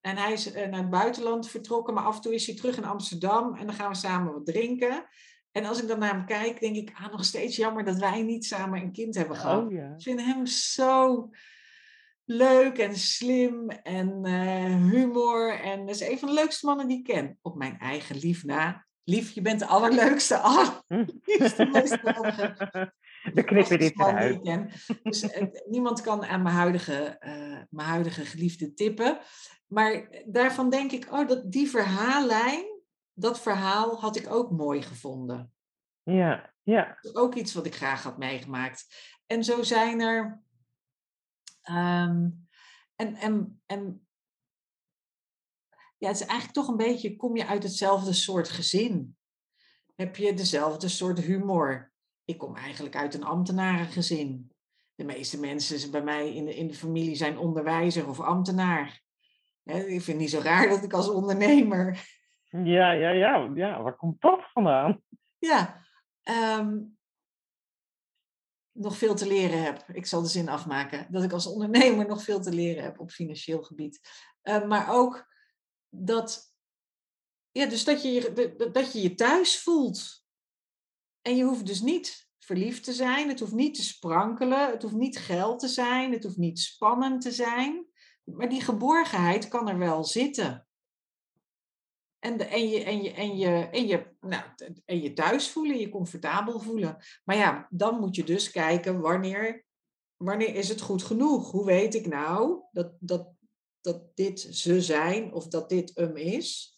En 0.00 0.16
hij 0.16 0.32
is 0.32 0.52
eh, 0.52 0.68
naar 0.68 0.80
het 0.80 0.90
buitenland 0.90 1.48
vertrokken, 1.48 1.94
maar 1.94 2.04
af 2.04 2.16
en 2.16 2.22
toe 2.22 2.34
is 2.34 2.46
hij 2.46 2.56
terug 2.56 2.76
in 2.76 2.84
Amsterdam 2.84 3.54
en 3.54 3.66
dan 3.66 3.74
gaan 3.74 3.90
we 3.90 3.96
samen 3.96 4.32
wat 4.32 4.46
drinken. 4.46 5.06
En 5.52 5.64
als 5.64 5.82
ik 5.82 5.88
dan 5.88 5.98
naar 5.98 6.14
hem 6.14 6.26
kijk, 6.26 6.60
denk 6.60 6.76
ik, 6.76 6.92
ah, 6.94 7.10
nog 7.10 7.24
steeds 7.24 7.56
jammer 7.56 7.84
dat 7.84 7.96
wij 7.96 8.22
niet 8.22 8.44
samen 8.44 8.80
een 8.80 8.92
kind 8.92 9.14
hebben 9.14 9.36
gehad. 9.36 9.64
Oh 9.64 9.72
ja. 9.72 9.94
Ik 9.96 10.02
vind 10.02 10.20
hem 10.20 10.46
zo 10.46 11.30
leuk 12.24 12.78
en 12.78 12.96
slim 12.96 13.70
en 13.70 14.24
eh, 14.24 14.90
humor. 14.90 15.60
En 15.60 15.86
dat 15.86 15.94
is 15.94 16.00
een 16.00 16.18
van 16.18 16.28
de 16.28 16.34
leukste 16.34 16.66
mannen 16.66 16.88
die 16.88 16.98
ik 16.98 17.04
ken. 17.04 17.38
Op 17.42 17.56
mijn 17.56 17.78
eigen 17.78 18.16
lief 18.16 18.44
na. 18.44 18.86
Lief, 19.04 19.30
je 19.30 19.42
bent 19.42 19.58
de 19.58 19.66
allerleukste, 19.66 20.38
allerliefste, 20.48 21.66
geweldige, 21.66 22.92
We 23.34 23.44
knippen 23.44 23.78
dit 23.78 24.00
eruit. 24.00 24.44
Dus 25.02 25.26
niemand 25.66 26.00
kan 26.00 26.24
aan 26.24 26.42
mijn 26.42 26.54
huidige, 26.54 26.94
eh, 27.18 27.62
mijn 27.70 27.88
huidige 27.88 28.24
geliefde 28.24 28.74
tippen. 28.74 29.18
Maar 29.66 30.22
daarvan 30.26 30.70
denk 30.70 30.92
ik, 30.92 31.12
oh, 31.12 31.28
dat, 31.28 31.52
die 31.52 31.70
verhaallijn, 31.70 32.64
dat 33.12 33.40
verhaal 33.40 34.00
had 34.00 34.16
ik 34.16 34.32
ook 34.32 34.50
mooi 34.50 34.82
gevonden. 34.82 35.52
Ja, 36.02 36.54
ja. 36.62 36.98
Dat 37.00 37.14
is 37.14 37.20
ook 37.20 37.34
iets 37.34 37.54
wat 37.54 37.66
ik 37.66 37.74
graag 37.74 38.02
had 38.02 38.18
meegemaakt. 38.18 38.86
En 39.26 39.44
zo 39.44 39.62
zijn 39.62 40.00
er. 40.00 40.42
ehm, 41.62 42.28
en, 42.96 43.14
en, 43.14 43.62
en 43.66 44.06
ja, 45.98 46.08
het 46.08 46.20
is 46.20 46.26
eigenlijk 46.26 46.52
toch 46.52 46.68
een 46.68 46.86
beetje, 46.86 47.16
kom 47.16 47.36
je 47.36 47.46
uit 47.46 47.62
hetzelfde 47.62 48.12
soort 48.12 48.48
gezin? 48.48 49.16
Heb 49.94 50.16
je 50.16 50.34
dezelfde 50.34 50.88
soort 50.88 51.18
humor? 51.18 51.91
Ik 52.24 52.38
kom 52.38 52.56
eigenlijk 52.56 52.96
uit 52.96 53.14
een 53.14 53.24
ambtenarengezin. 53.24 54.52
De 54.94 55.04
meeste 55.04 55.40
mensen 55.40 55.90
bij 55.90 56.02
mij 56.02 56.34
in 56.34 56.44
de, 56.44 56.56
in 56.56 56.66
de 56.66 56.74
familie 56.74 57.14
zijn 57.14 57.38
onderwijzer 57.38 58.08
of 58.08 58.20
ambtenaar. 58.20 59.02
Ik 59.64 59.86
vind 59.86 60.06
het 60.06 60.16
niet 60.16 60.30
zo 60.30 60.40
raar 60.40 60.68
dat 60.68 60.82
ik 60.82 60.92
als 60.92 61.08
ondernemer 61.08 62.10
Ja, 62.50 62.92
ja, 62.92 63.10
ja, 63.10 63.50
ja. 63.54 63.82
Waar 63.82 63.96
komt 63.96 64.20
dat 64.20 64.50
vandaan? 64.52 65.00
Ja, 65.38 65.86
ehm, 66.22 66.78
nog 68.72 68.96
veel 68.96 69.14
te 69.14 69.26
leren 69.26 69.62
heb. 69.62 69.88
Ik 69.88 70.06
zal 70.06 70.22
de 70.22 70.28
zin 70.28 70.48
afmaken. 70.48 71.06
Dat 71.10 71.22
ik 71.22 71.32
als 71.32 71.46
ondernemer 71.46 72.06
nog 72.06 72.22
veel 72.22 72.40
te 72.40 72.52
leren 72.52 72.82
heb 72.82 73.00
op 73.00 73.10
financieel 73.10 73.62
gebied. 73.62 74.00
Eh, 74.42 74.64
maar 74.64 74.94
ook 74.94 75.26
dat, 75.88 76.54
ja, 77.50 77.66
dus 77.66 77.84
dat 77.84 78.02
je, 78.02 78.12
je 78.12 78.70
dat 78.72 78.92
je 78.92 79.02
je 79.02 79.14
thuis 79.14 79.62
voelt. 79.62 80.21
En 81.22 81.36
je 81.36 81.44
hoeft 81.44 81.66
dus 81.66 81.80
niet 81.80 82.28
verliefd 82.38 82.84
te 82.84 82.92
zijn. 82.92 83.28
Het 83.28 83.40
hoeft 83.40 83.52
niet 83.52 83.74
te 83.74 83.82
sprankelen. 83.82 84.70
Het 84.70 84.82
hoeft 84.82 84.94
niet 84.94 85.18
geld 85.18 85.60
te 85.60 85.68
zijn. 85.68 86.12
Het 86.12 86.24
hoeft 86.24 86.36
niet 86.36 86.58
spannend 86.58 87.22
te 87.22 87.32
zijn. 87.32 87.86
Maar 88.24 88.48
die 88.48 88.60
geborgenheid 88.60 89.48
kan 89.48 89.68
er 89.68 89.78
wel 89.78 90.04
zitten. 90.04 90.66
En, 92.18 92.36
de, 92.36 92.44
en, 92.44 92.68
je, 92.68 92.84
en, 92.84 93.02
je, 93.02 93.12
en, 93.12 93.36
je, 93.36 93.68
en, 93.70 93.86
je, 93.86 94.06
nou, 94.20 94.42
en 94.84 95.02
je 95.02 95.12
thuis 95.12 95.50
voelen, 95.50 95.78
je 95.78 95.88
comfortabel 95.88 96.60
voelen. 96.60 96.96
Maar 97.24 97.36
ja, 97.36 97.66
dan 97.70 98.00
moet 98.00 98.16
je 98.16 98.24
dus 98.24 98.50
kijken 98.50 99.00
wanneer, 99.00 99.64
wanneer 100.16 100.54
is 100.54 100.68
het 100.68 100.80
goed 100.80 101.02
genoeg? 101.02 101.50
Hoe 101.50 101.64
weet 101.64 101.94
ik 101.94 102.06
nou 102.06 102.62
dat, 102.72 102.92
dat, 103.00 103.28
dat 103.80 104.16
dit 104.16 104.40
ze 104.40 104.80
zijn 104.80 105.32
of 105.32 105.48
dat 105.48 105.68
dit 105.68 105.90
hem 105.94 106.16
is? 106.16 106.76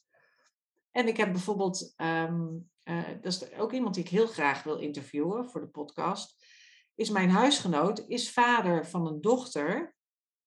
En 0.90 1.08
ik 1.08 1.16
heb 1.16 1.32
bijvoorbeeld, 1.32 1.92
ehm, 1.96 2.46
eh, 2.84 3.08
dat 3.20 3.32
is 3.32 3.52
ook 3.52 3.72
iemand 3.72 3.94
die 3.94 4.04
ik 4.04 4.10
heel 4.10 4.26
graag 4.26 4.62
wil 4.62 4.76
interviewen 4.76 5.50
voor 5.50 5.60
de 5.60 5.68
podcast, 5.68 6.44
is 6.94 7.10
mijn 7.10 7.30
huisgenoot, 7.30 8.04
is 8.08 8.32
vader 8.32 8.86
van 8.86 9.06
een 9.06 9.20
dochter, 9.20 9.94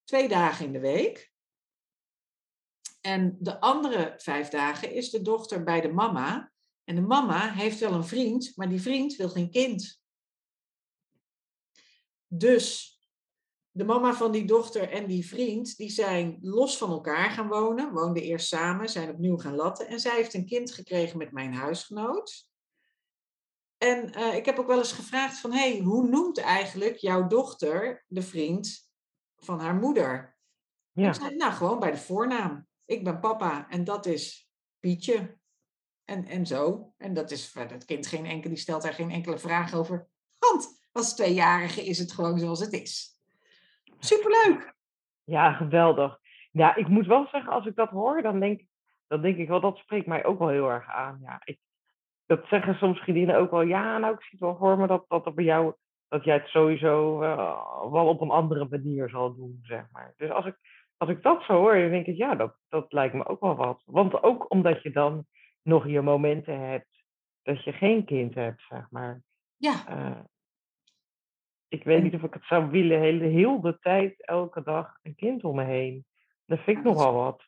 twee 0.03 0.27
dagen 0.27 0.65
in 0.65 0.73
de 0.73 0.79
week. 0.79 1.31
En 3.01 3.37
de 3.39 3.59
andere 3.59 4.13
vijf 4.17 4.49
dagen 4.49 4.91
is 4.91 5.09
de 5.09 5.21
dochter 5.21 5.63
bij 5.63 5.81
de 5.81 5.91
mama. 5.91 6.51
En 6.83 6.95
de 6.95 7.01
mama 7.01 7.51
heeft 7.51 7.79
wel 7.79 7.93
een 7.93 8.05
vriend, 8.05 8.51
maar 8.55 8.69
die 8.69 8.81
vriend 8.81 9.15
wil 9.15 9.29
geen 9.29 9.51
kind. 9.51 10.01
Dus 12.27 12.96
de 13.77 13.83
mama 13.83 14.13
van 14.13 14.31
die 14.31 14.45
dochter 14.45 14.89
en 14.89 15.07
die 15.07 15.27
vriend, 15.27 15.77
die 15.77 15.89
zijn 15.89 16.37
los 16.41 16.77
van 16.77 16.89
elkaar 16.89 17.29
gaan 17.29 17.47
wonen. 17.47 17.91
Woonden 17.93 18.23
eerst 18.23 18.47
samen, 18.47 18.89
zijn 18.89 19.09
opnieuw 19.09 19.37
gaan 19.37 19.55
latten. 19.55 19.87
En 19.87 19.99
zij 19.99 20.15
heeft 20.15 20.33
een 20.33 20.45
kind 20.45 20.71
gekregen 20.71 21.17
met 21.17 21.31
mijn 21.31 21.53
huisgenoot. 21.53 22.47
En 23.77 24.13
eh, 24.13 24.35
ik 24.35 24.45
heb 24.45 24.59
ook 24.59 24.67
wel 24.67 24.77
eens 24.77 24.91
gevraagd 24.91 25.39
van, 25.39 25.51
hey, 25.51 25.79
hoe 25.79 26.07
noemt 26.07 26.37
eigenlijk 26.37 26.95
jouw 26.95 27.27
dochter 27.27 28.05
de 28.07 28.21
vriend 28.21 28.89
van 29.35 29.59
haar 29.59 29.75
moeder? 29.75 30.37
Ja. 30.91 31.07
Ik 31.07 31.13
zei, 31.13 31.35
nou, 31.35 31.53
gewoon 31.53 31.79
bij 31.79 31.91
de 31.91 31.97
voornaam. 31.97 32.67
Ik 32.85 33.03
ben 33.03 33.19
papa 33.19 33.69
en 33.69 33.83
dat 33.83 34.05
is 34.05 34.49
Pietje. 34.79 35.37
En, 36.03 36.25
en 36.25 36.45
zo. 36.45 36.93
En 36.97 37.13
dat 37.13 37.31
is 37.31 37.49
voor 37.49 37.61
het 37.61 37.85
kind 37.85 38.07
geen 38.07 38.25
enkele, 38.25 38.53
die 38.53 38.63
stelt 38.63 38.81
daar 38.81 38.93
geen 38.93 39.11
enkele 39.11 39.37
vraag 39.37 39.73
over. 39.73 40.07
Want 40.37 40.79
als 40.91 41.15
tweejarige 41.15 41.85
is 41.85 41.99
het 41.99 42.11
gewoon 42.11 42.39
zoals 42.39 42.59
het 42.59 42.73
is. 42.73 43.16
Superleuk. 43.99 44.73
Ja, 45.23 45.51
geweldig. 45.53 46.19
Ja, 46.51 46.75
ik 46.75 46.87
moet 46.87 47.05
wel 47.05 47.27
zeggen, 47.27 47.51
als 47.51 47.65
ik 47.65 47.75
dat 47.75 47.89
hoor, 47.89 48.21
dan 48.21 48.39
denk, 48.39 48.61
dan 49.07 49.21
denk 49.21 49.37
ik 49.37 49.47
wel, 49.47 49.59
dat 49.59 49.77
spreekt 49.77 50.07
mij 50.07 50.25
ook 50.25 50.39
wel 50.39 50.47
heel 50.47 50.69
erg 50.69 50.87
aan. 50.89 51.19
Ja, 51.21 51.41
ik, 51.43 51.59
dat 52.25 52.45
zeggen 52.47 52.75
soms 52.75 52.99
vriendinnen 52.99 53.37
ook 53.37 53.51
wel. 53.51 53.61
Ja, 53.61 53.97
nou, 53.97 54.13
ik 54.13 54.21
zie 54.21 54.29
het 54.31 54.39
wel 54.39 54.57
voor 54.57 54.77
me 54.77 54.87
dat, 54.87 55.05
dat 55.07 55.25
er 55.25 55.33
bij 55.33 55.43
jou, 55.43 55.73
dat 56.07 56.23
jij 56.23 56.35
het 56.35 56.47
sowieso 56.47 57.21
eh, 57.21 57.91
wel 57.91 58.07
op 58.07 58.21
een 58.21 58.29
andere 58.29 58.67
manier 58.69 59.09
zal 59.09 59.35
doen, 59.35 59.59
zeg 59.61 59.85
maar. 59.91 60.13
Dus 60.17 60.29
als 60.29 60.45
ik, 60.45 60.57
als 60.97 61.09
ik 61.09 61.21
dat 61.23 61.43
zo 61.43 61.53
hoor, 61.53 61.73
dan 61.73 61.89
denk 61.89 62.05
ik, 62.05 62.15
ja, 62.17 62.35
dat, 62.35 62.55
dat 62.69 62.91
lijkt 62.93 63.13
me 63.13 63.25
ook 63.27 63.41
wel 63.41 63.55
wat. 63.55 63.81
Want 63.85 64.23
ook 64.23 64.51
omdat 64.51 64.81
je 64.81 64.91
dan 64.91 65.25
nog 65.61 65.87
je 65.87 66.01
momenten 66.01 66.59
hebt 66.59 67.03
dat 67.41 67.63
je 67.63 67.71
geen 67.71 68.05
kind 68.05 68.35
hebt, 68.35 68.61
zeg 68.69 68.87
maar. 68.89 69.21
Ja, 69.55 69.87
Eh, 69.87 70.19
ik 71.67 71.83
weet 71.83 72.03
niet 72.03 72.13
of 72.13 72.23
ik 72.23 72.33
het 72.33 72.45
zou 72.45 72.69
willen, 72.69 73.01
heel, 73.01 73.19
heel 73.19 73.61
de 73.61 73.79
tijd, 73.79 74.25
elke 74.25 74.63
dag, 74.63 74.99
een 75.01 75.15
kind 75.15 75.43
om 75.43 75.55
me 75.55 75.63
heen. 75.63 76.05
Dat 76.45 76.59
vind 76.59 76.77
ik 76.77 76.83
Ja, 76.83 76.89
nogal 76.89 77.13
wat. 77.13 77.43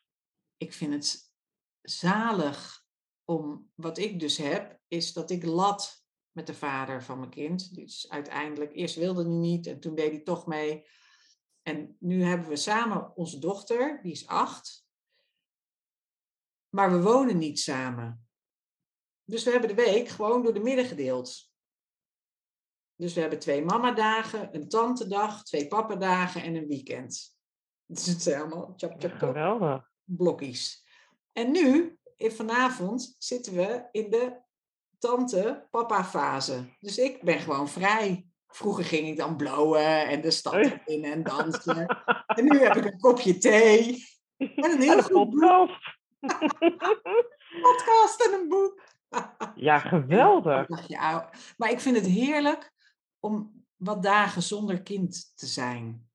ik 0.56 0.72
vind 0.72 0.92
het 0.92 1.32
zalig 1.80 2.84
om, 3.24 3.70
wat 3.74 3.98
ik 3.98 4.20
dus 4.20 4.36
heb, 4.36 4.78
is 4.88 5.12
dat 5.12 5.30
ik 5.30 5.44
lat 5.44 6.04
met 6.30 6.46
de 6.46 6.54
vader 6.54 7.02
van 7.02 7.18
mijn 7.18 7.30
kind. 7.30 7.74
Dus 7.74 8.08
uiteindelijk, 8.10 8.74
eerst 8.74 8.96
wilde 8.96 9.22
hij 9.22 9.32
niet 9.32 9.66
en 9.66 9.80
toen 9.80 9.94
deed 9.94 10.10
hij 10.10 10.20
toch 10.20 10.46
mee. 10.46 10.86
En 11.62 11.96
nu 11.98 12.22
hebben 12.22 12.48
we 12.48 12.56
samen 12.56 13.16
onze 13.16 13.38
dochter, 13.38 14.02
die 14.02 14.12
is 14.12 14.26
acht. 14.26 14.86
Maar 16.68 16.90
we 16.90 17.02
wonen 17.02 17.38
niet 17.38 17.60
samen. 17.60 18.28
Dus 19.24 19.44
we 19.44 19.50
hebben 19.50 19.68
de 19.68 19.82
week 19.82 20.08
gewoon 20.08 20.42
door 20.42 20.54
de 20.54 20.60
midden 20.60 20.84
gedeeld. 20.84 21.49
Dus 23.00 23.14
we 23.14 23.20
hebben 23.20 23.38
twee 23.38 23.64
mamadagen, 23.64 24.48
een 24.52 24.68
tantedag, 24.68 25.44
twee 25.44 25.68
papadagen 25.68 26.42
en 26.42 26.54
een 26.54 26.66
weekend. 26.66 27.36
Dus 27.86 28.06
het 28.12 28.22
zijn 28.22 28.40
allemaal 28.40 28.72
chap, 28.76 28.94
chap 28.98 29.12
Geweldig. 29.12 29.90
blokjes. 30.04 30.86
En 31.32 31.50
nu, 31.50 31.98
vanavond, 32.18 33.14
zitten 33.18 33.54
we 33.54 33.88
in 33.90 34.10
de 34.10 34.40
tante-papa-fase. 34.98 36.64
Dus 36.78 36.98
ik 36.98 37.22
ben 37.22 37.38
gewoon 37.38 37.68
vrij. 37.68 38.26
Vroeger 38.46 38.84
ging 38.84 39.08
ik 39.08 39.16
dan 39.16 39.36
blowen 39.36 40.06
en 40.08 40.20
de 40.20 40.30
stad 40.30 40.78
in 40.84 41.04
en 41.04 41.22
dansen. 41.22 41.86
En 42.26 42.44
nu 42.44 42.58
heb 42.58 42.76
ik 42.76 42.84
een 42.84 42.98
kopje 42.98 43.38
thee, 43.38 44.04
een 44.36 44.80
heel 44.80 44.92
En 44.92 44.98
een 44.98 45.02
goed 45.02 45.30
boek. 45.30 45.70
podcast. 47.62 48.26
en 48.26 48.40
een 48.40 48.48
boek. 48.48 48.82
Ja, 49.54 49.78
geweldig. 49.78 50.68
Maar 51.56 51.70
ik 51.70 51.80
vind 51.80 51.96
het 51.96 52.06
heerlijk 52.06 52.72
om 53.20 53.64
wat 53.76 54.02
dagen 54.02 54.42
zonder 54.42 54.82
kind 54.82 55.36
te 55.36 55.46
zijn. 55.46 56.08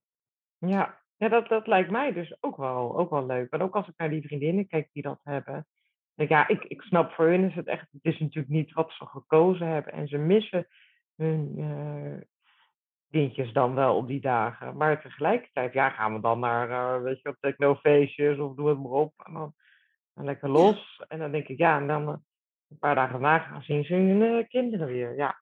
Ja, 0.57 1.01
ja 1.17 1.27
dat, 1.29 1.47
dat 1.47 1.67
lijkt 1.67 1.91
mij 1.91 2.13
dus 2.13 2.37
ook 2.39 2.57
wel, 2.57 2.97
ook 2.97 3.09
wel 3.09 3.25
leuk. 3.25 3.51
En 3.51 3.61
ook 3.61 3.75
als 3.75 3.87
ik 3.87 3.93
naar 3.97 4.09
die 4.09 4.21
vriendinnen 4.27 4.67
kijk 4.67 4.89
die 4.91 5.03
dat 5.03 5.19
hebben. 5.23 5.67
denk 6.13 6.29
ik, 6.29 6.35
ja, 6.35 6.47
ik, 6.47 6.63
ik 6.63 6.81
snap 6.81 7.11
voor 7.11 7.25
hun 7.25 7.43
is 7.43 7.55
het 7.55 7.67
echt, 7.67 7.87
het 7.91 8.03
is 8.13 8.19
natuurlijk 8.19 8.53
niet 8.53 8.73
wat 8.73 8.91
ze 8.91 9.05
gekozen 9.05 9.67
hebben. 9.67 9.93
En 9.93 10.07
ze 10.07 10.17
missen 10.17 10.67
hun 11.15 11.53
eh 11.57 12.27
kindjes 13.09 13.53
dan 13.53 13.73
wel 13.73 13.95
op 13.95 14.07
die 14.07 14.21
dagen. 14.21 14.77
Maar 14.77 15.01
tegelijkertijd, 15.01 15.73
ja, 15.73 15.89
gaan 15.89 16.13
we 16.13 16.19
dan 16.19 16.39
naar, 16.39 16.69
eh, 16.69 17.01
weet 17.03 17.21
je, 17.21 17.29
wat 17.29 17.37
technofeestjes 17.39 18.37
of 18.37 18.55
doe 18.55 18.69
het 18.69 18.77
maar 18.77 18.91
op. 18.91 19.13
En 19.25 19.33
dan, 19.33 19.53
dan 20.13 20.25
lekker 20.25 20.47
Ja. 20.47 20.53
los. 20.53 21.03
En 21.07 21.19
dan 21.19 21.31
denk 21.31 21.47
ik, 21.47 21.57
ja, 21.57 21.77
en 21.77 21.87
dan 21.87 22.07
eh, 22.07 22.15
een 22.69 22.79
paar 22.79 22.95
dagen 22.95 23.11
daarna 23.21 23.39
gaan 23.39 23.61
zien 23.61 23.83
ze 23.83 23.93
hun 23.93 24.21
eh, 24.21 24.47
kinderen 24.47 24.87
weer. 24.87 25.15
Ja, 25.15 25.41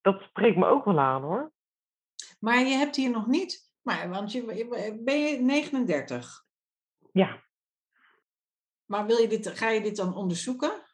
dat 0.00 0.22
spreekt 0.22 0.56
me 0.56 0.66
ook 0.66 0.84
wel 0.84 0.98
aan 0.98 1.22
hoor. 1.22 1.52
Maar 2.40 2.58
je 2.58 2.74
hebt 2.76 2.96
hier 2.96 3.10
nog 3.10 3.26
niet, 3.26 3.72
maar, 3.82 4.08
want 4.08 4.32
je, 4.32 4.98
ben 5.04 5.18
je 5.18 5.40
39? 5.40 6.46
Ja, 7.12 7.42
Maar 8.84 9.06
wil 9.06 9.16
je 9.16 9.28
dit, 9.28 9.48
ga 9.48 9.68
je 9.68 9.80
dit 9.80 9.96
dan 9.96 10.14
onderzoeken? 10.14 10.86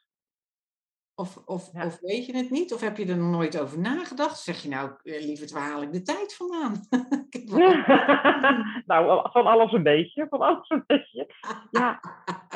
Of, 1.14 1.36
of, 1.36 1.72
Ja. 1.72 1.86
of 1.86 2.00
weet 2.00 2.26
je 2.26 2.36
het 2.36 2.50
niet? 2.50 2.72
Of 2.74 2.80
heb 2.80 2.96
je 2.96 3.06
er 3.06 3.16
nog 3.16 3.30
nooit 3.30 3.60
over 3.60 3.78
nagedacht? 3.78 4.38
Zeg 4.38 4.62
je 4.62 4.68
nou, 4.68 4.90
eh, 5.02 5.20
lieverd, 5.24 5.50
waar 5.50 5.70
haal 5.70 5.82
ik 5.82 5.92
de 5.92 6.02
tijd 6.02 6.34
vandaan? 6.34 6.80
Nou, 8.86 9.30
van 9.30 9.46
alles 9.46 9.72
een 9.72 9.82
beetje, 9.82 10.26
van 10.28 10.40
alles 10.40 10.68
een 10.68 10.84
beetje. 10.86 11.34
Ja, 11.70 12.00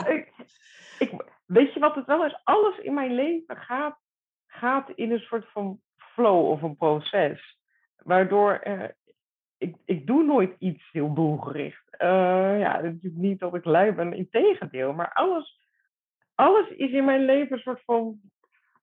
ik, 0.07 0.33
ik, 0.99 1.13
weet 1.47 1.73
je 1.73 1.81
wat 1.81 1.95
het 1.95 2.07
wel 2.07 2.25
is? 2.25 2.41
Alles 2.45 2.79
in 2.79 2.95
mijn 2.95 3.15
leven 3.15 3.57
gaat, 3.57 3.99
gaat 4.47 4.91
in 4.95 5.13
een 5.13 5.21
soort 5.21 5.51
van 5.53 5.81
flow 6.19 6.51
of 6.51 6.63
een 6.63 6.77
proces. 6.77 7.59
Waardoor 7.97 8.61
ik, 9.59 9.77
ik 9.85 10.07
doe 10.07 10.25
nooit 10.25 10.55
iets 10.59 10.89
heel 10.93 11.15
doelgericht. 11.15 11.85
Eh 11.91 12.59
ja, 12.59 12.81
natuurlijk 12.81 13.15
niet 13.17 13.41
dat 13.41 13.55
ik 13.55 13.65
lui 13.65 13.93
ben, 13.93 14.13
integendeel. 14.13 14.93
Maar 14.93 15.13
alles, 15.13 15.61
alles 16.35 16.69
is 16.69 16.91
in 16.91 17.05
mijn 17.05 17.25
leven 17.25 17.57
een 17.57 17.63
soort 17.63 17.83
van... 17.85 18.21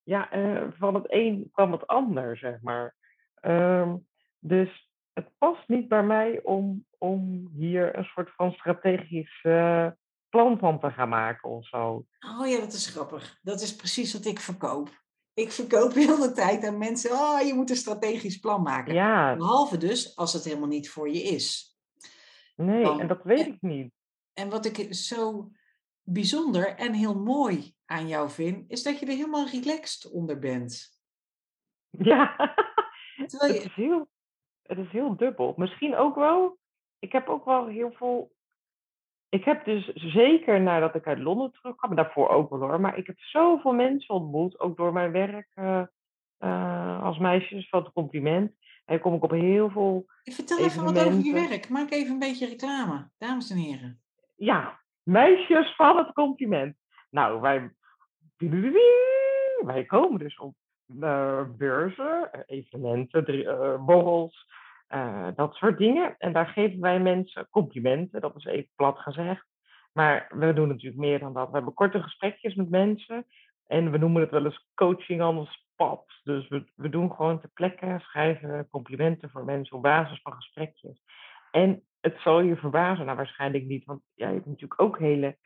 Ja, 0.04 0.32
eh, 0.32 0.64
van 0.78 0.94
het 0.94 1.06
een 1.08 1.50
kwam 1.52 1.72
het 1.72 1.88
ander, 1.88 2.38
zeg 2.38 2.62
maar. 2.62 2.96
Ehm, 3.36 3.96
dus 4.40 4.90
het 5.14 5.30
past 5.38 5.68
niet 5.68 5.88
bij 5.88 6.04
mij 6.04 6.40
om, 6.44 6.86
om 6.98 7.50
hier 7.54 7.98
een 7.98 8.04
soort 8.04 8.32
van 8.36 8.52
strategisch 8.52 9.40
eh, 9.44 9.88
plan 10.30 10.60
van 10.60 10.80
te 10.80 10.92
gaan 10.92 11.10
maken 11.10 11.50
of 11.50 11.68
zo. 11.68 12.06
Oh 12.40 12.48
ja, 12.48 12.60
dat 12.60 12.74
is 12.74 12.88
grappig. 12.88 13.40
Dat 13.42 13.62
is 13.62 13.76
precies 13.76 14.14
wat 14.14 14.26
ik 14.26 14.40
verkoop. 14.40 15.04
Ik 15.36 15.52
verkoop 15.52 15.94
heel 15.94 16.18
de 16.20 16.32
tijd 16.32 16.64
aan 16.66 16.78
mensen, 16.78 17.12
oh, 17.12 17.42
je 17.42 17.54
moet 17.54 17.70
een 17.70 17.76
strategisch 17.76 18.40
plan 18.40 18.62
maken. 18.62 18.94
Ja, 18.94 19.36
Behalve 19.36 19.78
dus 19.78 20.16
als 20.16 20.34
het 20.34 20.44
helemaal 20.44 20.68
niet 20.68 20.90
voor 20.90 21.10
je 21.10 21.22
is. 21.22 21.78
nee, 22.56 22.84
Dan- 22.84 23.00
en 23.00 23.08
dat 23.08 23.24
weet 23.24 23.48
ik 23.48 23.62
niet. 23.62 23.92
En 24.34 24.50
wat 24.50 24.66
ik 24.66 24.94
zo 24.94 25.52
bijzonder 26.02 26.76
en 26.76 26.94
heel 26.94 27.16
mooi 27.20 27.76
aan 27.86 28.08
jou 28.08 28.30
vind, 28.30 28.72
is 28.72 28.84
dat 28.84 29.00
je 29.00 29.06
er 29.06 29.12
helemaal 29.16 29.48
relaxed 29.48 30.12
onder 30.12 30.40
bent. 30.40 30.94
Ja, 31.98 32.36
het 33.16 33.34
is, 33.34 33.74
heel, 33.76 34.08
het 34.62 34.78
is 34.78 34.92
heel 34.92 35.16
dubbel. 35.16 35.54
Misschien 35.58 35.96
ook 35.96 36.16
wel, 36.16 36.58
ik 37.00 37.12
heb 37.12 37.28
ook 37.30 37.46
wel 37.46 37.68
heel 37.68 37.92
veel... 37.92 38.35
Ik 39.36 39.44
heb 39.46 39.66
dus 39.66 39.92
zeker 39.94 40.62
nadat 40.62 40.96
ik 40.96 41.08
uit 41.08 41.20
Londen 41.20 41.52
terugkwam, 41.52 41.94
maar 41.94 42.04
daarvoor 42.04 42.30
ook 42.30 42.50
wel 42.50 42.60
hoor, 42.60 42.82
maar 42.82 42.98
ik 42.98 43.08
heb 43.08 43.20
zoveel 43.20 43.74
mensen 43.74 44.16
ontmoet, 44.16 44.60
ook 44.60 44.78
door 44.78 44.94
mijn 44.94 45.12
werk 45.12 45.48
eh, 45.54 45.82
eh, 46.38 47.04
als 47.04 47.18
meisjes 47.18 47.70
van 47.70 47.84
het 47.84 47.94
compliment. 47.94 48.52
En 48.86 49.00
kom 49.00 49.14
ik 49.14 49.24
op 49.24 49.32
heel 49.32 49.70
veel 49.70 50.06
vertel 50.24 50.60
even 50.60 50.84
wat 50.84 51.00
over 51.00 51.24
je 51.24 51.34
werk. 51.34 51.70
Maak 51.70 51.92
even 51.92 52.14
een 52.14 52.20
beetje 52.20 52.48
reclame, 52.48 53.10
dames 53.18 53.50
en 53.50 53.58
heren. 53.58 54.02
ja, 54.36 54.80
meisjes 55.04 55.76
van 55.76 55.98
het 55.98 56.14
compliment. 56.14 56.76
Nou, 57.10 57.42
wij, 57.42 57.72
wij 59.66 59.86
komen 59.86 60.20
dus 60.20 60.38
op 60.38 60.56
eh, 61.00 61.44
beurzen, 61.58 62.30
evenementen, 62.46 63.26
drie- 63.26 63.78
borrels, 63.78 64.46
eh, 64.88 65.28
dat 65.36 65.54
soort 65.54 65.78
dingen. 65.78 66.16
En 66.18 66.34
daar 66.34 66.48
geven 66.48 66.80
wij 66.80 67.00
mensen 67.00 67.48
complimenten, 67.50 68.22
dat 68.22 68.36
is 68.36 68.46
even 68.46 68.72
plat 68.76 69.00
gezegd. 69.00 69.46
Maar 69.94 70.28
we 70.30 70.54
doen 70.54 70.68
natuurlijk 70.68 71.02
meer 71.02 71.20
dan 71.20 71.34
dat. 71.34 71.48
We 71.48 71.56
hebben 71.56 71.74
korte 71.74 72.02
gesprekjes 72.02 72.56
met 72.56 72.70
mensen. 72.70 73.26
En 73.68 73.92
we 73.92 73.98
noemen 73.98 74.22
het 74.22 74.32
wel 74.32 74.46
eens 74.46 74.68
coaching 74.76 75.48
spot. 75.76 76.20
Dus 76.24 76.48
we, 76.48 76.66
we 76.76 76.90
doen 76.90 77.12
gewoon 77.12 77.40
ter 77.40 77.50
plekke, 77.54 78.00
schrijven 78.00 78.68
complimenten 78.70 79.30
voor 79.30 79.46
mensen 79.46 79.76
op 79.76 79.84
basis 79.84 80.22
van 80.22 80.34
gesprekjes. 80.34 81.02
En 81.52 81.84
het 82.02 82.20
zal 82.20 82.40
je 82.40 82.56
verbazen, 82.56 83.06
nou 83.06 83.18
waarschijnlijk 83.18 83.66
niet, 83.66 83.86
want 83.86 84.02
jij 84.14 84.34
hebt 84.34 84.46
natuurlijk 84.46 84.82
ook 84.82 85.00
hele 85.00 85.38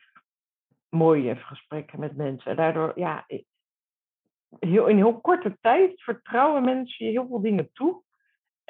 mooie 0.88 1.36
gesprekken 1.36 2.00
met 2.00 2.16
mensen. 2.16 2.50
En 2.50 2.56
daardoor, 2.56 2.92
ja, 2.94 3.24
heel, 4.58 4.86
in 4.86 4.96
heel 4.96 5.20
korte 5.20 5.58
tijd 5.60 6.02
vertrouwen 6.02 6.64
mensen 6.64 7.06
je 7.06 7.10
heel 7.10 7.26
veel 7.26 7.40
dingen 7.40 7.72
toe. 7.72 8.02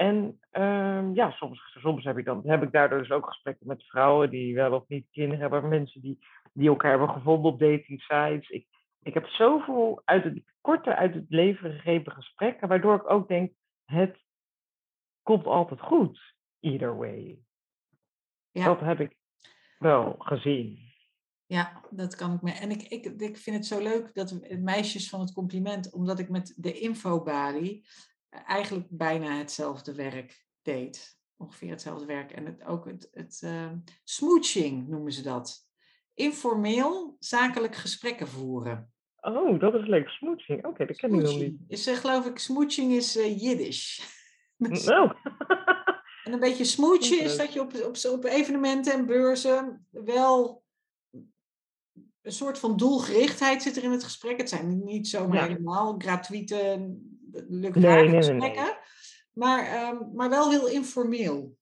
En 0.01 0.41
ehm, 0.51 1.15
ja, 1.15 1.31
soms, 1.31 1.77
soms 1.81 2.05
heb, 2.05 2.19
ik 2.19 2.25
dan, 2.25 2.43
heb 2.45 2.63
ik 2.63 2.73
daardoor 2.73 2.99
dus 2.99 3.11
ook 3.11 3.27
gesprekken 3.27 3.67
met 3.67 3.85
vrouwen 3.85 4.31
die 4.31 4.55
wel 4.55 4.73
of 4.73 4.89
niet 4.89 5.07
kinderen 5.11 5.41
hebben, 5.41 5.69
mensen 5.69 6.01
die, 6.01 6.19
die 6.53 6.69
elkaar 6.69 6.91
hebben 6.91 7.09
gevonden 7.09 7.53
op 7.53 7.59
dating 7.59 8.01
sites. 8.01 8.49
Ik, 8.49 8.67
ik 9.03 9.15
heb 9.15 9.27
zoveel 9.27 10.03
uit 10.05 10.25
het 10.25 10.43
korte 10.61 10.97
uit 10.97 11.15
het 11.15 11.25
leven 11.29 11.73
gegrepen 11.73 12.13
gesprekken, 12.13 12.69
waardoor 12.69 12.95
ik 12.95 13.11
ook 13.11 13.29
denk, 13.29 13.53
het 13.85 14.19
komt 15.23 15.47
altijd 15.47 15.81
goed, 15.81 16.35
either 16.61 16.97
way. 16.97 17.39
Ja. 18.51 18.65
Dat 18.65 18.81
heb 18.81 19.01
ik 19.01 19.17
wel 19.79 20.15
gezien. 20.19 20.79
Ja, 21.47 21.81
dat 21.91 22.15
kan 22.15 22.33
ik 22.33 22.43
me. 22.43 22.53
En 22.53 22.71
ik, 22.71 22.83
ik, 22.83 23.05
ik 23.05 23.37
vind 23.37 23.57
het 23.57 23.67
zo 23.67 23.83
leuk 23.83 24.15
dat 24.15 24.41
meisjes 24.59 25.09
van 25.09 25.21
het 25.21 25.33
compliment, 25.33 25.93
omdat 25.93 26.19
ik 26.19 26.29
met 26.29 26.55
de 26.57 26.79
infobalie 26.79 27.87
eigenlijk 28.31 28.87
bijna 28.91 29.37
hetzelfde 29.37 29.95
werk 29.95 30.47
deed. 30.63 31.19
Ongeveer 31.37 31.71
hetzelfde 31.71 32.07
werk. 32.07 32.33
En 32.33 32.47
het, 32.47 32.65
ook 32.65 32.85
het, 32.85 33.09
het 33.13 33.41
eh, 33.43 33.71
smooching 34.05 34.89
noemen 34.89 35.13
ze 35.13 35.23
dat. 35.23 35.69
Informeel 36.15 37.17
zakelijk 37.19 37.77
gesprekken 37.77 38.29
voeren. 38.29 38.93
Oh, 39.21 39.61
dat 39.61 39.75
is 39.75 39.87
leuk. 39.87 40.09
Smooching. 40.09 40.67
Oké, 40.67 40.87
dat 40.87 40.97
ken 40.97 41.15
ik 41.15 41.23
nog 41.23 41.39
niet. 41.39 41.61
Is, 41.69 41.87
eh, 41.87 41.97
geloof 41.97 42.27
ik, 42.27 42.39
smooching 42.39 42.93
is 42.93 43.17
eh, 43.17 43.41
Jiddisch. 43.41 44.01
Oh. 44.89 45.13
En 46.25 46.33
een 46.33 46.41
beetje 46.41 46.65
smoochen 46.65 47.21
is 47.21 47.37
dat 47.37 47.53
je 47.53 47.61
op, 47.61 47.75
op, 47.75 47.97
op 48.13 48.25
evenementen 48.25 48.93
en 48.93 49.07
beurzen 49.07 49.87
wel 49.91 50.65
een 52.23 52.33
soort 52.33 52.59
van 52.59 52.77
doelgerichtheid 52.77 53.63
zit 53.63 53.77
er 53.77 53.83
in 53.83 53.91
het 53.91 54.05
gesprek. 54.05 54.39
Het 54.39 54.49
zijn 54.49 54.85
niet 54.85 55.09
zomaar 55.09 55.37
Ja. 55.37 55.47
helemaal 55.47 55.95
gratuite, 55.99 56.91
Nee, 57.33 57.45
lukraak 57.49 58.07
nee, 58.07 58.17
gesprekken. 58.17 58.79
Maar, 59.33 59.67
ehm, 59.67 60.15
maar 60.15 60.31
wel 60.31 60.51
heel 60.51 60.69
informeel. 60.69 61.59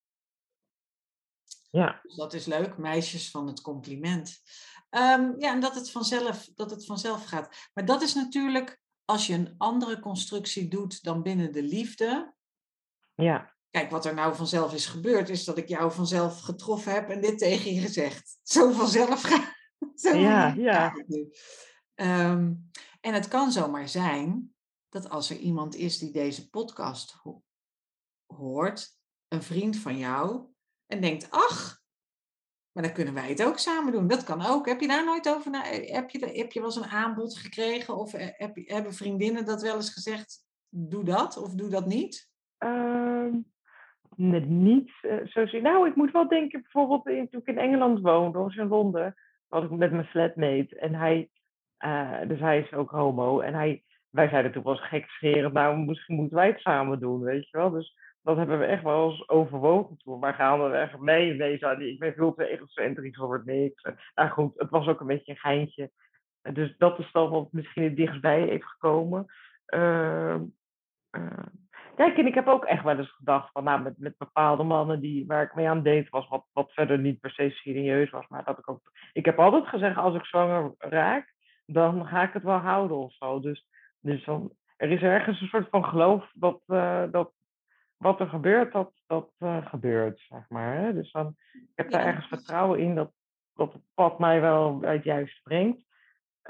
Ja, 1.71 2.01
Dus 2.03 2.15
dat 2.15 2.35
is 2.35 2.47
leuk, 2.47 2.77
meisjes 2.77 3.31
van 3.31 3.47
het 3.47 3.61
compliment. 3.61 4.37
Ehm, 4.91 5.33
ja, 5.39 5.53
en 5.53 5.61
dat 5.61 5.75
het, 5.75 5.91
vanzelf, 5.91 6.49
dat 6.55 6.71
het 6.71 6.87
vanzelf 6.87 7.25
gaat. 7.25 7.69
Maar 7.75 7.85
dat 7.85 8.03
is 8.03 8.15
natuurlijk, 8.15 8.81
als 9.05 9.27
je 9.27 9.35
een 9.35 9.55
andere 9.59 10.01
constructie 10.01 10.69
doet 10.69 11.03
dan 11.03 11.23
binnen 11.23 11.53
de 11.53 11.63
liefde, 11.63 12.35
ja, 13.15 13.57
Kijk, 13.71 13.91
wat 13.91 14.07
er 14.07 14.15
nou 14.15 14.35
vanzelf 14.35 14.75
is 14.75 14.87
gebeurd, 14.87 15.29
is 15.29 15.45
dat 15.45 15.59
ik 15.59 15.69
jou 15.69 15.93
vanzelf 15.93 16.41
getroffen 16.41 16.93
heb 16.93 17.09
en 17.09 17.21
dit 17.21 17.39
tegen 17.39 17.75
je 17.75 17.81
gezegd. 17.81 18.39
Zo 18.43 18.73
vanzelf 18.73 19.23
gaat 19.23 19.53
zo 20.03 20.17
Ja, 20.17 20.55
ja. 20.57 20.95
Ehm, 21.95 22.53
en 23.01 23.15
het 23.15 23.29
kan 23.29 23.53
zomaar 23.53 23.89
zijn 23.89 24.55
dat 24.89 25.11
als 25.11 25.31
er 25.31 25.37
iemand 25.37 25.75
is 25.75 25.99
die 25.99 26.13
deze 26.13 26.51
podcast 26.51 27.13
ho- 27.13 27.43
hoort, 28.27 28.97
een 29.29 29.43
vriend 29.43 29.77
van 29.77 29.99
jou, 29.99 30.47
en 30.87 31.01
denkt, 31.01 31.31
ach, 31.31 31.81
maar 32.73 32.83
dan 32.83 32.93
kunnen 32.93 33.15
wij 33.15 33.29
het 33.29 33.45
ook 33.45 33.59
samen 33.59 33.93
doen. 33.93 34.07
Dat 34.07 34.25
kan 34.25 34.47
ook. 34.47 34.67
Heb 34.67 34.81
je 34.81 34.89
daar 34.89 35.05
nooit 35.05 35.29
over 35.29 35.51
na? 35.51 35.63
Heb 35.65 36.11
je, 36.11 36.27
heb 36.27 36.53
je 36.53 36.61
wel 36.61 36.69
eens 36.69 36.77
een 36.77 36.91
aanbod 36.91 37.39
gekregen? 37.39 37.97
Of 37.97 38.15
eh, 38.15 38.29
heb, 38.33 38.57
hebben 38.57 38.93
vriendinnen 38.93 39.45
dat 39.45 39.63
wel 39.63 39.75
eens 39.75 39.93
gezegd? 39.93 40.47
Doe 40.69 41.05
dat 41.05 41.37
of 41.43 41.55
doe 41.55 41.71
dat 41.71 41.87
niet? 41.87 42.31
Ehm, 42.59 43.39
net 44.17 44.49
niet 44.49 44.91
eh, 45.01 45.17
zozeer. 45.25 45.63
Nou, 45.63 45.89
ik 45.89 45.97
moet 45.97 46.13
wel 46.13 46.29
denken, 46.29 46.63
bijvoorbeeld 46.63 47.05
toen 47.31 47.41
ik 47.41 47.47
in 47.47 47.59
Engeland 47.59 48.01
woonde, 48.01 48.39
was 48.39 48.57
in 48.57 48.69
Londen, 48.69 49.15
was 49.49 49.65
ik 49.65 49.71
met 49.71 49.93
mijn 49.93 50.05
flatmate. 50.05 50.79
En 50.79 50.95
hij, 50.95 51.31
eh, 51.77 52.21
dus 52.29 52.41
hij 52.41 52.59
is 52.59 52.73
ook 52.73 52.91
homo. 52.91 53.41
En 53.41 53.55
hij, 53.55 53.85
wij 54.11 54.29
zeiden 54.29 54.53
toen 54.53 54.63
was 54.63 54.89
gekscherend, 54.89 55.53
nou, 55.53 55.79
misschien 55.79 56.17
moeten 56.17 56.37
wij 56.37 56.47
het 56.47 56.61
samen 56.61 57.01
doen, 57.01 57.21
weet 57.21 57.51
je 57.51 57.57
wel. 57.57 57.71
Dus 57.71 57.97
dat 58.23 58.37
hebben 58.37 58.59
we 58.59 58.65
echt 58.65 58.83
wel 58.83 59.11
eens 59.11 59.29
overwogen 59.29 59.97
toen. 59.97 60.19
Maar 60.19 60.35
gaan 60.35 60.71
we 60.71 60.77
echt 60.77 60.99
mee? 60.99 61.35
Nee, 61.35 61.57
hij, 61.61 61.77
ik 61.77 61.99
ben 61.99 62.15
veel 62.15 62.35
te 62.35 62.49
egocentrisch 62.49 63.17
voor 63.17 63.43
niks. 63.45 63.83
En, 63.83 63.99
Nou 64.15 64.31
goed, 64.31 64.59
het 64.59 64.71
was 64.71 64.87
ook 64.87 65.01
een 65.01 65.07
beetje 65.07 65.33
een 65.33 65.39
geintje. 65.39 65.91
dus 66.53 66.77
dat 66.79 66.99
is 66.99 67.13
dan 67.13 67.31
wat 67.31 67.53
misschien 67.53 67.83
het 67.83 67.97
dichtstbij 67.97 68.41
heeft 68.41 68.65
gekomen. 68.65 69.27
Ehm, 69.67 70.43
eh, 71.11 71.47
kijk, 71.97 72.17
en 72.19 72.27
ik 72.27 72.35
heb 72.35 72.47
ook 72.47 72.65
echt 72.65 72.85
wel 72.85 72.99
eens 72.99 73.15
gedacht 73.15 73.53
van, 73.53 73.65
nou, 73.65 73.83
met, 73.83 73.99
met 73.99 74.19
bepaalde 74.19 74.63
mannen 74.63 75.01
die, 75.01 75.27
waar 75.27 75.43
ik 75.43 75.55
mee 75.55 75.69
aan 75.69 75.83
date 75.83 76.07
was, 76.11 76.29
wat, 76.29 76.45
wat 76.53 76.73
verder 76.73 76.99
niet 76.99 77.21
per 77.21 77.31
se 77.31 77.51
serieus 77.51 78.11
was, 78.11 78.29
maar 78.29 78.45
dat 78.45 78.59
ik 78.59 78.71
ook, 78.71 78.93
ik 79.13 79.25
heb 79.25 79.39
altijd 79.39 79.67
gezegd, 79.67 79.97
als 79.97 80.15
ik 80.15 80.25
zwanger 80.25 80.75
raak, 80.79 81.35
dan 81.67 82.07
ga 82.07 82.23
ik 82.23 82.33
het 82.33 82.43
wel 82.43 82.59
houden 82.59 82.97
of 82.97 83.13
zo. 83.13 83.41
Dus, 83.41 83.67
dus 84.09 84.25
dan, 84.25 84.53
er 84.77 84.91
is 84.91 85.03
ergens 85.03 85.41
een 85.41 85.49
soort 85.49 85.69
van 85.69 85.85
geloof 85.85 86.31
dat, 86.35 86.63
uh, 86.67 87.05
dat 87.11 87.33
wat 87.97 88.21
er 88.21 88.29
gebeurt, 88.29 88.73
dat, 88.73 88.93
dat 89.07 89.31
uh, 89.39 89.67
gebeurt, 89.67 90.21
zeg 90.21 90.49
maar. 90.49 90.75
Hè? 90.77 90.95
Dus 90.95 91.13
dan, 91.13 91.37
ik 91.53 91.73
heb 91.75 91.91
daar 91.91 92.07
ergens 92.07 92.27
vertrouwen 92.27 92.79
in 92.79 92.95
dat, 92.95 93.13
dat 93.55 93.73
het 93.73 93.83
pad 93.95 94.19
mij 94.19 94.41
wel 94.41 94.81
het 94.81 95.05
juiste 95.05 95.41
brengt. 95.43 95.85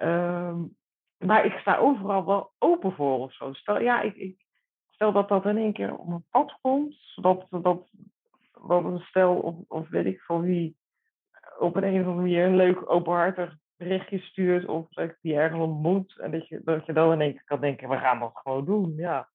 Um, 0.02 0.76
maar 1.16 1.44
ik 1.44 1.52
sta 1.52 1.76
overal 1.76 2.24
wel 2.26 2.52
open 2.58 2.92
voor 2.92 3.18
of 3.18 3.32
zo. 3.32 3.52
Stel, 3.52 3.80
ja, 3.80 4.00
ik, 4.00 4.16
ik, 4.16 4.44
stel 4.90 5.12
dat 5.12 5.28
dat 5.28 5.46
in 5.46 5.56
één 5.56 5.72
keer 5.72 5.96
op 5.96 6.08
mijn 6.08 6.24
pad 6.30 6.58
komt. 6.60 6.96
Dat, 7.14 7.46
dat, 7.50 7.90
dat 8.66 8.84
een 8.84 9.00
stel 9.00 9.34
of, 9.34 9.54
of 9.68 9.88
weet 9.88 10.06
ik 10.06 10.22
van 10.22 10.40
wie 10.40 10.76
op 11.58 11.76
een, 11.76 11.84
een 11.84 12.00
of 12.00 12.06
andere 12.06 12.16
manier 12.16 12.46
een 12.46 12.56
leuk 12.56 12.90
openhartig 12.90 13.56
berichtje 13.78 14.18
stuurt. 14.18 14.66
Of 14.66 14.88
dat 14.88 15.10
ik 15.10 15.18
die 15.20 15.34
ergens 15.34 15.60
ontmoet. 15.60 16.18
En 16.18 16.30
dat 16.30 16.48
je, 16.48 16.60
dat 16.64 16.86
je 16.86 16.92
dan 16.92 17.12
in 17.12 17.20
één 17.20 17.32
keer 17.32 17.44
kan 17.44 17.60
denken, 17.60 17.88
we 17.88 17.96
gaan 17.96 18.18
dat 18.20 18.30
gewoon 18.34 18.64
doen. 18.64 18.94
Ja. 18.96 19.28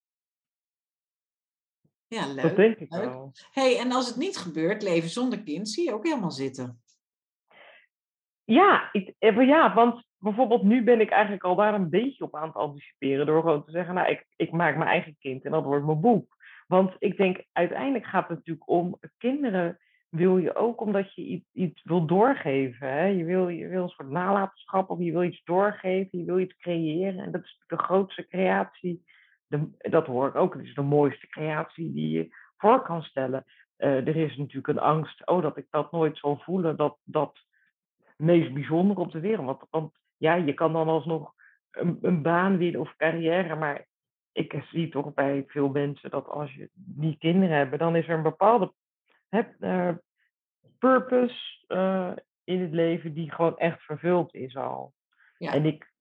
Ja, 2.08 2.28
leuk. 2.28 2.42
Dat 2.42 2.56
denk 2.56 2.78
ik 2.78 2.92
leuk. 2.92 3.04
wel. 3.04 3.32
hey, 3.52 3.80
en 3.80 3.92
als 3.92 4.08
het 4.08 4.18
niet 4.18 4.38
gebeurt, 4.38 4.82
leven 4.82 5.10
zonder 5.10 5.44
kind, 5.44 5.70
zie 5.70 5.84
je 5.84 5.94
ook 5.94 6.04
helemaal 6.04 6.32
zitten. 6.32 6.82
Ja, 8.44 8.90
ik, 8.92 9.14
ja, 9.20 9.74
want 9.74 10.06
bijvoorbeeld 10.18 10.64
nu 10.64 10.84
ben 10.84 11.02
ik 11.02 11.10
eigenlijk 11.10 11.44
al 11.44 11.56
daar 11.56 11.74
een 11.74 11.90
beetje 11.90 12.24
op 12.24 12.36
aan 12.36 12.48
het 12.48 12.56
anticiperen. 12.56 13.26
Door 13.26 13.42
gewoon 13.42 13.66
te 13.66 13.72
zeggen, 13.72 13.94
nou, 13.94 14.10
ik, 14.10 14.26
ik 14.36 14.52
maak 14.52 14.78
mijn 14.78 14.90
eigen 14.90 15.16
kind 15.20 15.46
en 15.46 15.52
dat 15.52 15.64
wordt 15.64 15.86
mijn 15.86 16.02
boek. 16.02 16.36
Want 16.68 16.96
ik 17.00 17.18
denk, 17.18 17.44
uiteindelijk 17.52 18.06
gaat 18.06 18.28
het 18.28 18.38
natuurlijk 18.38 18.70
om 18.70 19.00
kinderen 19.18 19.80
wil 20.16 20.38
je 20.38 20.56
ook 20.56 20.82
omdat 20.82 21.14
je 21.14 21.44
iets, 21.54 21.84
wil 21.84 22.06
doorgeven. 22.06 22.88
Hè? 22.88 23.06
Je, 23.06 23.24
wil, 23.24 23.50
je 23.50 23.68
wil 23.68 23.84
een 23.84 23.90
soort 23.90 24.10
nalatenschap 24.10 24.90
of 24.90 25.00
je 25.00 25.12
wil 25.12 25.24
iets 25.24 25.44
doorgeven, 25.44 26.20
je 26.20 26.26
wil 26.26 26.40
iets 26.40 26.58
creëren. 26.58 27.20
En 27.20 27.32
dat 27.32 27.44
is 27.44 27.64
de 27.68 27.78
grootste 27.78 28.28
creatie, 28.28 29.04
dat 29.78 30.06
hoor 30.06 30.28
ik 30.28 30.36
ook, 30.36 30.54
het 30.54 30.64
is 30.64 30.74
de 30.74 30.82
mooiste 30.82 31.28
creatie 31.28 31.94
die 31.94 32.10
je 32.10 32.36
voor 32.58 32.82
kan 32.82 33.02
stellen. 33.02 33.46
Uh, 33.78 34.08
er 34.08 34.16
is 34.16 34.38
natuurlijk 34.38 34.68
een 34.68 34.80
angst, 34.80 35.28
oh, 35.28 35.42
dat 35.42 35.58
ik 35.58 35.68
dat 35.70 35.92
nooit 35.92 36.18
zal 36.18 36.38
voelen, 36.38 36.78
dat 36.78 36.98
dat 37.04 37.40
meest 38.18 38.54
bijzonder 38.54 38.98
op 38.98 39.12
de 39.12 39.20
wereld. 39.20 39.68
Want, 39.70 39.94
ja, 40.18 40.34
je 40.34 40.54
kan 40.54 40.74
dan 40.74 40.88
alsnog 40.88 41.34
een, 41.72 41.98
een 42.02 42.22
baan 42.22 42.58
winnen 42.58 42.82
of 42.82 42.96
carrière, 42.98 43.56
maar 43.56 43.88
ik 44.32 44.64
zie 44.72 44.90
toch 44.90 45.14
bij 45.14 45.44
veel 45.48 45.70
mensen 45.70 46.10
dat 46.10 46.28
als 46.28 46.54
je 46.54 46.70
die 46.74 47.18
kinderen 47.18 47.58
hebben, 47.58 47.80
dan 47.80 47.96
is 47.96 48.08
er 48.08 48.16
een 48.16 48.24
bepaalde 48.24 48.74
heb, 49.34 49.56
uh, 49.60 49.96
purpose 50.80 51.66
uh, 51.68 52.12
in 52.44 52.62
het 52.62 52.72
leven 52.72 53.14
die 53.14 53.32
gewoon 53.32 53.58
echt 53.58 53.82
vervuld 53.82 54.34
is 54.34 54.56
al. 54.56 54.94
Ja. 55.38 55.54
En 55.54 55.66
ik 55.66 55.92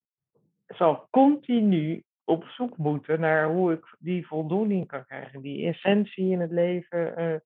zal 0.66 1.09
continu 1.11 2.05
op 2.24 2.45
zoek 2.45 2.76
moeten 2.76 3.20
naar 3.20 3.49
hoe 3.49 3.72
ik 3.72 3.97
die 3.99 4.26
voldoening 4.26 4.87
kan 4.87 5.05
krijgen, 5.05 5.43
die 5.43 5.66
essentie 5.66 6.30
in 6.30 6.41
het 6.41 6.51
leven. 6.51 7.20
Uh, 7.20 7.37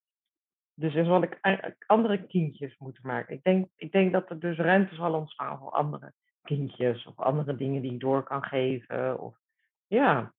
dus 0.74 0.94
dan 0.94 1.04
zal 1.04 1.22
ik 1.22 1.38
andere 1.86 2.26
kindjes 2.26 2.78
moeten 2.78 3.06
maken. 3.06 3.34
Ik 3.34 3.42
denk, 3.42 3.68
ik 3.76 3.92
denk 3.92 4.12
dat 4.12 4.30
er 4.30 4.40
dus 4.40 4.56
ruimte 4.56 4.94
zal 4.94 5.14
ontstaan 5.14 5.58
voor 5.58 5.70
andere 5.70 6.12
kindjes 6.42 7.06
of 7.06 7.18
andere 7.18 7.56
dingen 7.56 7.82
die 7.82 7.92
ik 7.92 8.00
door 8.00 8.22
kan 8.22 8.44
geven. 8.44 9.20
Of, 9.20 9.38
ja, 9.86 10.34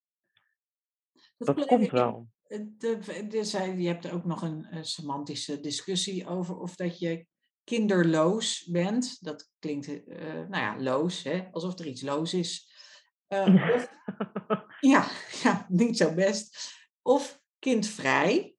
dat, 1.37 1.55
dat 1.55 1.65
komt 1.65 1.89
wel. 1.89 2.27
De, 2.47 3.27
de, 3.27 3.43
zei, 3.43 3.81
je 3.81 3.87
hebt 3.87 4.11
ook 4.11 4.25
nog 4.25 4.41
een, 4.41 4.67
een, 4.69 4.85
semantische 4.85 5.59
discussie 5.59 6.27
over 6.27 6.57
of 6.57 6.75
dat 6.75 6.99
je 6.99 7.25
kinderloos 7.63 8.65
bent. 8.71 9.23
Dat 9.23 9.49
klinkt, 9.59 9.87
uh, 9.87 9.97
nou 10.33 10.49
ja, 10.49 10.79
loos, 10.79 11.23
hè? 11.23 11.47
alsof 11.51 11.79
er 11.79 11.85
iets 11.85 12.01
loos 12.01 12.33
is. 12.33 12.71
Uh, 13.29 13.73
of, 13.75 13.89
ja, 14.93 15.07
ja, 15.43 15.65
niet 15.69 15.97
zo 15.97 16.13
best. 16.13 16.73
Of 17.01 17.41
kindvrij. 17.59 18.55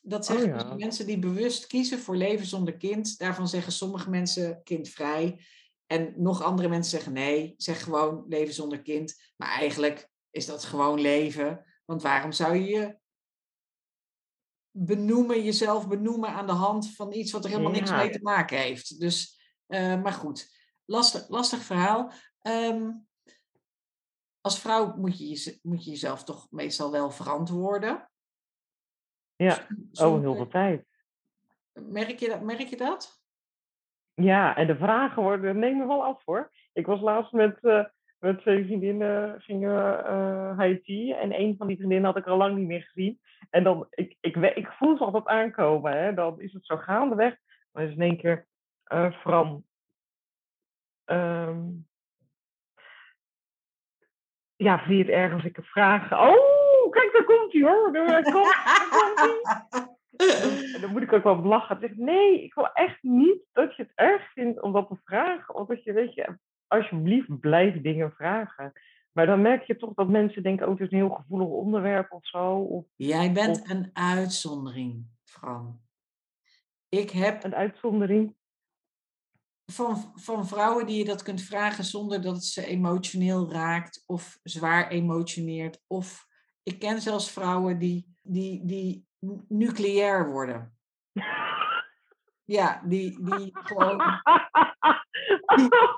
Dat 0.00 0.26
zeggen 0.26 0.52
oh, 0.52 0.56
ja. 0.56 0.64
dus 0.64 0.82
mensen 0.82 1.06
die 1.06 1.18
bewust 1.18 1.66
kiezen 1.66 1.98
voor 1.98 2.16
leven 2.16 2.46
zonder 2.46 2.76
kind. 2.76 3.18
Daarvan 3.18 3.48
zeggen 3.48 3.72
sommige 3.72 4.10
mensen 4.10 4.60
kindvrij. 4.62 5.40
En 5.86 6.14
nog 6.16 6.42
andere 6.42 6.68
mensen 6.68 6.90
zeggen 6.90 7.12
nee, 7.12 7.54
zeg 7.56 7.82
gewoon 7.82 8.24
leven 8.28 8.54
zonder 8.54 8.82
kind. 8.82 9.32
Maar 9.36 9.48
eigenlijk 9.48 10.08
is 10.30 10.46
dat 10.46 10.64
gewoon 10.64 11.00
leven. 11.00 11.64
Want 11.84 12.02
waarom 12.02 12.32
zou 12.32 12.56
je 12.56 12.64
je 12.64 12.96
benoemen, 14.76 15.42
jezelf 15.44 15.88
benoemen 15.88 16.28
aan 16.28 16.46
de 16.46 16.52
hand 16.52 16.94
van 16.94 17.12
iets 17.12 17.32
wat 17.32 17.44
er 17.44 17.50
helemaal 17.50 17.72
niks 17.72 17.90
mee 17.90 18.10
te 18.10 18.22
maken 18.22 18.58
heeft? 18.58 19.00
Dus, 19.00 19.40
eh, 19.66 20.02
maar 20.02 20.12
goed, 20.12 20.56
lastig, 20.84 21.28
lastig 21.28 21.58
verhaal. 21.62 22.12
Ehm, 22.40 22.90
als 24.40 24.60
vrouw 24.60 24.96
moet 24.96 25.18
je, 25.18 25.58
moet 25.62 25.84
je 25.84 25.90
jezelf 25.90 26.24
toch 26.24 26.50
meestal 26.50 26.90
wel 26.90 27.10
verantwoorden. 27.10 28.10
Ja, 29.36 29.66
Som- 29.92 30.14
oh, 30.14 30.20
heel 30.20 30.34
veel 30.34 30.48
tijd. 30.48 30.86
Merk 31.72 32.18
je 32.18 32.28
dat? 32.28 32.40
Merk 32.40 32.68
je 32.68 32.76
dat? 32.76 33.22
Ja, 34.14 34.56
en 34.56 34.66
de 34.66 34.76
vragen 34.76 35.22
worden, 35.22 35.58
nemen 35.58 35.86
wel 35.86 36.04
af 36.04 36.24
hoor. 36.24 36.52
Ik 36.72 36.86
was 36.86 37.00
laatst 37.00 37.32
met, 37.32 37.58
eh, 37.60 37.84
met 38.24 38.38
twee 38.40 38.64
vriendinnen, 38.64 39.40
gingen 39.40 40.04
eh 40.04 40.56
Haiti. 40.56 41.12
En 41.12 41.40
een 41.40 41.54
van 41.56 41.66
die 41.66 41.76
vriendinnen 41.76 42.06
had 42.10 42.16
ik 42.16 42.26
al 42.26 42.36
lang 42.36 42.56
niet 42.56 42.66
meer 42.66 42.82
gezien. 42.82 43.20
En 43.50 43.64
dan, 43.64 43.86
ik, 43.90 44.16
ik, 44.20 44.36
we- 44.36 44.54
ik 44.54 44.66
voel 44.68 44.96
ze 44.96 45.04
altijd 45.04 45.26
aankomen. 45.26 45.92
Hè. 45.98 46.14
Dan 46.14 46.40
is 46.40 46.52
het 46.52 46.66
zo 46.66 46.76
gaandeweg. 46.76 47.36
Dan 47.72 47.82
is 47.82 47.92
in 47.94 48.00
één 48.00 48.16
keer, 48.16 48.46
eh 48.84 49.12
Fran. 49.12 49.64
ehm, 51.04 51.62
ja, 54.56 54.82
je 54.88 54.98
het 54.98 55.08
erg 55.08 55.32
als 55.32 55.44
ik 55.44 55.56
een 55.56 55.64
vraag... 55.64 56.12
Oh, 56.12 56.90
kijk, 56.90 57.12
daar 57.12 57.24
komt 57.24 57.52
hij 57.52 57.62
hoor. 57.62 57.92
Daar 57.92 58.22
komt, 58.22 58.54
daar 58.54 58.88
komt. 59.14 59.92
En 60.74 60.80
dan 60.80 60.90
moet 60.90 61.02
ik 61.02 61.12
ook 61.12 61.22
wel 61.22 61.42
lachen. 61.42 61.80
Zeg 61.80 61.90
ik, 61.90 61.96
nee, 61.96 62.42
ik 62.42 62.54
wil 62.54 62.72
echt 62.72 63.02
niet 63.02 63.42
dat 63.52 63.76
je 63.76 63.82
het 63.82 63.92
erg 63.94 64.32
vindt 64.32 64.60
om 64.60 64.72
dat 64.72 64.88
te 64.88 64.96
vragen. 65.04 65.54
Of 65.54 65.66
dat 65.68 65.84
je, 65.84 65.92
weet 65.92 66.14
je, 66.14 66.38
alsjeblieft 66.76 67.40
blijf 67.40 67.80
dingen 67.82 68.12
vragen. 68.12 68.72
Maar 69.12 69.26
dan 69.26 69.42
merk 69.42 69.62
je 69.62 69.76
toch 69.76 69.94
dat 69.94 70.08
mensen 70.08 70.42
denken, 70.42 70.66
oh, 70.66 70.72
het 70.72 70.80
is 70.80 70.90
een 70.90 70.98
heel 70.98 71.08
gevoelig 71.14 71.48
onderwerp 71.48 72.12
of 72.12 72.26
zo. 72.26 72.56
Of 72.56 72.84
Jij 72.96 73.32
bent 73.32 73.60
Of- 73.60 73.70
een 73.70 73.90
uitzondering, 73.92 75.06
Fran. 75.24 75.80
Ik 76.88 77.10
heb 77.10 77.44
een 77.44 77.54
uitzondering. 77.54 78.34
van, 79.72 80.12
van 80.14 80.46
vrouwen 80.46 80.86
die 80.86 80.98
je 80.98 81.04
dat 81.04 81.22
kunt 81.22 81.42
vragen 81.42 81.84
zonder 81.84 82.22
dat 82.22 82.34
het 82.34 82.44
ze 82.44 82.66
emotioneel 82.66 83.50
raakt 83.52 84.02
of 84.06 84.38
zwaar 84.42 84.88
emotioneert. 84.88 85.82
Of 85.86 86.26
ik 86.62 86.78
ken 86.78 87.00
zelfs 87.00 87.30
vrouwen 87.30 87.78
die, 87.78 88.16
die, 88.22 88.64
die 88.66 89.06
nu- 89.18 89.44
nucleair 89.48 90.30
worden. 90.30 90.76
Ja, 92.44 92.82
die, 92.84 93.24
die 93.24 93.50
gewoon. 93.52 93.98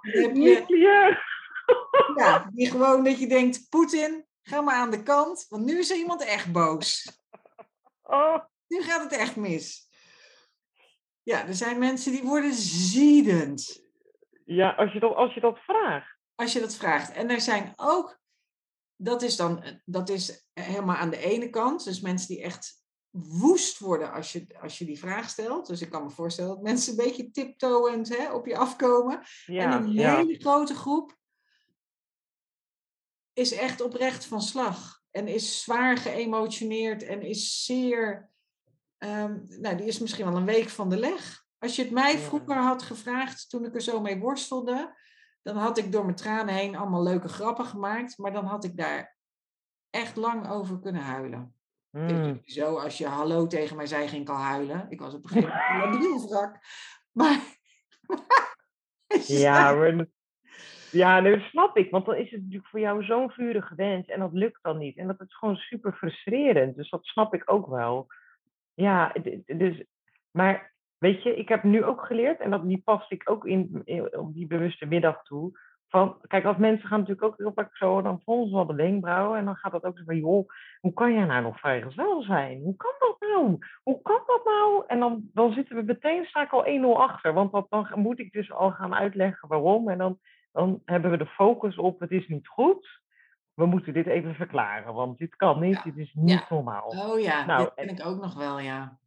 die 0.02 0.28
Nucleair. 0.28 1.34
Ja, 2.14 2.50
die 2.52 2.70
gewoon 2.70 3.04
dat 3.04 3.18
je 3.18 3.26
denkt, 3.26 3.68
Poetin, 3.68 4.26
ga 4.42 4.60
maar 4.60 4.76
aan 4.76 4.90
de 4.90 5.02
kant, 5.02 5.46
want 5.48 5.64
nu 5.64 5.78
is 5.78 5.90
er 5.90 5.96
iemand 5.96 6.24
echt 6.24 6.52
boos. 6.52 7.20
Oh, 8.02 8.44
Nu 8.66 8.82
gaat 8.82 9.02
het 9.02 9.12
echt 9.12 9.36
mis. 9.36 9.88
Ja, 11.22 11.46
er 11.46 11.54
zijn 11.54 11.78
mensen 11.78 12.12
die 12.12 12.22
worden 12.22 12.54
ziedend 12.54 13.84
ja, 14.46 14.70
als 14.70 14.92
je, 14.92 15.00
dat, 15.00 15.14
als 15.14 15.34
je 15.34 15.40
dat 15.40 15.58
vraagt. 15.58 16.16
als 16.34 16.52
je 16.52 16.60
dat 16.60 16.76
vraagt. 16.76 17.12
En 17.12 17.30
er 17.30 17.40
zijn 17.40 17.72
ook, 17.76 18.20
dat 18.96 19.22
is 19.22 19.36
dan, 19.36 19.80
dat 19.84 20.08
is 20.08 20.48
helemaal 20.52 20.96
aan 20.96 21.10
de 21.10 21.18
ene 21.18 21.50
kant, 21.50 21.84
dus 21.84 22.00
mensen 22.00 22.28
die 22.28 22.42
echt 22.42 22.84
woest 23.18 23.78
worden 23.78 24.12
als 24.12 24.32
je, 24.32 24.46
als 24.60 24.78
je 24.78 24.84
die 24.84 24.98
vraag 24.98 25.28
stelt. 25.28 25.66
Dus 25.66 25.80
ik 25.80 25.90
kan 25.90 26.02
me 26.02 26.10
voorstellen 26.10 26.50
dat 26.50 26.62
mensen 26.62 26.90
een 26.90 27.04
beetje 27.04 27.30
tiptoeend 27.30 28.16
hè, 28.16 28.32
op 28.32 28.46
je 28.46 28.56
afkomen. 28.56 29.20
Ja, 29.46 29.62
en 29.64 29.82
een 29.82 29.92
ja. 29.92 30.16
hele 30.16 30.38
grote 30.38 30.74
groep 30.74 31.16
is 33.32 33.52
echt 33.52 33.80
oprecht 33.80 34.24
van 34.24 34.42
slag. 34.42 35.02
En 35.10 35.28
is 35.28 35.62
zwaar 35.62 35.96
geëmotioneerd 35.96 37.02
en 37.02 37.22
is 37.22 37.64
zeer. 37.64 38.30
ehm, 38.98 39.38
nou, 39.48 39.76
die 39.76 39.86
is 39.86 39.98
misschien 39.98 40.24
wel 40.24 40.36
een 40.36 40.44
week 40.44 40.68
van 40.68 40.88
de 40.88 40.98
leg. 40.98 41.44
Als 41.58 41.76
je 41.76 41.82
het 41.82 41.90
mij 41.90 42.18
vroeger 42.18 42.56
had 42.56 42.82
gevraagd, 42.82 43.50
toen 43.50 43.64
ik 43.64 43.74
er 43.74 43.82
zo 43.82 44.00
mee 44.00 44.18
worstelde, 44.18 44.98
dan 45.42 45.56
had 45.56 45.78
ik 45.78 45.92
door 45.92 46.04
mijn 46.04 46.16
tranen 46.16 46.54
heen 46.54 46.76
allemaal 46.76 47.02
leuke 47.02 47.28
grappen 47.28 47.66
gemaakt. 47.66 48.18
Maar 48.18 48.32
dan 48.32 48.44
had 48.44 48.64
ik 48.64 48.76
daar 48.76 49.16
echt 49.90 50.16
lang 50.16 50.50
over 50.50 50.80
kunnen 50.80 51.02
huilen. 51.02 51.55
Mm. 51.90 52.40
Zo, 52.44 52.76
als 52.78 52.98
je 52.98 53.06
hallo 53.06 53.46
tegen 53.46 53.76
mij 53.76 53.86
zei, 53.86 54.08
ging 54.08 54.22
ik 54.22 54.28
al 54.28 54.36
huilen. 54.36 54.86
Ik 54.88 55.00
was 55.00 55.14
op 55.14 55.22
een 55.24 55.28
gegeven 55.30 55.78
moment 55.90 56.04
een. 56.04 56.60
Maar. 57.12 57.40
Ja, 59.26 59.72
maar 59.74 60.06
Ja, 60.90 61.20
nee, 61.20 61.36
dat 61.38 61.48
snap 61.48 61.76
ik. 61.76 61.90
Want 61.90 62.06
dan 62.06 62.14
is 62.16 62.30
het 62.30 62.40
natuurlijk 62.42 62.68
voor 62.68 62.80
jou 62.80 63.04
zo'n 63.04 63.30
vurige 63.30 63.74
wens 63.74 64.06
en 64.08 64.20
dat 64.20 64.32
lukt 64.32 64.62
dan 64.62 64.78
niet. 64.78 64.96
En 64.96 65.06
dat 65.06 65.20
is 65.20 65.36
gewoon 65.36 65.56
super 65.56 65.92
frustrerend. 65.92 66.76
Dus 66.76 66.90
dat 66.90 67.04
snap 67.04 67.34
ik 67.34 67.42
ook 67.52 67.66
wel. 67.66 68.06
Ja, 68.74 69.12
dus, 69.46 69.84
maar 70.30 70.74
weet 70.98 71.22
je, 71.22 71.36
ik 71.36 71.48
heb 71.48 71.62
nu 71.62 71.84
ook 71.84 72.06
geleerd, 72.06 72.40
en 72.40 72.50
dat, 72.50 72.68
die 72.68 72.82
past 72.84 73.10
ik 73.12 73.30
ook 73.30 73.46
in, 73.46 73.80
in- 73.84 74.16
op 74.18 74.34
die 74.34 74.46
bewuste 74.46 74.86
middag 74.86 75.22
toe. 75.22 75.58
Van, 75.88 76.16
kijk, 76.26 76.44
als 76.44 76.56
mensen 76.56 76.88
gaan 76.88 76.98
natuurlijk 76.98 77.26
ook 77.26 77.38
heel 77.38 77.52
vaak 77.54 77.76
zo, 77.76 78.02
dan 78.02 78.20
volgen 78.24 78.48
ze 78.48 78.54
wel 78.54 78.66
de 78.66 78.74
wenkbrauwen. 78.74 79.38
En 79.38 79.44
dan 79.44 79.56
gaat 79.56 79.72
dat 79.72 79.84
ook 79.84 79.98
zo 79.98 80.04
van, 80.06 80.18
joh, 80.18 80.48
hoe 80.80 80.92
kan 80.92 81.12
jij 81.12 81.24
nou 81.24 81.42
nog 81.42 81.58
vrijgezel 81.58 82.22
zijn? 82.22 82.60
Hoe 82.60 82.76
kan 82.76 82.94
dat 82.98 83.16
nou? 83.20 83.58
Hoe 83.82 84.02
kan 84.02 84.20
dat 84.26 84.44
nou? 84.44 84.84
En 84.86 84.98
dan, 84.98 85.30
dan 85.32 85.52
zitten 85.52 85.76
we 85.76 85.82
meteen, 85.82 86.24
sta 86.24 86.42
ik 86.42 86.52
al 86.52 86.66
1-0 86.96 87.00
achter. 87.00 87.32
Want 87.32 87.52
dat, 87.52 87.66
dan 87.70 87.88
moet 87.94 88.18
ik 88.18 88.32
dus 88.32 88.52
al 88.52 88.70
gaan 88.70 88.94
uitleggen 88.94 89.48
waarom. 89.48 89.88
En 89.88 89.98
dan, 89.98 90.18
dan 90.52 90.82
hebben 90.84 91.10
we 91.10 91.16
de 91.16 91.26
focus 91.26 91.76
op, 91.76 92.00
het 92.00 92.10
is 92.10 92.28
niet 92.28 92.48
goed. 92.48 93.04
We 93.54 93.66
moeten 93.66 93.92
dit 93.92 94.06
even 94.06 94.34
verklaren, 94.34 94.94
want 94.94 95.18
dit 95.18 95.36
kan 95.36 95.60
niet, 95.60 95.76
Ja, 95.76 95.82
dit 95.82 95.96
is 95.96 96.12
niet 96.14 96.30
ja. 96.30 96.46
normaal. 96.48 96.86
Oh 96.86 97.20
ja, 97.20 97.44
Nou, 97.44 97.64
dit 97.64 97.74
ken 97.74 97.88
ik 97.88 98.06
ook 98.06 98.20
nog 98.20 98.34
wel, 98.34 98.58
ja. 98.60 98.98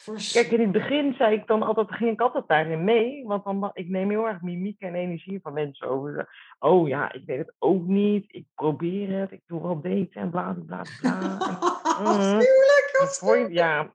Vers... 0.00 0.32
Kijk, 0.32 0.50
in 0.50 0.60
het 0.60 0.72
begin 0.72 1.14
zei 1.14 1.34
ik 1.34 1.46
dan 1.46 1.62
altijd, 1.62 1.92
ging 1.92 2.10
ik 2.10 2.20
altijd 2.20 2.48
daarin 2.48 2.84
mee, 2.84 3.24
want 3.26 3.44
dan, 3.44 3.58
ma- 3.58 3.70
ik 3.72 3.88
neem 3.88 4.10
heel 4.10 4.26
erg 4.26 4.40
mimiek 4.40 4.80
en 4.80 4.94
energie 4.94 5.40
van 5.40 5.52
mensen 5.52 5.88
over. 5.88 6.28
Oh 6.58 6.88
ja, 6.88 7.12
ik 7.12 7.22
weet 7.26 7.38
het 7.38 7.54
ook 7.58 7.86
niet, 7.86 8.24
ik 8.28 8.46
probeer 8.54 9.18
het, 9.20 9.32
ik 9.32 9.42
doe 9.46 9.62
wel 9.62 9.80
daten 9.80 10.10
en 10.12 10.30
bla 10.30 10.52
bla 10.52 10.82
bla. 11.00 11.38
voor 13.18 13.36
je, 13.36 13.44
gruwelijk. 13.44 13.52
ja, 13.52 13.94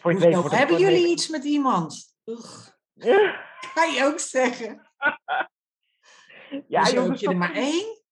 voor 0.00 0.10
het 0.10 0.20
weet 0.20 0.50
hebben 0.50 0.78
jullie 0.78 1.08
iets 1.08 1.28
met 1.28 1.44
iemand? 1.44 2.16
Ugh, 2.24 2.68
Ja, 3.10 3.40
kan 3.74 3.92
je 3.92 4.04
ook 4.04 4.18
zeggen. 4.18 4.90
ja 6.68 6.86
je 6.86 7.26
er 7.28 7.36
maar 7.36 7.54
één? 7.54 8.02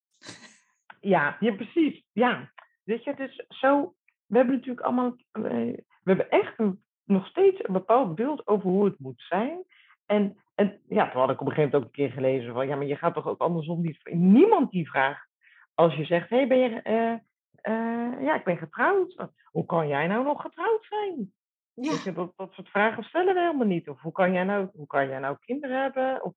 Ja, 1.01 1.37
ja, 1.41 1.55
precies. 1.55 2.05
Ja. 2.13 2.53
Weet 2.85 3.05
je, 3.05 3.15
dus 3.15 3.45
zo, 3.49 3.95
we 4.27 4.37
hebben 4.37 4.55
natuurlijk 4.55 4.87
allemaal, 4.87 5.17
eh, 5.33 5.43
we 5.43 5.85
hebben 6.05 6.31
echt 6.31 6.59
een, 6.59 6.85
nog 7.05 7.27
steeds 7.27 7.65
een 7.65 7.73
bepaald 7.73 8.15
beeld 8.15 8.47
over 8.47 8.71
hoe 8.71 8.85
het 8.85 8.99
moet 8.99 9.25
zijn. 9.29 9.65
En, 10.07 10.37
en 10.55 10.81
ja, 10.89 11.11
toen 11.11 11.21
had 11.21 11.31
ik 11.31 11.41
op 11.41 11.47
een 11.47 11.53
gegeven 11.53 11.71
moment 11.71 11.75
ook 11.75 11.85
een 11.85 11.91
keer 11.91 12.11
gelezen 12.11 12.53
van, 12.53 12.67
ja, 12.67 12.77
maar 12.77 12.87
je 12.87 12.97
gaat 12.97 13.15
toch 13.15 13.27
ook 13.27 13.41
andersom 13.41 13.81
niet, 13.81 13.99
niemand 14.13 14.71
die 14.71 14.89
vraagt, 14.89 15.29
als 15.75 15.95
je 15.95 16.05
zegt, 16.05 16.29
hé, 16.29 16.37
hey, 16.37 16.47
ben 16.47 16.59
je, 16.59 16.83
eh, 16.83 17.13
eh, 17.55 18.23
ja, 18.23 18.35
ik 18.35 18.45
ben 18.45 18.57
getrouwd. 18.57 19.29
Hoe 19.45 19.67
kan 19.67 19.89
jij 19.89 20.07
nou 20.07 20.25
nog 20.25 20.41
getrouwd 20.41 20.87
zijn? 20.89 21.33
Ja, 21.75 22.13
dat, 22.13 22.33
dat 22.37 22.53
soort 22.53 22.69
vragen 22.69 23.03
stellen 23.03 23.35
we 23.35 23.41
helemaal 23.41 23.67
niet. 23.67 23.89
Of 23.89 24.01
hoe 24.01 24.13
kan 24.13 24.33
jij 24.33 24.45
nou, 24.45 24.69
hoe 24.73 24.87
kan 24.87 25.09
jij 25.09 25.19
nou 25.19 25.37
kinderen 25.41 25.83
hebben? 25.83 26.25
Of, 26.25 26.33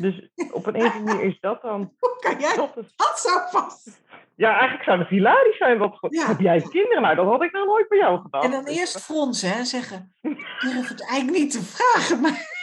dus 0.00 0.30
op 0.52 0.66
een, 0.66 0.74
andere 0.74 1.02
manier 1.02 1.24
is 1.24 1.40
dat 1.40 1.62
dan, 1.62 1.80
hoe 1.98 2.16
kan 2.18 2.40
jij 2.40 2.56
dat 2.56 2.76
is, 2.76 2.96
dat 2.96 3.18
zo 3.18 3.58
vast? 3.58 4.04
Ja, 4.36 4.50
eigenlijk 4.52 4.82
zou 4.84 4.98
het 4.98 5.08
hilarisch 5.08 5.56
zijn. 5.56 5.78
Wat, 5.78 5.96
Ja. 6.08 6.26
Heb 6.26 6.40
jij 6.40 6.60
kinderen? 6.60 7.02
Nou, 7.02 7.14
dat 7.14 7.26
had 7.26 7.42
ik 7.42 7.52
nou 7.52 7.66
nooit 7.66 7.88
bij 7.88 7.98
jou 7.98 8.20
gedaan. 8.20 8.42
En 8.42 8.50
dan 8.50 8.66
eerst 8.66 9.04
fronsen 9.04 9.52
en 9.52 9.66
zeggen, 9.66 10.14
ik 10.22 10.56
durf 10.60 10.88
het 10.88 11.08
eigenlijk 11.10 11.38
niet 11.38 11.50
te 11.50 11.62
vragen, 11.62 12.20
maar 12.20 12.54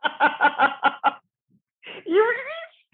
ja, 2.04 2.24
precies. 2.24 2.86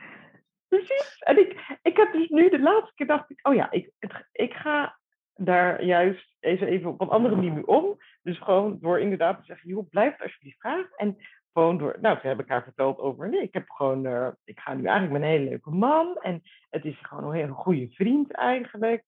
Precies. 0.69 1.17
En 1.19 1.39
ik, 1.39 1.79
ik 1.83 1.97
heb 1.97 2.13
dus 2.13 2.29
nu, 2.29 2.49
de 2.51 2.61
laatste 2.61 2.93
keer 2.95 3.07
dacht 3.07 3.31
ik, 3.31 3.47
oh 3.49 3.55
ja, 3.55 3.71
ik, 3.71 3.91
het- 3.99 4.29
ik 4.33 4.53
ga 4.53 4.99
daar 5.35 5.85
juist 5.85 6.37
eens 6.41 6.61
even 6.61 6.91
op 6.91 7.01
een 7.01 7.09
andere 7.09 7.35
manier 7.37 7.53
mee 7.53 7.67
om. 7.67 7.99
Dus 8.23 8.39
gewoon 8.39 8.79
door 8.81 9.01
inderdaad 9.01 9.39
te 9.39 9.45
zeggen, 9.45 9.69
joh, 9.69 9.89
blijf 9.91 10.13
het 10.13 10.23
alsjeblieft 10.23 10.59
vragen. 10.61 10.91
En 10.97 11.17
gewoon 11.53 11.79
door, 11.79 11.97
nou, 12.01 12.19
heb 12.21 12.41
ik 12.41 12.49
haar 12.49 12.63
verteld 12.63 12.99
over, 12.99 13.29
nee, 13.29 13.43
ik 13.43 13.55
heb 13.55 13.71
gewoon, 13.71 14.07
eh, 14.07 14.29
ik 14.45 14.61
ga 14.61 14.75
nu 14.75 14.85
eigenlijk 14.85 15.13
met 15.13 15.23
een 15.23 15.37
hele 15.37 15.49
leuke 15.49 15.71
man. 15.71 16.17
En 16.21 16.43
het 16.71 16.85
is 16.85 16.99
gewoon 17.03 17.25
een 17.25 17.33
hele 17.33 17.53
goede 17.53 17.89
vriend 17.91 18.33
eigenlijk. 18.33 19.05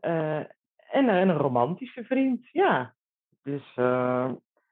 Eh, 0.00 0.38
en, 0.38 1.08
en 1.08 1.28
een 1.28 1.36
romantische 1.36 2.04
vriend, 2.04 2.48
ja. 2.52 2.94
Dus, 3.42 3.72
eh, 3.74 4.30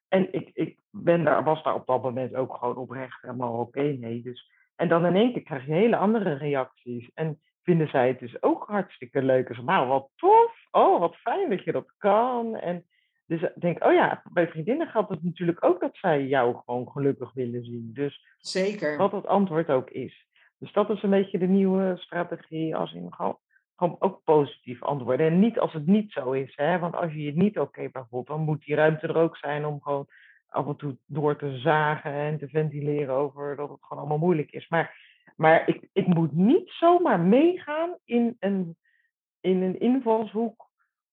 en 0.09 0.33
ik, 0.33 0.51
ik 0.53 0.79
ben 0.91 1.25
daar, 1.25 1.45
was 1.45 1.63
daar 1.63 1.75
op 1.75 1.87
dat 1.87 2.03
moment 2.03 2.35
ook 2.35 2.57
gewoon 2.57 2.77
oprecht 2.77 3.23
helemaal 3.23 3.59
oké 3.59 3.97
mee. 3.99 4.23
Dus, 4.23 4.51
en 4.77 4.89
dan 4.89 5.07
in 5.07 5.17
één 5.17 5.33
keer 5.33 5.43
krijg 5.43 5.67
je 5.67 5.73
hele 5.73 5.97
andere 5.97 6.33
reacties. 6.33 7.11
En 7.15 7.41
vinden 7.63 7.89
zij 7.89 8.09
het 8.09 8.19
dus 8.19 8.43
ook 8.43 8.65
hartstikke 8.67 9.23
leuk. 9.23 9.55
Zo, 9.55 9.63
nou, 9.63 9.89
wat 9.89 10.09
tof. 10.17 10.67
Oh, 10.71 11.01
wat 11.01 11.17
fijn 11.17 11.51
dat 11.51 11.65
je 11.65 11.73
dat 11.73 11.93
kan. 11.99 12.57
En 12.57 12.85
dus 13.27 13.43
ik 13.43 13.53
denk, 13.55 13.85
oh 13.85 13.93
ja, 13.93 14.23
bij 14.33 14.49
vriendinnen 14.49 14.87
geldt 14.87 15.11
het 15.11 15.23
natuurlijk 15.23 15.65
ook 15.65 15.81
dat 15.81 15.97
zij 15.97 16.27
jou 16.27 16.57
gewoon 16.65 16.89
gelukkig 16.89 17.33
willen 17.33 17.65
zien. 17.65 17.91
Dus 17.93 18.27
zeker. 18.39 18.97
wat 18.97 19.13
het 19.13 19.27
antwoord 19.27 19.69
ook 19.69 19.91
is. 19.91 20.27
Dus 20.59 20.73
dat 20.73 20.91
is 20.91 21.03
een 21.03 21.11
beetje 21.11 21.39
de 21.39 21.47
nieuwe 21.47 21.97
strategie, 21.97 22.77
als 22.77 22.93
in 22.93 23.13
gewoon, 23.15 23.39
gewoon 23.77 23.97
ook 23.99 24.21
positief 24.25 24.83
antwoorden. 24.83 25.27
En 25.27 25.39
niet 25.39 25.59
als 25.59 25.73
het 25.73 25.87
niet 25.87 26.13
zo 26.13 26.33
is, 26.33 26.53
hè? 26.57 26.79
want 26.79 26.95
als 26.95 27.13
je 27.13 27.23
je 27.23 27.37
niet 27.37 27.59
oké 27.59 27.89
bij 27.93 28.05
voelt, 28.11 28.27
dan 28.27 28.41
moet 28.41 28.65
die 28.65 28.75
ruimte 28.75 29.07
er 29.07 29.17
ook 29.17 29.37
zijn 29.37 29.65
om 29.65 29.83
gewoon 29.83 30.07
af 30.49 30.67
en 30.67 30.77
toe 30.77 30.97
door 31.07 31.37
te 31.37 31.59
zagen 31.59 32.13
en 32.13 32.39
te 32.39 32.49
ventileren 32.49 33.15
over 33.15 33.57
dat 33.57 33.69
het 33.69 33.79
gewoon 33.81 34.03
allemaal 34.03 34.27
moeilijk 34.27 34.51
is. 34.51 34.69
Maar, 34.69 34.97
maar 35.37 35.69
ik, 35.69 35.89
ik 35.93 36.07
moet 36.07 36.33
niet 36.33 36.71
zomaar 36.71 37.21
meegaan 37.21 37.97
in 38.05 38.37
een, 38.39 38.77
in 39.41 39.63
een 39.63 39.81
invalshoek, 39.81 40.66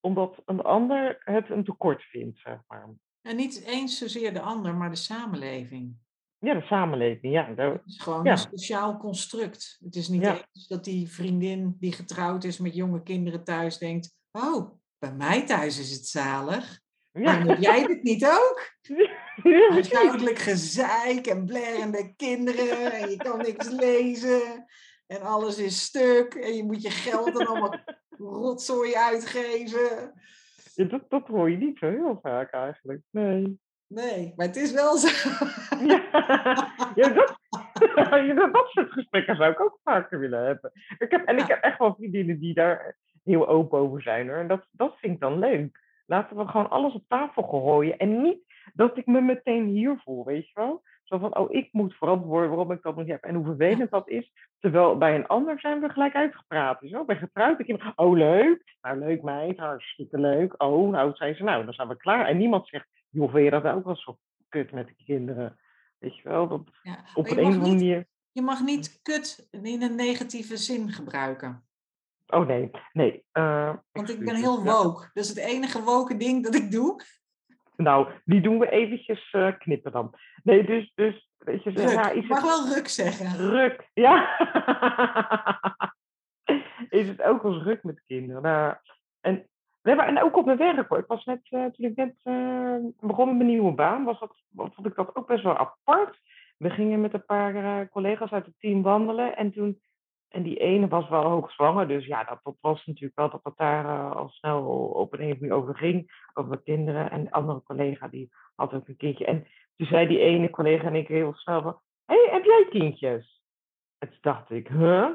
omdat 0.04 0.42
een 0.46 0.62
ander 0.62 1.22
het 1.24 1.50
een 1.50 1.64
tekort 1.64 2.04
vindt, 2.04 2.40
zeg 2.40 2.58
maar. 2.68 2.90
En 3.22 3.36
niet 3.36 3.64
eens 3.66 3.98
zozeer 3.98 4.34
de 4.34 4.42
ander, 4.42 4.76
maar 4.76 4.90
de 4.90 4.96
samenleving. 4.96 5.96
Ja, 6.38 6.54
de 6.54 6.62
samenleving, 6.66 7.34
ja. 7.34 7.54
daar- 7.54 7.72
Het 7.72 7.82
is 7.86 8.00
gewoon 8.02 8.24
Ja. 8.24 8.32
een 8.32 8.38
sociaal 8.38 8.98
construct. 8.98 9.78
Het 9.84 9.96
is 9.96 10.08
niet 10.08 10.22
Ja. 10.22 10.34
eens 10.54 10.68
dat 10.68 10.84
die 10.84 11.10
vriendin 11.10 11.76
die 11.80 11.92
getrouwd 11.92 12.44
is 12.44 12.58
met 12.58 12.76
jonge 12.76 13.04
kinderen 13.04 13.44
thuis 13.44 13.78
denkt... 13.78 14.16
Oh, 14.32 14.80
bij 15.00 15.14
mij 15.14 15.46
thuis 15.46 15.80
is 15.80 15.92
het 15.92 16.08
zalig. 16.08 16.82
Waarom 17.12 17.48
heb 17.50 17.60
jij 17.62 17.86
dit 17.88 18.04
niet 18.04 18.26
ook? 18.26 18.62
Ja. 19.44 19.70
Huishoudelijk 19.72 20.38
gezeik 20.40 21.28
en 21.28 21.46
blerende 21.46 22.14
kinderen 22.16 22.92
en 22.94 23.10
je 23.10 23.16
kan 23.18 23.38
niks 23.38 23.70
lezen 23.70 24.66
en 25.08 25.22
alles 25.22 25.58
is 25.58 25.82
stuk 25.82 26.34
en 26.34 26.54
je 26.54 26.64
moet 26.64 26.82
je 26.82 26.90
geld 26.90 27.34
dan 27.34 27.48
allemaal 27.48 27.80
rotzooi 28.10 28.96
uitgeven. 28.96 30.14
Ja, 30.74 30.86
dat, 30.86 31.10
dat 31.10 31.28
hoor 31.28 31.50
je 31.50 31.58
niet 31.58 31.78
zo 31.78 31.90
heel 31.90 32.20
vaak 32.22 32.52
eigenlijk. 32.52 33.02
Nee. 33.10 33.62
Nee, 33.88 34.34
maar 34.36 34.46
het 34.46 34.56
is 34.56 34.72
wel 34.72 34.98
zo. 34.98 35.30
Ja, 35.86 36.04
ja, 36.96 37.10
dat, 37.10 37.40
ja, 38.28 38.48
dat, 38.48 38.68
soort 38.70 38.92
gesprekken 38.92 39.36
zou 39.36 39.52
ik 39.52 39.60
ook 39.60 39.80
vaker 39.84 40.20
willen 40.20 40.46
hebben. 40.46 40.72
Ik 40.98 41.12
heb, 41.12 41.26
en 41.26 41.38
ik 41.38 41.48
heb 41.48 41.62
echt 41.62 41.78
wel 41.78 41.96
vriendinnen 41.96 42.40
die 42.40 42.54
daar 42.54 42.98
heel 43.24 43.48
open 43.48 43.80
over 43.80 44.02
zijn 44.02 44.28
hoor. 44.30 44.38
En 44.38 44.48
dat, 44.48 44.68
dat 44.72 44.98
vind 44.98 45.14
ik 45.14 45.20
dan 45.20 45.40
leuk. 45.40 45.82
Laten 46.06 46.38
we 46.38 46.48
gewoon 46.48 46.70
alles 46.70 46.94
op 46.94 47.04
tafel 47.08 47.44
gooien. 47.44 47.98
En 47.98 48.22
niet 48.22 48.40
dat 48.74 48.98
ik 48.98 49.06
me 49.06 49.22
meteen 49.22 49.66
hier 49.66 50.02
voel, 50.04 50.26
weet 50.26 50.48
je 50.48 50.54
wel? 50.54 50.84
Zo 51.04 51.18
van, 51.18 51.38
oh, 51.38 51.52
ik 51.54 51.70
moet 51.72 51.94
verantwoorden 51.94 52.50
waarom 52.50 52.72
ik 52.72 52.82
dat 52.82 52.96
nog 52.96 53.04
niet 53.04 53.14
heb. 53.14 53.24
En 53.24 53.36
hoe 53.36 53.46
vervelend 53.46 53.92
dat 53.92 54.10
is. 54.10 54.34
Terwijl 54.60 54.98
bij 54.98 55.16
een 55.16 55.28
ander 55.28 55.60
zijn 55.60 55.80
we 55.80 55.90
gelijk 55.90 56.16
uitgepraat. 56.16 56.80
Dus, 56.80 56.94
oh, 56.94 57.06
ben 57.06 57.18
getrouwd. 57.18 57.60
Ik 57.60 57.68
denk, 57.68 57.82
oh, 57.96 58.14
leuk. 58.18 58.76
Nou, 58.82 58.98
leuk 59.00 59.22
meid. 59.22 59.58
Hartstikke 59.58 60.20
leuk. 60.20 60.64
Oh, 60.64 60.92
nou, 60.92 61.16
zei 61.16 61.34
ze, 61.34 61.44
nou, 61.44 61.66
dan 61.66 61.74
zijn 61.74 61.88
we 61.88 61.98
klaar. 61.98 62.26
En 62.26 62.38
niemand 62.38 62.68
zegt, 62.68 62.88
joh, 63.10 63.32
vind 63.32 63.44
je 63.44 63.50
dat 63.62 63.66
ook 63.66 63.86
wel 63.86 63.96
zo 63.96 64.18
kut 64.50 64.72
met 64.72 64.88
de 64.88 65.04
kinderen? 65.06 65.58
Weet 66.00 66.16
je 66.18 66.30
wel? 66.30 66.48
Dat, 66.48 66.62
Ja. 66.84 67.04
op 67.14 67.30
een 67.30 67.46
of 67.46 67.58
manier. 67.58 68.08
je 68.32 68.42
mag 68.42 68.62
niet 68.64 69.00
kut 69.02 69.48
in 69.52 69.82
een 69.82 69.96
negatieve 69.96 70.58
zin 70.58 70.90
gebruiken. 70.92 71.66
Oh 72.28 72.48
nee, 72.48 72.72
nee. 72.94 73.26
eh, 73.32 73.74
Want 73.92 74.10
ik 74.10 74.20
ben 74.26 74.36
heel 74.36 74.64
woke. 74.64 75.10
Dat 75.14 75.24
is 75.24 75.30
het 75.30 75.38
enige 75.38 75.82
woke 75.82 76.18
ding 76.18 76.44
dat 76.44 76.56
ik 76.56 76.72
doe. 76.72 77.02
Nou, 77.84 78.08
die 78.26 78.42
doen 78.42 78.60
we 78.60 78.70
eventjes 78.70 79.32
eh, 79.32 79.58
knippen 79.58 79.92
dan. 79.92 80.16
Nee, 80.44 80.66
dus, 80.66 80.92
dus 80.96 81.30
weet 81.38 81.64
je, 81.64 81.70
Ruk. 81.70 81.90
ja, 81.90 82.10
ik 82.10 82.24
is 82.24 82.28
mag 82.28 82.42
het 82.42 82.48
wel 82.48 82.76
ruk 82.76 82.88
zeggen. 82.88 83.50
ruk? 83.50 83.90
Ja. 83.94 84.38
is 86.90 87.08
het 87.08 87.22
ook 87.22 87.44
als 87.44 87.64
ruk 87.64 87.84
met 87.84 88.04
kinderen? 88.06 88.42
Nou, 88.42 88.76
en, 89.22 89.48
nee, 89.82 89.96
maar, 89.96 90.08
en 90.08 90.24
ook 90.24 90.38
op 90.38 90.46
mijn 90.46 90.58
werk 90.58 90.88
hoor. 90.88 90.98
Ik 90.98 91.08
was 91.08 91.26
net, 91.26 91.42
eh, 91.44 91.66
toen 91.66 91.86
ik 91.86 91.96
net 91.96 92.16
eh, 92.24 92.76
begon 93.00 93.28
met 93.28 93.36
mijn 93.36 93.50
nieuwe 93.50 93.74
baan, 93.74 94.04
was 94.04 94.20
dat, 94.20 94.36
vond 94.56 94.88
ik 94.88 94.96
dat 94.96 95.16
ook 95.16 95.28
best 95.28 95.44
wel 95.44 95.58
apart. 95.58 96.20
We 96.58 96.70
gingen 96.70 97.02
met 97.02 97.14
een 97.14 97.26
paar 97.26 97.90
collega's 97.90 98.32
uit 98.32 98.46
het 98.46 98.60
team 98.60 98.82
wandelen 98.82 99.36
en 99.36 99.52
toen 99.52 99.82
en 100.34 100.44
die 100.44 100.58
ene 100.58 100.88
was 100.88 101.10
wel 101.10 101.24
hoogzwanger, 101.24 101.88
dus 101.88 102.06
ja, 102.06 102.24
dat, 102.24 102.56
was 102.62 102.86
natuurlijk 102.86 103.20
wel 103.20 103.30
dat 103.30 103.44
het 103.44 103.58
daar 103.58 103.86
eh, 103.86 104.16
al 104.16 104.30
snel 104.30 104.66
op 104.94 105.14
een 105.14 105.28
manier 105.28 105.54
over 105.54 105.76
ging, 105.76 106.28
over 106.34 106.62
kinderen. 106.62 107.12
En 107.12 107.24
de 107.24 107.32
andere 107.32 107.64
collega 107.64 108.08
die 108.08 108.30
had 108.56 108.74
ook 108.74 108.88
een 108.88 108.98
kindje. 108.98 109.26
En 109.26 109.48
toen 109.76 109.88
zei 109.88 110.08
die 110.08 110.20
ene 110.20 110.50
collega 110.50 110.88
en 110.88 110.96
ik 110.96 111.08
heel 111.08 111.34
snel 111.34 111.62
van, 111.62 111.80
hé, 112.06 112.16
hey, 112.16 112.34
heb 112.34 112.44
jij 112.44 112.68
kindjes? 112.70 113.42
En 113.98 114.10
toen 114.10 114.18
dacht 114.22 114.52
ik, 114.52 114.68
huh? 114.68 115.10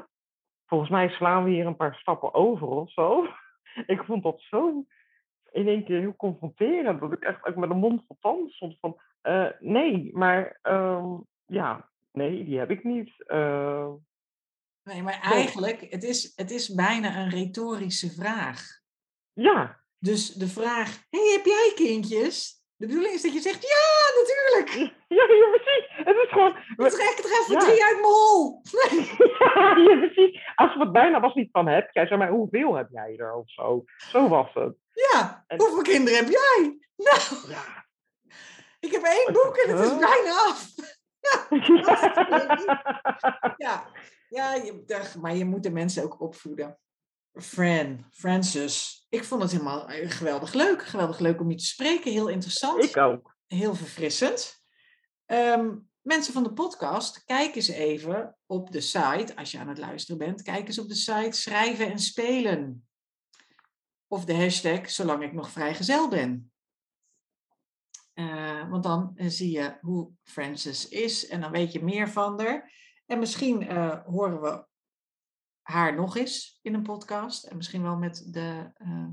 Volgens 0.65 0.89
mij 0.89 1.09
slaan 1.09 1.43
we 1.43 1.49
hier 1.49 1.65
een 1.65 1.75
paar 1.75 1.95
stappen 1.95 2.33
over 2.33 2.67
of 2.67 2.91
zo. 2.91 3.27
ik 3.93 4.03
vond 4.03 4.23
dat 4.23 4.41
zo 4.41 4.83
in 5.51 5.67
één 5.67 5.83
keer 5.83 5.99
heel 5.99 6.15
confronterend, 6.15 6.99
dat 6.99 7.11
ik 7.11 7.23
echt 7.23 7.45
ook 7.45 7.55
met 7.55 7.69
een 7.69 7.77
mond 7.77 8.03
vol 8.07 8.17
tanden 8.19 8.51
stond 8.51 8.77
van, 8.79 9.01
eh, 9.21 9.49
nee, 9.59 10.09
maar 10.13 10.59
ehm, 10.61 11.17
ja, 11.45 11.89
nee, 12.11 12.45
die 12.45 12.59
heb 12.59 12.71
ik 12.71 12.83
niet. 12.83 13.23
Eh, 13.27 13.93
Nee, 14.83 15.01
maar 15.01 15.19
eigenlijk, 15.21 15.85
het 15.89 16.03
is, 16.03 16.33
het 16.35 16.51
is 16.51 16.69
bijna 16.69 17.15
een 17.17 17.29
retorische 17.29 18.11
vraag. 18.11 18.61
Ja, 19.33 19.79
Dus 19.97 20.29
de 20.33 20.47
vraag, 20.47 20.99
hey, 21.09 21.31
heb 21.35 21.45
jij 21.45 21.71
kindjes? 21.75 22.57
De 22.75 22.87
bedoeling 22.87 23.13
is 23.13 23.21
dat 23.21 23.33
je 23.33 23.39
zegt, 23.39 23.61
ja, 23.61 24.19
natuurlijk. 24.19 24.93
ja, 25.07 25.23
ja, 25.35 25.49
precies. 25.57 25.85
Het 26.05 26.15
is 26.15 26.29
gewoon... 26.29 26.55
Ik 26.57 26.89
trek 26.91 27.17
er 27.25 27.39
even 27.41 27.53
Ja. 27.53 27.59
drie 27.59 27.83
uit 27.83 27.99
mijn 28.01 28.13
hol. 28.13 28.61
Ja, 29.39 29.77
ja, 29.77 29.97
precies. 29.99 30.41
Als 30.55 30.73
het 30.73 30.91
bijna 30.91 31.19
was 31.19 31.33
niet 31.33 31.49
van 31.51 31.67
heb 31.67 31.89
jij, 31.91 32.07
zeg 32.07 32.17
maar, 32.17 32.29
hoeveel 32.29 32.75
heb 32.75 32.87
jij 32.91 33.15
er 33.17 33.33
of 33.33 33.49
zo? 33.51 33.83
Zo 34.11 34.27
was 34.27 34.53
het. 34.53 34.75
Ja, 34.93 35.43
En- 35.47 35.57
hoeveel 35.59 35.81
kinderen 35.81 36.19
heb 36.19 36.29
jij? 36.29 36.77
Nou, 36.95 37.19
Ja. 37.49 37.85
ik 38.79 38.91
heb 38.91 39.03
één 39.03 39.33
boek 39.33 39.55
en 39.57 39.77
het 39.77 39.85
is 39.85 39.97
bijna 39.97 40.31
af. 40.31 40.65
Ja, 41.19 41.47
ja 43.57 43.85
je, 44.29 44.83
dag- 44.85 45.15
maar 45.15 45.35
je 45.35 45.45
moet 45.45 45.63
de 45.63 45.71
mensen 45.71 46.03
ook 46.03 46.21
opvoeden. 46.21 46.79
Fran, 47.33 48.05
Francis. 48.11 49.05
Ik 49.09 49.23
vond 49.23 49.41
het 49.41 49.51
helemaal 49.51 49.89
eh, 49.89 50.09
geweldig 50.09 50.53
leuk. 50.53 50.85
Geweldig 50.85 51.19
leuk 51.19 51.39
om 51.39 51.49
je 51.49 51.55
te 51.55 51.65
spreken. 51.65 52.11
Heel 52.11 52.27
interessant. 52.27 52.83
Ik 52.83 52.97
ook. 52.97 53.35
Heel 53.47 53.75
verfrissend. 53.75 54.63
Ehm, 55.25 55.75
mensen 56.01 56.33
van 56.33 56.43
de 56.43 56.53
podcast, 56.53 57.23
kijk 57.23 57.55
eens 57.55 57.67
even 57.67 58.37
op 58.45 58.71
de 58.71 58.81
site, 58.81 59.35
als 59.35 59.51
je 59.51 59.59
aan 59.59 59.67
het 59.67 59.77
luisteren 59.77 60.17
bent, 60.17 60.41
kijk 60.41 60.67
eens 60.67 60.79
op 60.79 60.87
de 60.87 60.95
site 60.95 61.37
schrijven 61.37 61.91
en 61.91 61.99
spelen. 61.99 62.87
Of 64.07 64.25
de 64.25 64.35
hashtag, 64.35 64.89
zolang 64.89 65.23
ik 65.23 65.33
nog 65.33 65.49
vrijgezel 65.51 66.09
ben. 66.09 66.51
Eh, 68.13 68.69
want 68.69 68.83
dan 68.83 69.11
eh, 69.15 69.27
zie 69.27 69.51
je 69.51 69.77
hoe 69.81 70.11
Frances 70.23 70.87
is 70.87 71.27
en 71.27 71.41
dan 71.41 71.51
weet 71.51 71.71
je 71.71 71.83
meer 71.83 72.09
van 72.09 72.41
haar. 72.41 72.71
En 73.09 73.19
misschien 73.19 73.67
eh, 73.67 73.99
horen 74.05 74.41
we 74.41 74.65
haar 75.61 75.95
nog 75.95 76.17
eens 76.17 76.59
in 76.61 76.73
een 76.73 76.83
podcast. 76.83 77.43
En 77.43 77.57
misschien 77.57 77.83
wel 77.83 77.97
met 77.97 78.27
de, 78.33 78.71
eh, 78.73 79.07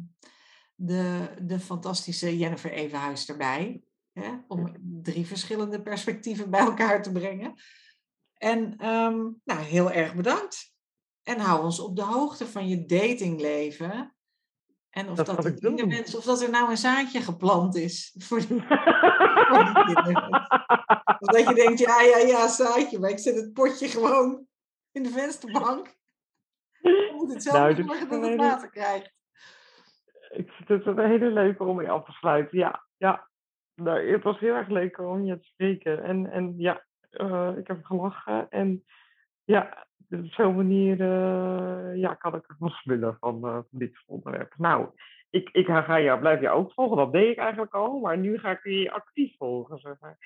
de, 0.75 1.35
de 1.43 1.61
fantastische 1.61 2.39
Jennifer 2.39 2.71
Evenhuis 2.71 3.29
erbij. 3.29 3.83
Hè? 4.13 4.35
Om 4.49 4.77
drie 5.03 5.27
verschillende 5.27 5.83
perspectieven 5.83 6.51
bij 6.51 6.61
elkaar 6.61 7.03
te 7.03 7.13
brengen. 7.13 7.55
En 8.35 8.77
ehm, 8.77 9.19
nou, 9.45 9.61
heel 9.61 9.93
erg 9.93 10.15
bedankt. 10.15 10.75
En 11.23 11.39
hou 11.39 11.65
ons 11.65 11.81
op 11.81 11.97
de 11.97 12.03
hoogte 12.03 12.47
van 12.47 12.69
je 12.69 12.85
datingleven. 12.85 14.16
En 14.97 15.09
of 15.09 15.17
Dat 15.17 15.29
of 16.15 16.25
dat 16.25 16.43
er 16.43 16.51
nou 16.51 16.71
een 16.71 16.77
zaadje 16.77 17.21
geplant 17.21 17.75
is 17.75 18.15
voor 18.27 18.39
die, 18.39 18.47
voor 19.49 19.65
die 19.65 19.85
kinderen. 19.85 20.47
Of 21.19 21.29
dat 21.29 21.49
je 21.49 21.55
denkt, 21.55 21.79
ja, 21.79 22.01
ja, 22.01 22.19
ja, 22.19 22.49
zaadje, 22.49 22.99
maar 22.99 23.11
ik 23.11 23.19
zet 23.19 23.37
het 23.37 23.53
potje 23.53 23.89
gewoon 23.89 24.47
in 24.93 25.03
de 25.03 25.09
vensterbank. 25.09 25.95
Je 26.81 27.13
moet 27.15 27.33
het 27.33 27.43
zelf 27.43 27.57
Nou, 27.57 27.75
zorgen 27.75 28.09
dat 28.09 28.31
het 28.31 28.37
water 28.37 28.71
krijgt. 28.71 29.15
Ik 30.31 30.51
vind 30.51 30.69
het 30.69 30.87
een 30.87 31.09
hele 31.09 31.31
leuke 31.31 31.65
om 31.65 31.77
mee 31.77 31.91
af 31.91 32.05
te 32.05 32.13
sluiten. 32.13 32.59
Ja, 32.59 32.87
ja. 32.97 33.29
Nou, 33.75 34.13
het 34.13 34.23
was 34.23 34.39
heel 34.39 34.55
erg 34.55 34.69
leuk 34.69 34.99
om 34.99 35.25
je 35.25 35.39
te 35.39 35.47
spreken. 35.47 36.05
En, 36.05 36.31
en 36.31 36.55
ja, 36.59 36.85
eh, 37.11 37.53
ik 37.57 37.67
heb 37.67 37.85
gelachen. 37.85 38.51
En 38.51 38.85
ja, 39.45 39.86
op 40.11 40.25
zo'n 40.27 40.57
manier 40.57 41.01
eh, 41.01 42.01
ja, 42.01 42.15
kan 42.15 42.35
ik 42.35 42.55
wel 42.59 42.71
smullen 42.71 43.17
van, 43.21 43.35
eh, 43.45 43.53
van 43.53 43.65
dit 43.71 43.99
onderwerp. 44.07 44.55
Nou, 44.57 44.87
ik, 45.31 45.49
ik 45.53 45.67
ga 45.67 46.01
jou, 46.01 46.21
blijf 46.21 46.41
je 46.41 46.51
ook 46.51 46.73
volgen. 46.73 46.97
Dat 46.97 47.13
deed 47.13 47.31
ik 47.31 47.39
eigenlijk 47.39 47.75
al. 47.75 47.99
Maar 48.01 48.19
nu 48.19 48.39
ga 48.39 48.51
ik 48.51 48.61
je 48.65 48.93
actief 48.93 49.37
volgen. 49.37 49.79
Zeg 49.79 49.95
maar. 50.01 50.19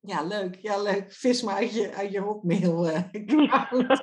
Ja, 0.00 0.22
leuk. 0.22 0.54
Ja, 0.60 0.82
leuk. 0.82 1.12
Vis 1.12 1.42
maar 1.42 1.54
uit 1.54 1.74
je, 1.74 1.94
uit 1.94 2.12
je 2.12 2.20
hotmail 2.20 2.88
eh, 2.88 3.02
account. 3.20 4.02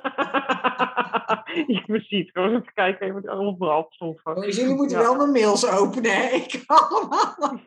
ja, 1.66 1.82
precies. 1.86 2.30
Gewoon 2.30 2.50
even 2.50 2.72
kijken, 2.74 3.06
even 3.06 3.28
allemaal 3.28 3.56
brandstoffen. 3.56 4.34
Dus 4.34 4.56
jullie 4.56 4.74
moeten 4.74 4.96
Ja. 4.98 5.02
wel 5.02 5.16
mijn 5.16 5.30
mails 5.30 5.70
openen, 5.70 6.10
hè? 6.12 6.28
Ik 6.28 6.62
allemaal. 6.66 7.60